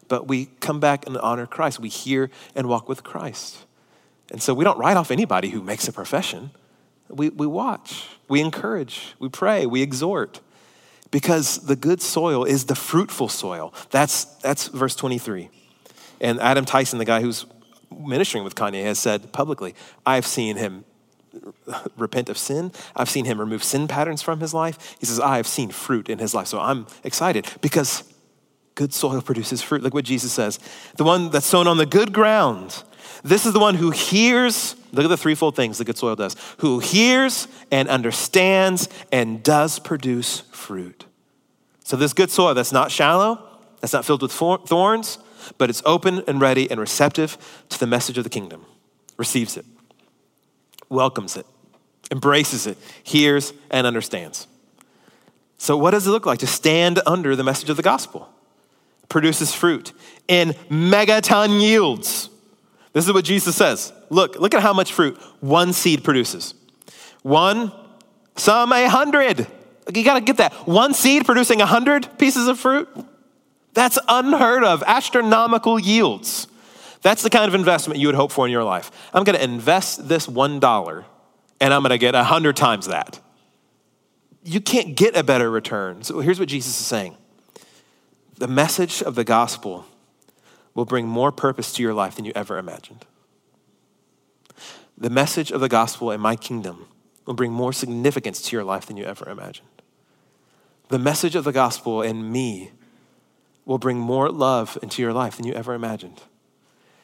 But 0.07 0.27
we 0.27 0.47
come 0.61 0.79
back 0.79 1.05
and 1.05 1.15
honor 1.15 1.45
Christ. 1.45 1.79
We 1.79 1.89
hear 1.89 2.31
and 2.55 2.67
walk 2.67 2.89
with 2.89 3.03
Christ. 3.03 3.65
And 4.31 4.41
so 4.41 4.55
we 4.55 4.63
don't 4.63 4.79
write 4.79 4.97
off 4.97 5.11
anybody 5.11 5.49
who 5.49 5.61
makes 5.61 5.87
a 5.87 5.93
profession. 5.93 6.49
We, 7.07 7.29
we 7.29 7.45
watch, 7.45 8.07
we 8.27 8.41
encourage, 8.41 9.13
we 9.19 9.29
pray, 9.29 9.67
we 9.67 9.83
exhort. 9.83 10.41
Because 11.11 11.59
the 11.59 11.75
good 11.75 12.01
soil 12.01 12.45
is 12.45 12.65
the 12.65 12.75
fruitful 12.75 13.29
soil. 13.29 13.75
That's, 13.91 14.25
that's 14.39 14.67
verse 14.69 14.95
23. 14.95 15.51
And 16.19 16.39
Adam 16.39 16.65
Tyson, 16.65 16.97
the 16.97 17.05
guy 17.05 17.21
who's 17.21 17.45
ministering 17.95 18.43
with 18.43 18.55
Kanye, 18.55 18.83
has 18.85 18.97
said 18.97 19.31
publicly, 19.31 19.75
I've 20.03 20.25
seen 20.25 20.57
him 20.57 20.85
repent 21.97 22.29
of 22.29 22.37
sin. 22.37 22.71
I've 22.95 23.09
seen 23.09 23.25
him 23.25 23.39
remove 23.39 23.63
sin 23.63 23.87
patterns 23.87 24.21
from 24.21 24.39
his 24.39 24.53
life. 24.53 24.95
He 24.99 25.05
says, 25.05 25.19
I 25.19 25.37
have 25.37 25.47
seen 25.47 25.71
fruit 25.71 26.09
in 26.09 26.19
his 26.19 26.33
life. 26.33 26.47
So 26.47 26.59
I'm 26.59 26.87
excited 27.03 27.47
because 27.61 28.03
good 28.75 28.93
soil 28.93 29.21
produces 29.25 29.61
fruit. 29.61 29.83
Look 29.83 29.93
what 29.93 30.05
Jesus 30.05 30.31
says. 30.31 30.59
The 30.97 31.03
one 31.03 31.29
that's 31.29 31.45
sown 31.45 31.67
on 31.67 31.77
the 31.77 31.85
good 31.85 32.13
ground. 32.13 32.83
This 33.23 33.45
is 33.45 33.53
the 33.53 33.59
one 33.59 33.75
who 33.75 33.91
hears, 33.91 34.75
look 34.91 35.05
at 35.05 35.09
the 35.09 35.17
threefold 35.17 35.55
things 35.55 35.77
the 35.77 35.85
good 35.85 35.97
soil 35.97 36.15
does, 36.15 36.35
who 36.57 36.79
hears 36.79 37.47
and 37.69 37.87
understands 37.87 38.89
and 39.11 39.43
does 39.43 39.79
produce 39.79 40.41
fruit. 40.51 41.05
So, 41.83 41.97
this 41.97 42.13
good 42.13 42.31
soil 42.31 42.53
that's 42.53 42.71
not 42.71 42.89
shallow, 42.89 43.47
that's 43.79 43.93
not 43.93 44.05
filled 44.05 44.21
with 44.21 44.31
thorns, 44.31 45.17
but 45.57 45.69
it's 45.69 45.81
open 45.85 46.23
and 46.25 46.39
ready 46.39 46.69
and 46.71 46.79
receptive 46.79 47.37
to 47.69 47.79
the 47.79 47.85
message 47.85 48.17
of 48.17 48.23
the 48.23 48.29
kingdom, 48.29 48.65
receives 49.17 49.57
it 49.57 49.65
welcomes 50.91 51.37
it, 51.37 51.45
embraces 52.11 52.67
it, 52.67 52.77
hears, 53.03 53.53
and 53.69 53.87
understands. 53.87 54.47
So, 55.57 55.77
what 55.77 55.91
does 55.91 56.07
it 56.07 56.09
look 56.09 56.25
like 56.25 56.39
to 56.39 56.47
stand 56.47 56.99
under 57.05 57.35
the 57.35 57.43
message 57.43 57.69
of 57.69 57.77
the 57.77 57.83
gospel? 57.83 58.29
Produces 59.09 59.53
fruit 59.53 59.93
in 60.27 60.49
megaton 60.69 61.61
yields. 61.61 62.29
This 62.93 63.07
is 63.07 63.13
what 63.13 63.25
Jesus 63.25 63.55
says. 63.55 63.93
Look, 64.09 64.37
look 64.37 64.53
at 64.53 64.61
how 64.61 64.73
much 64.73 64.91
fruit 64.91 65.17
one 65.39 65.73
seed 65.73 66.03
produces. 66.03 66.53
One, 67.21 67.71
some 68.35 68.73
a 68.73 68.89
hundred. 68.89 69.47
You 69.93 70.03
got 70.03 70.15
to 70.15 70.21
get 70.21 70.37
that. 70.37 70.53
One 70.67 70.93
seed 70.93 71.25
producing 71.25 71.61
a 71.61 71.65
hundred 71.65 72.17
pieces 72.17 72.47
of 72.47 72.59
fruit. 72.59 72.89
That's 73.73 73.97
unheard 74.07 74.63
of, 74.63 74.83
astronomical 74.85 75.79
yields. 75.79 76.47
That's 77.01 77.23
the 77.23 77.29
kind 77.29 77.47
of 77.47 77.55
investment 77.55 77.99
you 77.99 78.07
would 78.07 78.15
hope 78.15 78.31
for 78.31 78.45
in 78.45 78.51
your 78.51 78.63
life. 78.63 78.91
I'm 79.13 79.23
going 79.23 79.37
to 79.37 79.43
invest 79.43 80.07
this 80.07 80.27
$1 80.27 81.05
and 81.59 81.73
I'm 81.73 81.81
going 81.81 81.89
to 81.91 81.97
get 81.97 82.13
100 82.13 82.55
times 82.55 82.87
that. 82.87 83.19
You 84.43 84.61
can't 84.61 84.95
get 84.95 85.15
a 85.15 85.23
better 85.23 85.49
return. 85.49 86.03
So 86.03 86.19
here's 86.19 86.39
what 86.39 86.49
Jesus 86.49 86.79
is 86.79 86.85
saying 86.85 87.17
the 88.37 88.47
message 88.47 89.01
of 89.01 89.15
the 89.15 89.23
gospel 89.23 89.85
will 90.73 90.85
bring 90.85 91.07
more 91.07 91.31
purpose 91.31 91.73
to 91.73 91.83
your 91.83 91.93
life 91.93 92.15
than 92.15 92.25
you 92.25 92.31
ever 92.35 92.57
imagined. 92.57 93.05
The 94.97 95.09
message 95.09 95.51
of 95.51 95.59
the 95.61 95.69
gospel 95.69 96.11
in 96.11 96.21
my 96.21 96.35
kingdom 96.35 96.87
will 97.25 97.33
bring 97.33 97.51
more 97.51 97.73
significance 97.73 98.41
to 98.43 98.55
your 98.55 98.63
life 98.63 98.85
than 98.85 98.97
you 98.97 99.03
ever 99.05 99.27
imagined. 99.29 99.67
The 100.89 100.99
message 100.99 101.35
of 101.35 101.43
the 101.43 101.51
gospel 101.51 102.01
in 102.01 102.31
me 102.31 102.71
will 103.65 103.77
bring 103.77 103.97
more 103.97 104.29
love 104.29 104.77
into 104.81 105.01
your 105.01 105.13
life 105.13 105.37
than 105.37 105.45
you 105.45 105.53
ever 105.53 105.73
imagined 105.73 106.21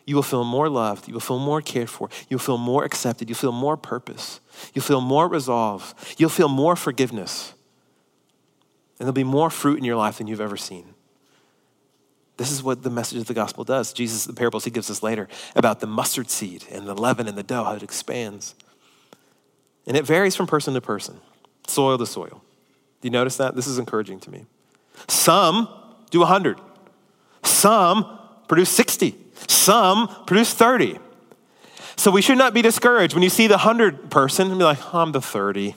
you 0.08 0.16
will 0.16 0.24
feel 0.24 0.46
more 0.46 0.70
loved. 0.70 1.08
You 1.08 1.14
will 1.14 1.22
feel 1.22 1.38
more 1.38 1.62
cared 1.62 1.90
for. 1.90 2.10
You'll 2.30 2.40
feel 2.40 2.58
more 2.58 2.86
accepted. 2.86 3.30
You'll 3.30 3.38
feel 3.38 3.52
more 3.52 3.76
purpose. 3.76 4.40
You'll 4.74 4.86
feel 4.86 5.02
more 5.02 5.28
resolve. 5.28 5.94
You'll 6.18 6.30
feel 6.30 6.48
more 6.48 6.78
forgiveness. 6.78 7.54
And 8.98 9.06
there'll 9.06 9.14
be 9.14 9.26
more 9.26 9.50
fruit 9.50 9.78
in 9.78 9.84
your 9.84 9.98
life 9.98 10.18
than 10.18 10.28
you've 10.28 10.42
ever 10.42 10.56
seen. 10.56 10.94
This 12.38 12.52
is 12.52 12.64
what 12.64 12.84
the 12.84 12.90
message 12.90 13.18
of 13.18 13.26
the 13.26 13.34
gospel 13.34 13.66
does. 13.66 13.92
Jesus, 13.92 14.24
the 14.24 14.34
parables 14.34 14.64
he 14.64 14.72
gives 14.72 14.90
us 14.90 15.04
later 15.04 15.28
about 15.58 15.82
the 15.82 15.88
mustard 15.88 16.30
seed 16.30 16.64
and 16.72 16.88
the 16.88 16.96
leaven 16.96 17.28
and 17.28 17.38
the 17.38 17.44
dough, 17.44 17.66
how 17.66 17.74
it 17.74 17.84
expands. 17.84 18.56
And 19.86 19.98
it 19.98 20.06
varies 20.06 20.38
from 20.38 20.48
person 20.48 20.74
to 20.74 20.82
person, 20.82 21.20
soil 21.68 21.98
to 21.98 22.06
soil. 22.06 22.42
Do 23.02 23.08
you 23.08 23.12
notice 23.12 23.36
that? 23.38 23.56
This 23.56 23.68
is 23.68 23.78
encouraging 23.78 24.22
to 24.22 24.32
me. 24.32 24.46
Some 25.10 25.68
do 26.12 26.20
100, 26.20 26.62
some 27.44 28.20
produce 28.48 28.70
60. 28.70 29.27
Some 29.48 30.08
produce 30.26 30.54
30. 30.54 31.00
So 31.96 32.12
we 32.12 32.22
should 32.22 32.38
not 32.38 32.54
be 32.54 32.62
discouraged 32.62 33.14
when 33.14 33.24
you 33.24 33.30
see 33.30 33.48
the 33.48 33.56
100 33.56 34.10
person 34.12 34.50
and 34.50 34.58
be 34.58 34.64
like, 34.64 34.94
I'm 34.94 35.12
the 35.12 35.22
30. 35.22 35.76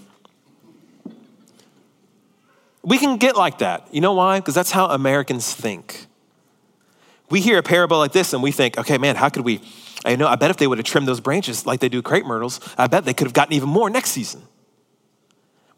We 2.82 2.98
can 2.98 3.16
get 3.16 3.36
like 3.36 3.58
that. 3.58 3.88
You 3.92 4.00
know 4.00 4.12
why? 4.12 4.38
Because 4.38 4.54
that's 4.54 4.70
how 4.70 4.86
Americans 4.86 5.52
think. 5.52 6.06
We 7.30 7.40
hear 7.40 7.58
a 7.58 7.62
parable 7.62 7.98
like 7.98 8.12
this 8.12 8.32
and 8.32 8.42
we 8.42 8.52
think, 8.52 8.78
okay, 8.78 8.98
man, 8.98 9.16
how 9.16 9.28
could 9.28 9.44
we? 9.44 9.60
I 10.04 10.16
know, 10.16 10.26
I 10.26 10.36
bet 10.36 10.50
if 10.50 10.56
they 10.56 10.66
would 10.66 10.78
have 10.78 10.86
trimmed 10.86 11.06
those 11.06 11.20
branches 11.20 11.66
like 11.66 11.80
they 11.80 11.88
do 11.88 12.02
crepe 12.02 12.24
myrtles, 12.24 12.60
I 12.76 12.86
bet 12.86 13.04
they 13.04 13.14
could 13.14 13.26
have 13.26 13.34
gotten 13.34 13.52
even 13.52 13.68
more 13.68 13.90
next 13.90 14.10
season. 14.10 14.42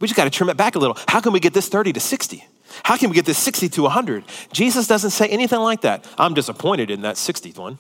We 0.01 0.09
just 0.09 0.17
got 0.17 0.25
to 0.25 0.31
trim 0.31 0.49
it 0.49 0.57
back 0.57 0.75
a 0.75 0.79
little. 0.79 0.97
How 1.07 1.21
can 1.21 1.33
we 1.33 1.41
get 1.41 1.55
this 1.55 1.69
30 1.69 1.93
to 1.93 2.01
60? 2.01 2.45
How 2.83 2.97
can 2.97 3.11
we 3.11 3.15
get 3.15 3.25
this 3.25 3.39
60 3.39 3.69
to 3.71 3.83
100? 3.83 4.25
Jesus 4.53 4.87
doesn't 4.87 5.11
say 5.11 5.29
anything 5.29 5.61
like 5.61 5.83
that. 5.83 6.07
I'm 6.19 6.35
disappointed 6.35 6.91
in 6.91 7.03
that 7.03 7.17
60th 7.17 7.59
one. 7.59 7.79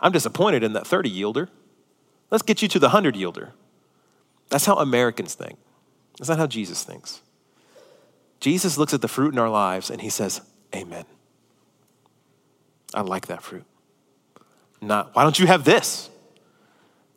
I'm 0.00 0.12
disappointed 0.12 0.62
in 0.62 0.72
that 0.74 0.86
30 0.86 1.10
yielder. 1.10 1.48
Let's 2.30 2.42
get 2.42 2.62
you 2.62 2.68
to 2.68 2.78
the 2.78 2.88
100 2.88 3.14
yielder. 3.14 3.52
That's 4.48 4.66
how 4.66 4.76
Americans 4.76 5.34
think. 5.34 5.58
That's 6.18 6.28
not 6.28 6.38
how 6.38 6.46
Jesus 6.46 6.82
thinks. 6.84 7.22
Jesus 8.40 8.76
looks 8.76 8.92
at 8.92 9.00
the 9.00 9.08
fruit 9.08 9.32
in 9.32 9.38
our 9.38 9.48
lives 9.48 9.90
and 9.90 10.00
he 10.00 10.10
says, 10.10 10.40
Amen. 10.74 11.04
I 12.92 13.00
like 13.00 13.26
that 13.28 13.42
fruit. 13.42 13.64
Not, 14.80 15.14
why 15.14 15.22
don't 15.22 15.38
you 15.38 15.46
have 15.46 15.64
this? 15.64 16.10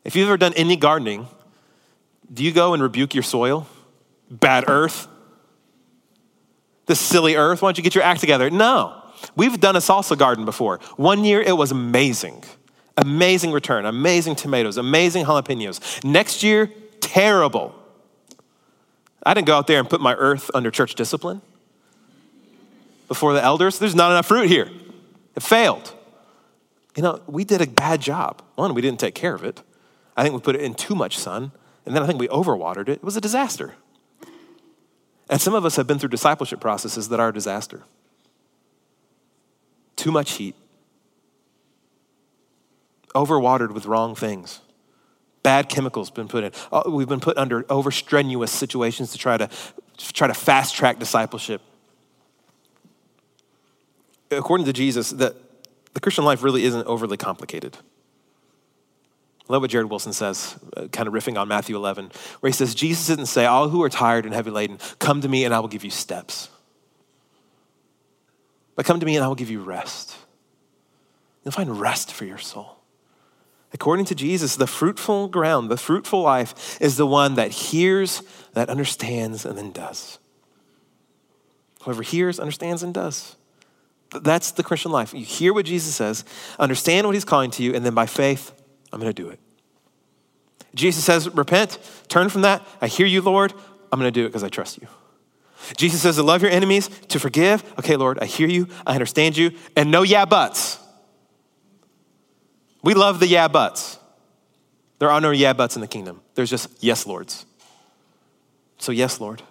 If 0.04 0.16
you've 0.16 0.28
ever 0.28 0.38
done 0.38 0.54
any 0.56 0.78
gardening, 0.78 1.28
do 2.34 2.44
you 2.44 2.52
go 2.52 2.74
and 2.74 2.82
rebuke 2.82 3.14
your 3.14 3.24
soil? 3.24 3.68
Bad 4.30 4.66
earth? 4.68 5.08
This 6.88 7.00
silly 7.00 7.36
earth? 7.36 7.62
Why 7.62 7.68
don't 7.68 7.78
you 7.78 7.84
get 7.84 7.96
your 7.96 8.04
act 8.04 8.22
together? 8.22 8.50
No. 8.50 9.04
We've 9.36 9.60
done 9.60 9.76
a 9.76 9.80
salsa 9.80 10.18
garden 10.18 10.46
before. 10.46 10.80
One 10.96 11.24
year 11.24 11.42
it 11.42 11.56
was 11.56 11.72
amazing. 11.72 12.44
Amazing 12.98 13.52
return, 13.52 13.86
amazing 13.86 14.36
tomatoes, 14.36 14.78
amazing 14.78 15.26
jalapenos. 15.26 16.04
Next 16.04 16.42
year, 16.42 16.72
terrible. 17.00 17.76
I 19.24 19.34
didn't 19.34 19.48
go 19.48 19.56
out 19.56 19.68
there 19.68 19.80
and 19.80 19.90
put 19.90 20.02
my 20.02 20.16
earth 20.16 20.50
under 20.54 20.72
church 20.72 20.96
discipline 20.96 21.42
before 23.08 23.34
the 23.34 23.44
elders. 23.44 23.78
There's 23.78 23.94
not 23.94 24.12
enough 24.12 24.26
fruit 24.26 24.50
here. 24.50 24.70
It 25.36 25.44
failed. 25.44 25.94
You 26.96 27.04
know, 27.04 27.22
we 27.28 27.44
did 27.44 27.62
a 27.62 27.68
bad 27.68 28.02
job. 28.02 28.42
One, 28.56 28.74
we 28.74 28.82
didn't 28.82 29.00
take 29.00 29.14
care 29.14 29.36
of 29.36 29.44
it. 29.44 29.62
I 30.16 30.24
think 30.24 30.34
we 30.34 30.42
put 30.42 30.56
it 30.56 30.62
in 30.62 30.74
too 30.74 30.96
much 30.96 31.18
sun. 31.18 31.52
And 31.86 31.96
then 31.96 32.02
I 32.02 32.08
think 32.08 32.20
we 32.20 32.28
overwatered 32.30 32.90
it. 32.90 32.94
It 32.94 33.04
was 33.04 33.16
a 33.16 33.22
disaster. 33.22 33.76
And 35.30 35.42
some 35.42 35.54
of 35.54 35.66
us 35.66 35.76
have 35.76 35.88
been 35.88 36.00
through 36.00 36.10
discipleship 36.10 36.60
processes 36.60 37.10
that 37.10 37.20
are 37.20 37.30
a 37.30 37.34
disaster. 37.34 37.84
Too 39.96 40.12
much 40.12 40.34
heat, 40.34 40.56
overwatered 43.14 43.72
with 43.72 43.86
wrong 43.86 44.16
things. 44.16 44.62
Bad 45.44 45.70
chemicals 45.70 46.10
been 46.12 46.28
put 46.28 46.44
in. 46.44 46.52
Uh, 46.72 46.84
we've 46.88 47.08
been 47.08 47.20
put 47.20 47.38
under 47.38 47.66
over 47.70 47.90
strenuous 47.90 48.52
situations 48.52 49.12
to 49.12 49.18
try 49.18 49.38
to, 49.38 49.50
to 49.98 50.14
try 50.14 50.28
to 50.28 50.34
fast 50.34 50.76
track 50.76 51.00
discipleship. 51.00 51.62
According 54.30 54.66
to 54.66 54.74
Jesus, 54.74 55.10
that 55.12 55.36
the 55.94 56.00
Christian 56.00 56.26
life 56.26 56.44
really 56.44 56.64
isn't 56.64 56.86
overly 56.86 57.18
complicated. 57.18 57.78
I 59.50 59.54
love 59.54 59.62
what 59.62 59.72
Jared 59.72 59.90
Wilson 59.90 60.12
says, 60.12 60.58
uh, 60.76 60.88
kind 60.88 61.08
of 61.08 61.14
riffing 61.14 61.40
on 61.40 61.48
Matthew 61.48 61.76
11, 61.76 62.12
where 62.42 62.50
he 62.50 62.54
says, 62.54 62.76
Jesus 62.76 63.08
didn't 63.08 63.28
say, 63.28 63.46
All 63.46 63.70
who 63.70 63.82
are 63.84 63.90
tired 63.90 64.26
and 64.26 64.34
heavy 64.34 64.52
laden, 64.52 64.78
come 65.00 65.22
to 65.22 65.30
me 65.30 65.46
and 65.46 65.54
I 65.54 65.60
will 65.60 65.70
give 65.70 65.86
you 65.86 65.90
steps. 65.90 66.50
But 68.76 68.86
come 68.86 69.00
to 69.00 69.06
me 69.06 69.16
and 69.16 69.24
I 69.24 69.28
will 69.28 69.36
give 69.36 69.50
you 69.50 69.62
rest. 69.62 70.16
You'll 71.44 71.54
find 71.54 71.80
rest 71.80 72.12
for 72.12 72.26
your 72.26 72.38
soul. 72.38 72.78
According 73.74 74.06
to 74.06 74.16
Jesus, 74.16 74.56
the 74.56 74.68
fruitful 74.68 75.28
ground, 75.30 75.70
the 75.70 75.78
fruitful 75.78 76.22
life 76.22 76.78
is 76.82 76.98
the 76.98 77.08
one 77.08 77.36
that 77.36 77.52
hears, 77.52 78.22
that 78.54 78.70
understands, 78.70 79.46
and 79.46 79.58
then 79.58 79.72
does. 79.72 80.20
Whoever 81.84 82.02
hears, 82.02 82.40
understands, 82.40 82.84
and 82.84 82.94
does. 82.94 83.36
That's 84.12 84.52
the 84.52 84.64
Christian 84.64 84.92
life. 84.92 85.14
You 85.14 85.26
hear 85.26 85.54
what 85.54 85.66
Jesus 85.66 85.96
says, 85.96 86.24
understand 86.60 87.08
what 87.08 87.16
he's 87.16 87.26
calling 87.26 87.52
to 87.52 87.64
you, 87.64 87.74
and 87.74 87.86
then 87.86 87.94
by 87.94 88.06
faith, 88.06 88.52
I'm 88.92 89.00
going 89.00 89.14
to 89.14 89.22
do 89.22 89.30
it. 89.30 89.40
Jesus 90.76 91.04
says, 91.04 91.30
repent, 91.30 91.80
turn 92.08 92.30
from 92.30 92.44
that. 92.44 92.66
I 92.82 92.88
hear 92.88 93.08
you, 93.08 93.22
Lord. 93.22 93.54
I'm 93.92 94.00
going 94.00 94.12
to 94.12 94.20
do 94.20 94.26
it 94.26 94.30
because 94.30 94.44
I 94.44 94.50
trust 94.50 94.80
you. 94.82 94.88
Jesus 95.76 96.02
says 96.02 96.16
to 96.16 96.24
love 96.24 96.42
your 96.42 96.52
enemies, 96.52 96.90
to 97.10 97.20
forgive. 97.20 97.64
Okay, 97.80 97.96
Lord, 97.96 98.20
I 98.20 98.26
hear 98.26 98.48
you, 98.48 98.68
I 98.86 98.94
understand 98.94 99.36
you, 99.36 99.52
and 99.76 99.92
no 99.92 100.04
yeah 100.04 100.26
buts. 100.26 100.80
We 102.84 102.94
love 102.94 103.20
the 103.20 103.28
yeah 103.28 103.48
buts. 103.48 103.98
There 105.00 105.10
are 105.10 105.20
no 105.20 105.32
yeah 105.32 105.54
buts 105.54 105.76
in 105.76 105.82
the 105.82 105.88
kingdom. 105.88 106.22
There's 106.36 106.50
just 106.50 106.84
yes, 106.84 107.06
Lords. 107.06 107.46
So, 108.78 108.92
yes, 108.92 109.20
Lord. 109.20 109.42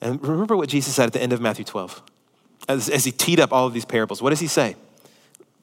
And 0.00 0.22
remember 0.26 0.56
what 0.56 0.68
Jesus 0.68 0.94
said 0.94 1.06
at 1.06 1.12
the 1.12 1.22
end 1.22 1.32
of 1.32 1.40
Matthew 1.40 1.64
12. 1.64 2.02
As, 2.68 2.88
as 2.88 3.04
he 3.04 3.12
teed 3.12 3.40
up 3.40 3.52
all 3.52 3.66
of 3.66 3.74
these 3.74 3.84
parables, 3.84 4.22
what 4.22 4.30
does 4.30 4.40
he 4.40 4.46
say? 4.46 4.76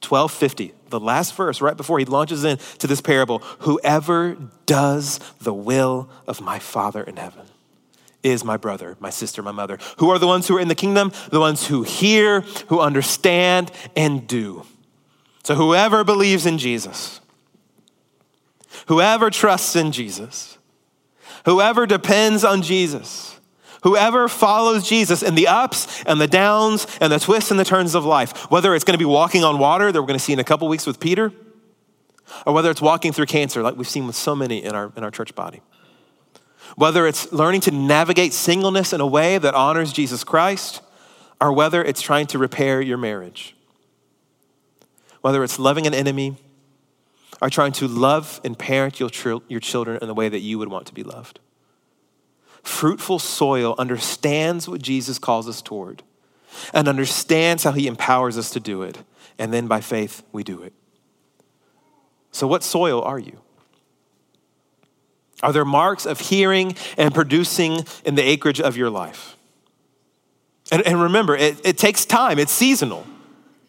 1250, 0.02 0.74
the 0.90 1.00
last 1.00 1.36
verse, 1.36 1.62
right 1.62 1.76
before 1.76 2.00
he 2.00 2.06
launches 2.06 2.44
into 2.44 2.88
this 2.88 3.02
parable 3.02 3.40
whoever 3.60 4.38
does 4.66 5.20
the 5.40 5.54
will 5.54 6.10
of 6.28 6.42
my 6.42 6.60
Father 6.60 7.04
in 7.04 7.18
heaven 7.18 7.46
is 8.24 8.44
my 8.44 8.58
brother, 8.58 8.98
my 9.00 9.10
sister, 9.10 9.42
my 9.42 9.52
mother. 9.52 9.78
Who 9.98 10.10
are 10.10 10.20
the 10.20 10.28
ones 10.28 10.48
who 10.48 10.58
are 10.58 10.60
in 10.60 10.68
the 10.68 10.76
kingdom? 10.76 11.12
The 11.30 11.40
ones 11.40 11.68
who 11.68 11.84
hear, 11.84 12.42
who 12.68 12.80
understand, 12.80 13.72
and 13.96 14.28
do. 14.28 14.66
So 15.44 15.56
whoever 15.56 16.04
believes 16.04 16.46
in 16.46 16.58
Jesus, 16.58 17.22
whoever 18.88 19.30
trusts 19.30 19.76
in 19.76 19.92
Jesus, 19.92 20.58
whoever 21.46 21.86
depends 21.86 22.44
on 22.44 22.62
Jesus, 22.62 23.37
whoever 23.84 24.28
follows 24.28 24.88
Jesus 24.88 25.24
in 25.24 25.36
the 25.36 25.48
ups 25.48 26.04
and 26.06 26.20
the 26.20 26.28
downs 26.28 26.88
and 27.02 27.12
the 27.12 27.20
twists 27.20 27.52
and 27.52 27.60
the 27.60 27.66
turns 27.66 27.96
of 27.96 28.06
life, 28.06 28.50
whether 28.52 28.76
it's 28.76 28.84
going 28.84 28.94
to 28.94 29.00
be 29.00 29.06
walking 29.06 29.44
on 29.44 29.60
water 29.60 29.92
that 29.92 30.02
we're 30.02 30.08
going 30.08 30.20
to 30.20 30.24
see 30.24 30.34
in 30.34 30.40
a 30.40 30.44
couple 30.44 30.68
weeks 30.68 30.86
with 30.86 31.00
Peter, 31.00 31.32
or 32.46 32.54
whether 32.54 32.70
it's 32.70 32.82
walking 32.82 33.12
through 33.14 33.26
cancer 33.26 33.62
like 33.62 33.76
we've 33.76 33.88
seen 33.88 34.08
with 34.08 34.16
so 34.16 34.36
many 34.36 34.64
in 34.64 34.76
our, 34.76 34.92
in 34.96 35.04
our 35.04 35.12
church 35.12 35.36
body, 35.36 35.62
whether 36.76 37.08
it's 37.08 37.32
learning 37.32 37.62
to 37.62 37.72
navigate 37.72 38.34
singleness 38.34 38.94
in 38.94 39.02
a 39.02 39.08
way 39.08 39.38
that 39.38 39.54
honors 39.54 39.94
Jesus 39.94 40.24
Christ, 40.24 40.82
or 41.40 41.54
whether 41.54 41.84
it's 41.84 42.02
trying 42.02 42.28
to 42.28 42.38
repair 42.38 42.82
your 42.82 42.98
marriage 42.98 43.56
whether 45.28 45.44
it's 45.44 45.60
loving 45.60 45.86
an 45.86 45.94
enemy 45.94 46.38
or 47.42 47.50
trying 47.50 47.74
to 47.74 47.86
love 47.86 48.40
and 48.46 48.58
parent 48.58 48.98
your, 48.98 49.10
your 49.50 49.60
children 49.60 49.98
in 50.02 50.08
the 50.08 50.14
way 50.14 50.30
that 50.30 50.40
you 50.40 50.58
would 50.58 50.70
want 50.70 50.88
to 50.88 50.94
be 50.94 51.04
loved. 51.04 51.42
Fruitful 52.68 53.20
soil 53.20 53.76
understands 53.78 54.68
what 54.68 54.82
Jesus 54.82 55.18
calls 55.20 55.48
us 55.48 55.62
toward 55.62 56.04
and 56.74 56.90
understands 56.90 57.64
how 57.64 57.72
he 57.72 57.88
empowers 57.88 58.38
us 58.38 58.50
to 58.52 58.60
do 58.60 58.84
it. 58.84 58.98
And 59.40 59.54
then 59.54 59.68
by 59.68 59.80
faith, 59.80 60.22
we 60.34 60.44
do 60.44 60.62
it. 60.62 60.74
So, 62.32 62.46
what 62.46 62.64
soil 62.64 63.02
are 63.02 63.18
you? 63.18 63.40
Are 65.42 65.54
there 65.54 65.64
marks 65.64 66.06
of 66.06 66.20
hearing 66.20 66.76
and 66.98 67.16
producing 67.16 67.86
in 68.04 68.16
the 68.16 68.22
acreage 68.22 68.60
of 68.60 68.76
your 68.76 68.90
life? 68.90 69.38
And, 70.70 70.86
and 70.86 71.02
remember, 71.02 71.38
it, 71.38 71.66
it 71.66 71.78
takes 71.78 72.04
time, 72.04 72.38
it's 72.38 72.52
seasonal. 72.52 73.08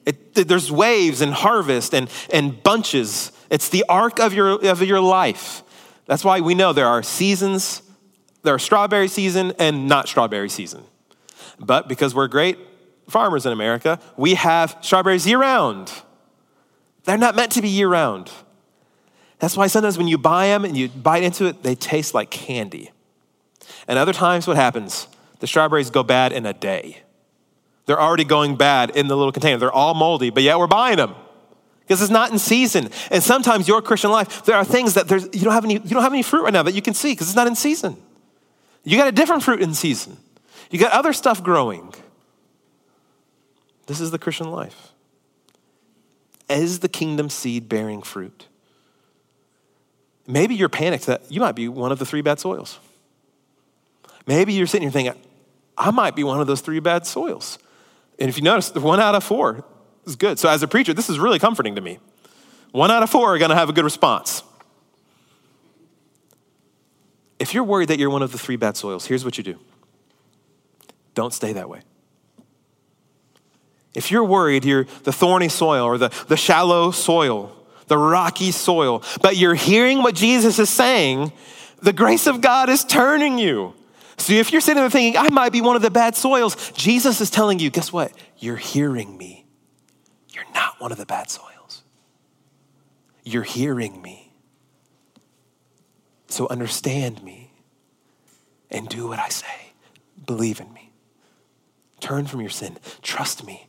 It, 0.07 0.34
there's 0.34 0.72
waves 0.72 1.20
and 1.20 1.32
harvest 1.32 1.94
and, 1.94 2.11
and 2.32 2.61
bunches. 2.64 3.30
It's 3.49 3.68
the 3.68 3.84
arc 3.88 4.18
of 4.18 4.34
your, 4.34 4.66
of 4.66 4.82
your 4.82 5.01
life. 5.01 5.62
That's 6.07 6.24
why 6.24 6.40
we 6.40 6.57
know 6.57 6.72
there 6.72 6.88
are 6.88 7.05
seasons, 7.05 7.82
there 8.43 8.55
are 8.55 8.59
strawberry 8.59 9.09
season 9.09 9.53
and 9.59 9.89
not 9.89 10.09
strawberry 10.09 10.49
season. 10.49 10.84
But 11.59 11.89
because 11.89 12.14
we're 12.14 12.28
great 12.28 12.59
farmers 13.09 13.47
in 13.47 13.53
America, 13.53 13.99
we 14.16 14.34
have 14.34 14.76
strawberries 14.80 15.26
year 15.26 15.41
round. 15.41 15.93
They're 17.05 17.18
not 17.18 17.34
meant 17.34 17.53
to 17.53 17.62
be 17.62 17.68
year 17.68 17.89
round. 17.89 18.30
That's 19.39 19.57
why 19.57 19.66
sometimes 19.68 19.97
when 19.97 20.09
you 20.09 20.18
buy 20.18 20.49
them 20.49 20.64
and 20.64 20.76
you 20.76 20.89
bite 20.89 21.22
into 21.22 21.47
it, 21.47 21.62
they 21.62 21.74
taste 21.74 22.12
like 22.12 22.30
candy. 22.30 22.91
And 23.86 23.99
other 23.99 24.12
times, 24.12 24.47
what 24.47 24.57
happens? 24.57 25.07
The 25.41 25.47
strawberries 25.47 25.91
go 25.91 26.03
bad 26.03 26.32
in 26.32 26.45
a 26.45 26.53
day. 26.53 27.03
They're 27.86 28.01
already 28.01 28.24
going 28.24 28.57
bad 28.57 28.91
in 28.91 29.09
the 29.09 29.16
little 29.16 29.32
container. 29.32 29.57
They're 29.59 29.72
all 29.72 29.95
moldy, 29.95 30.30
but 30.30 30.43
yet 30.43 30.59
we're 30.59 30.66
buying 30.66 30.97
them 30.97 31.14
because 31.80 32.03
it's 32.03 32.11
not 32.11 32.30
in 32.30 32.39
season. 32.39 32.91
And 33.11 33.22
sometimes 33.22 33.66
your 33.66 33.80
Christian 33.80 34.11
life, 34.11 34.45
there 34.45 34.57
are 34.57 34.64
things 34.64 34.95
that 34.95 35.09
there's, 35.09 35.24
you, 35.32 35.41
don't 35.41 35.55
have 35.55 35.64
any, 35.64 35.74
you 35.74 35.80
don't 35.80 36.03
have 36.03 36.12
any 36.12 36.22
fruit 36.22 36.43
right 36.43 36.53
now 36.53 36.62
that 36.64 36.74
you 36.74 36.82
can 36.82 36.93
see 36.93 37.12
because 37.12 37.28
it's 37.28 37.36
not 37.36 37.47
in 37.47 37.55
season. 37.55 37.97
You 38.85 38.97
got 38.97 39.09
a 39.09 39.12
different 39.12 39.43
fruit 39.43 39.61
in 39.61 39.74
season, 39.74 40.16
you 40.70 40.79
got 40.79 40.93
other 40.93 41.12
stuff 41.12 41.43
growing. 41.43 41.95
This 43.87 44.01
is 44.01 44.11
the 44.11 44.18
Christian 44.18 44.51
life. 44.51 44.93
Is 46.51 46.81
the 46.81 46.89
kingdom 46.89 47.31
seed 47.31 47.68
bearing 47.68 48.03
fruit? 48.03 48.47
Maybe 50.26 50.55
you're 50.55 50.68
panicked 50.68 51.07
that 51.07 51.33
you 51.33 51.41
might 51.41 51.55
be 51.55 51.68
one 51.68 51.91
of 51.91 51.99
the 51.99 52.05
three 52.05 52.20
bad 52.20 52.39
soils. 52.39 52.79
Maybe 54.26 54.53
you're 54.53 54.66
sitting 54.66 54.83
here 54.83 54.93
thinking, 54.93 55.20
I 55.76 55.91
might 55.91 56.14
be 56.14 56.22
one 56.22 56.39
of 56.39 56.47
those 56.47 56.61
three 56.61 56.81
bad 56.81 57.07
soils. 57.07 57.59
And 58.18 58.29
if 58.29 58.37
you 58.37 58.43
notice, 58.43 58.74
one 58.74 59.01
out 59.01 59.14
of 59.14 59.24
four 59.24 59.64
is 60.05 60.16
good. 60.16 60.39
So 60.39 60.51
as 60.51 60.62
a 60.62 60.68
preacher, 60.68 60.93
this 60.93 61.09
is 61.09 61.18
really 61.18 61.39
comforting 61.39 61.76
to 61.76 61.81
me. 61.81 61.99
One 62.72 62.91
out 62.91 63.03
of 63.03 63.09
four 63.09 63.35
are 63.35 63.39
going 63.39 63.51
to 63.51 63.57
have 63.57 63.70
a 63.70 63.72
good 63.72 63.85
response. 63.85 64.43
If 67.49 67.55
you're 67.55 67.64
worried 67.64 67.88
that 67.88 67.99
you're 67.99 68.11
one 68.11 68.20
of 68.20 68.30
the 68.30 68.36
three 68.36 68.57
bad 68.57 68.76
soils, 68.76 69.07
here's 69.07 69.24
what 69.24 69.38
you 69.38 69.42
do 69.42 69.59
don't 71.14 71.32
stay 71.32 71.55
that 71.55 71.70
way. 71.70 71.80
If 73.94 74.11
you're 74.11 74.22
worried 74.22 74.66
you're 74.66 74.84
the 75.05 75.14
thorny 75.14 75.49
soil 75.49 75.86
or 75.86 75.96
the, 75.96 76.11
the 76.28 76.36
shallow 76.36 76.90
soil, 76.90 77.57
the 77.86 77.96
rocky 77.96 78.51
soil, 78.51 79.03
but 79.22 79.38
you're 79.38 79.55
hearing 79.55 80.03
what 80.03 80.14
Jesus 80.14 80.59
is 80.59 80.68
saying, 80.68 81.32
the 81.80 81.94
grace 81.94 82.26
of 82.26 82.42
God 82.42 82.68
is 82.68 82.84
turning 82.84 83.38
you. 83.38 83.72
So 84.18 84.34
if 84.34 84.53
you're 84.53 84.61
sitting 84.61 84.82
there 84.82 84.90
thinking, 84.90 85.18
I 85.18 85.30
might 85.30 85.51
be 85.51 85.62
one 85.62 85.74
of 85.74 85.80
the 85.80 85.90
bad 85.90 86.16
soils, 86.16 86.70
Jesus 86.72 87.22
is 87.22 87.30
telling 87.30 87.61
you, 87.61 87.70
guess 87.70 87.90
what? 87.90 88.12
You're 88.36 88.57
hearing 88.57 89.16
me. 89.16 89.46
You're 90.34 90.44
not 90.53 90.78
one 90.80 90.92
of 90.92 90.99
the 90.99 91.07
bad 91.07 91.30
soils. 91.30 91.82
You're 93.24 93.42
hearing 93.42 94.03
me. 94.03 94.28
So 96.29 96.47
understand 96.49 97.22
me. 97.22 97.53
and 98.70 98.89
do 98.89 99.09
what 99.09 99.18
I 99.18 99.29
say. 99.29 99.72
Believe 100.26 100.61
in 100.61 100.72
me. 100.72 100.93
Turn 102.01 102.26
from 102.26 102.41
your 102.41 102.51
sin. 102.51 102.76
Trust 103.03 103.47
me. 103.47 103.68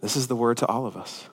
This 0.00 0.16
is 0.16 0.28
the 0.28 0.36
word 0.36 0.58
to 0.58 0.66
all 0.66 0.86
of 0.86 0.96
us. 0.96 1.28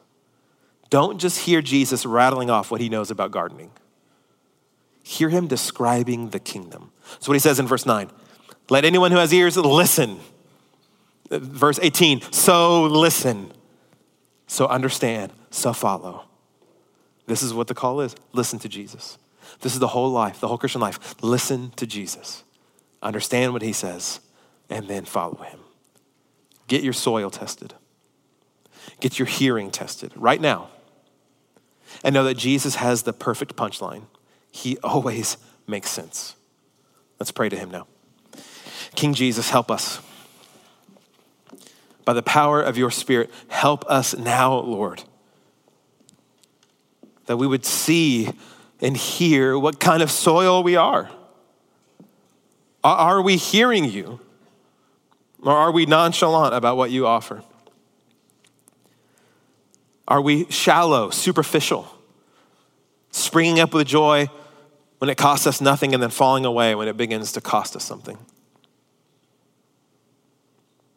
Don't 0.90 1.20
just 1.20 1.42
hear 1.42 1.62
Jesus 1.62 2.06
rattling 2.06 2.50
off 2.50 2.72
what 2.72 2.82
he 2.82 2.90
knows 2.90 3.12
about 3.12 3.32
gardening. 3.32 3.72
Hear 5.04 5.30
him 5.30 5.48
describing 5.48 6.30
the 6.30 6.40
kingdom. 6.40 6.92
That's 7.12 7.28
what 7.28 7.34
he 7.34 7.40
says 7.40 7.60
in 7.60 7.68
verse 7.68 7.86
9. 7.86 8.10
Let 8.70 8.86
anyone 8.86 9.12
who 9.12 9.18
has 9.18 9.34
ears 9.34 9.58
listen. 9.58 10.20
Verse 11.30 11.80
18, 11.82 12.22
so 12.32 12.84
listen, 12.84 13.52
so 14.46 14.68
understand, 14.68 15.32
so 15.50 15.74
follow. 15.74 16.26
This 17.26 17.42
is 17.42 17.54
what 17.54 17.68
the 17.68 17.74
call 17.74 18.02
is 18.02 18.16
listen 18.34 18.60
to 18.60 18.70
Jesus. 18.70 19.18
This 19.64 19.74
is 19.74 19.80
the 19.80 19.88
whole 19.88 20.12
life, 20.12 20.42
the 20.42 20.50
whole 20.50 20.58
Christian 20.58 20.82
life. 20.82 21.16
Listen 21.24 21.72
to 21.78 21.88
Jesus, 21.88 22.44
understand 23.02 23.54
what 23.54 23.62
he 23.62 23.72
says, 23.72 24.20
and 24.70 24.90
then 24.90 25.06
follow 25.06 25.42
him. 25.44 25.60
Get 26.68 26.84
your 26.84 26.94
soil 26.94 27.30
tested, 27.30 27.74
get 29.00 29.18
your 29.18 29.26
hearing 29.26 29.72
tested 29.72 30.12
right 30.18 30.42
now, 30.42 30.68
and 32.04 32.14
know 32.14 32.26
that 32.26 32.36
Jesus 32.36 32.76
has 32.76 33.04
the 33.04 33.14
perfect 33.14 33.56
punchline. 33.56 34.04
He 34.52 34.78
always 34.80 35.38
makes 35.66 35.90
sense. 35.90 36.36
Let's 37.18 37.32
pray 37.32 37.48
to 37.48 37.56
him 37.56 37.72
now. 37.72 37.88
King 38.96 39.14
Jesus, 39.14 39.50
help 39.50 39.72
us. 39.72 40.02
By 42.04 42.12
the 42.12 42.22
power 42.22 42.62
of 42.62 42.78
your 42.78 42.92
Spirit, 42.92 43.32
help 43.48 43.86
us 43.90 44.14
now, 44.18 44.56
Lord 44.56 45.04
that 47.26 47.38
we 47.38 47.48
would 47.48 47.66
see 47.66 48.30
and 48.84 48.98
hear 48.98 49.58
what 49.58 49.80
kind 49.80 50.04
of 50.04 50.12
soil 50.12 50.62
we 50.62 50.76
are. 50.76 51.10
Are 52.84 53.22
we 53.22 53.38
hearing 53.38 53.86
you? 53.86 54.20
Or 55.42 55.54
are 55.54 55.72
we 55.72 55.86
nonchalant 55.86 56.54
about 56.54 56.76
what 56.76 56.92
you 56.92 57.08
offer? 57.08 57.44
Are 60.06 60.22
we 60.22 60.46
shallow, 60.50 61.10
superficial, 61.10 61.88
springing 63.10 63.62
up 63.62 63.74
with 63.74 63.88
joy 63.88 64.30
when 64.98 65.10
it 65.10 65.16
costs 65.16 65.48
us 65.48 65.62
nothing 65.62 65.94
and 65.94 66.04
then 66.04 66.10
falling 66.10 66.44
away 66.44 66.76
when 66.76 66.90
it 66.90 66.98
begins 66.98 67.32
to 67.32 67.42
cost 67.42 67.78
us 67.78 67.86
something? 67.86 68.18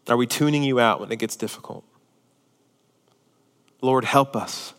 Are 0.09 0.16
we 0.16 0.26
tuning 0.26 0.64
you 0.64 0.80
out 0.80 1.01
when 1.01 1.12
it 1.12 1.20
gets 1.20 1.37
difficult? 1.37 1.84
Lord, 3.80 4.05
help 4.05 4.34
us 4.34 4.74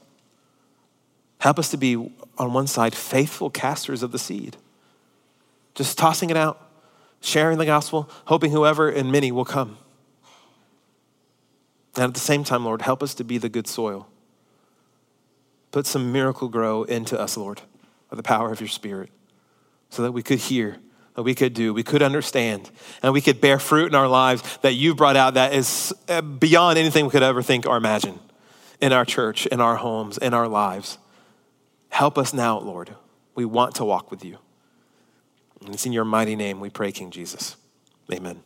Help 1.39 1.59
us 1.59 1.69
to 1.69 1.77
be, 1.77 1.95
on 2.37 2.53
one 2.53 2.67
side, 2.67 2.93
faithful 2.95 3.49
casters 3.49 4.03
of 4.03 4.11
the 4.11 4.19
seed, 4.19 4.57
just 5.75 5.97
tossing 5.97 6.29
it 6.29 6.37
out, 6.37 6.61
sharing 7.21 7.57
the 7.57 7.65
gospel, 7.65 8.09
hoping 8.25 8.51
whoever 8.51 8.89
and 8.89 9.11
many 9.11 9.31
will 9.31 9.45
come. 9.45 9.77
And 11.95 12.05
at 12.05 12.13
the 12.13 12.19
same 12.19 12.43
time, 12.43 12.63
Lord, 12.63 12.83
help 12.83 13.01
us 13.01 13.15
to 13.15 13.23
be 13.23 13.37
the 13.37 13.49
good 13.49 13.67
soil. 13.67 14.07
Put 15.71 15.87
some 15.87 16.11
Miracle-Gro 16.11 16.83
into 16.83 17.19
us, 17.19 17.37
Lord, 17.37 17.61
by 18.09 18.15
the 18.15 18.23
power 18.23 18.51
of 18.51 18.61
your 18.61 18.69
Spirit, 18.69 19.09
so 19.89 20.03
that 20.03 20.11
we 20.11 20.21
could 20.21 20.39
hear, 20.39 20.77
that 21.15 21.23
we 21.23 21.33
could 21.33 21.53
do, 21.53 21.73
we 21.73 21.83
could 21.83 22.03
understand, 22.03 22.69
and 23.01 23.13
we 23.13 23.21
could 23.21 23.41
bear 23.41 23.57
fruit 23.57 23.87
in 23.87 23.95
our 23.95 24.07
lives 24.07 24.57
that 24.61 24.73
you 24.73 24.93
brought 24.93 25.15
out 25.15 25.33
that 25.33 25.53
is 25.53 25.93
uh, 26.07 26.21
beyond 26.21 26.77
anything 26.77 27.05
we 27.05 27.11
could 27.11 27.23
ever 27.23 27.41
think 27.41 27.65
or 27.65 27.77
imagine 27.77 28.19
in 28.79 28.93
our 28.93 29.05
church, 29.05 29.47
in 29.47 29.59
our 29.59 29.75
homes, 29.75 30.19
in 30.19 30.33
our 30.33 30.47
lives. 30.47 30.99
Help 31.97 32.19
us 32.19 32.31
now, 32.31 32.59
Lord. 32.59 32.95
We 33.33 33.43
want 33.43 33.73
to 33.77 33.83
walk 33.83 34.11
with 34.11 34.23
you. 34.23 34.37
And 35.65 35.73
it's 35.73 35.87
in 35.87 35.93
your 35.93 36.05
mighty 36.05 36.35
name 36.35 36.59
we 36.59 36.69
pray, 36.69 36.91
King 36.91 37.09
Jesus. 37.09 37.55
Amen. 38.13 38.43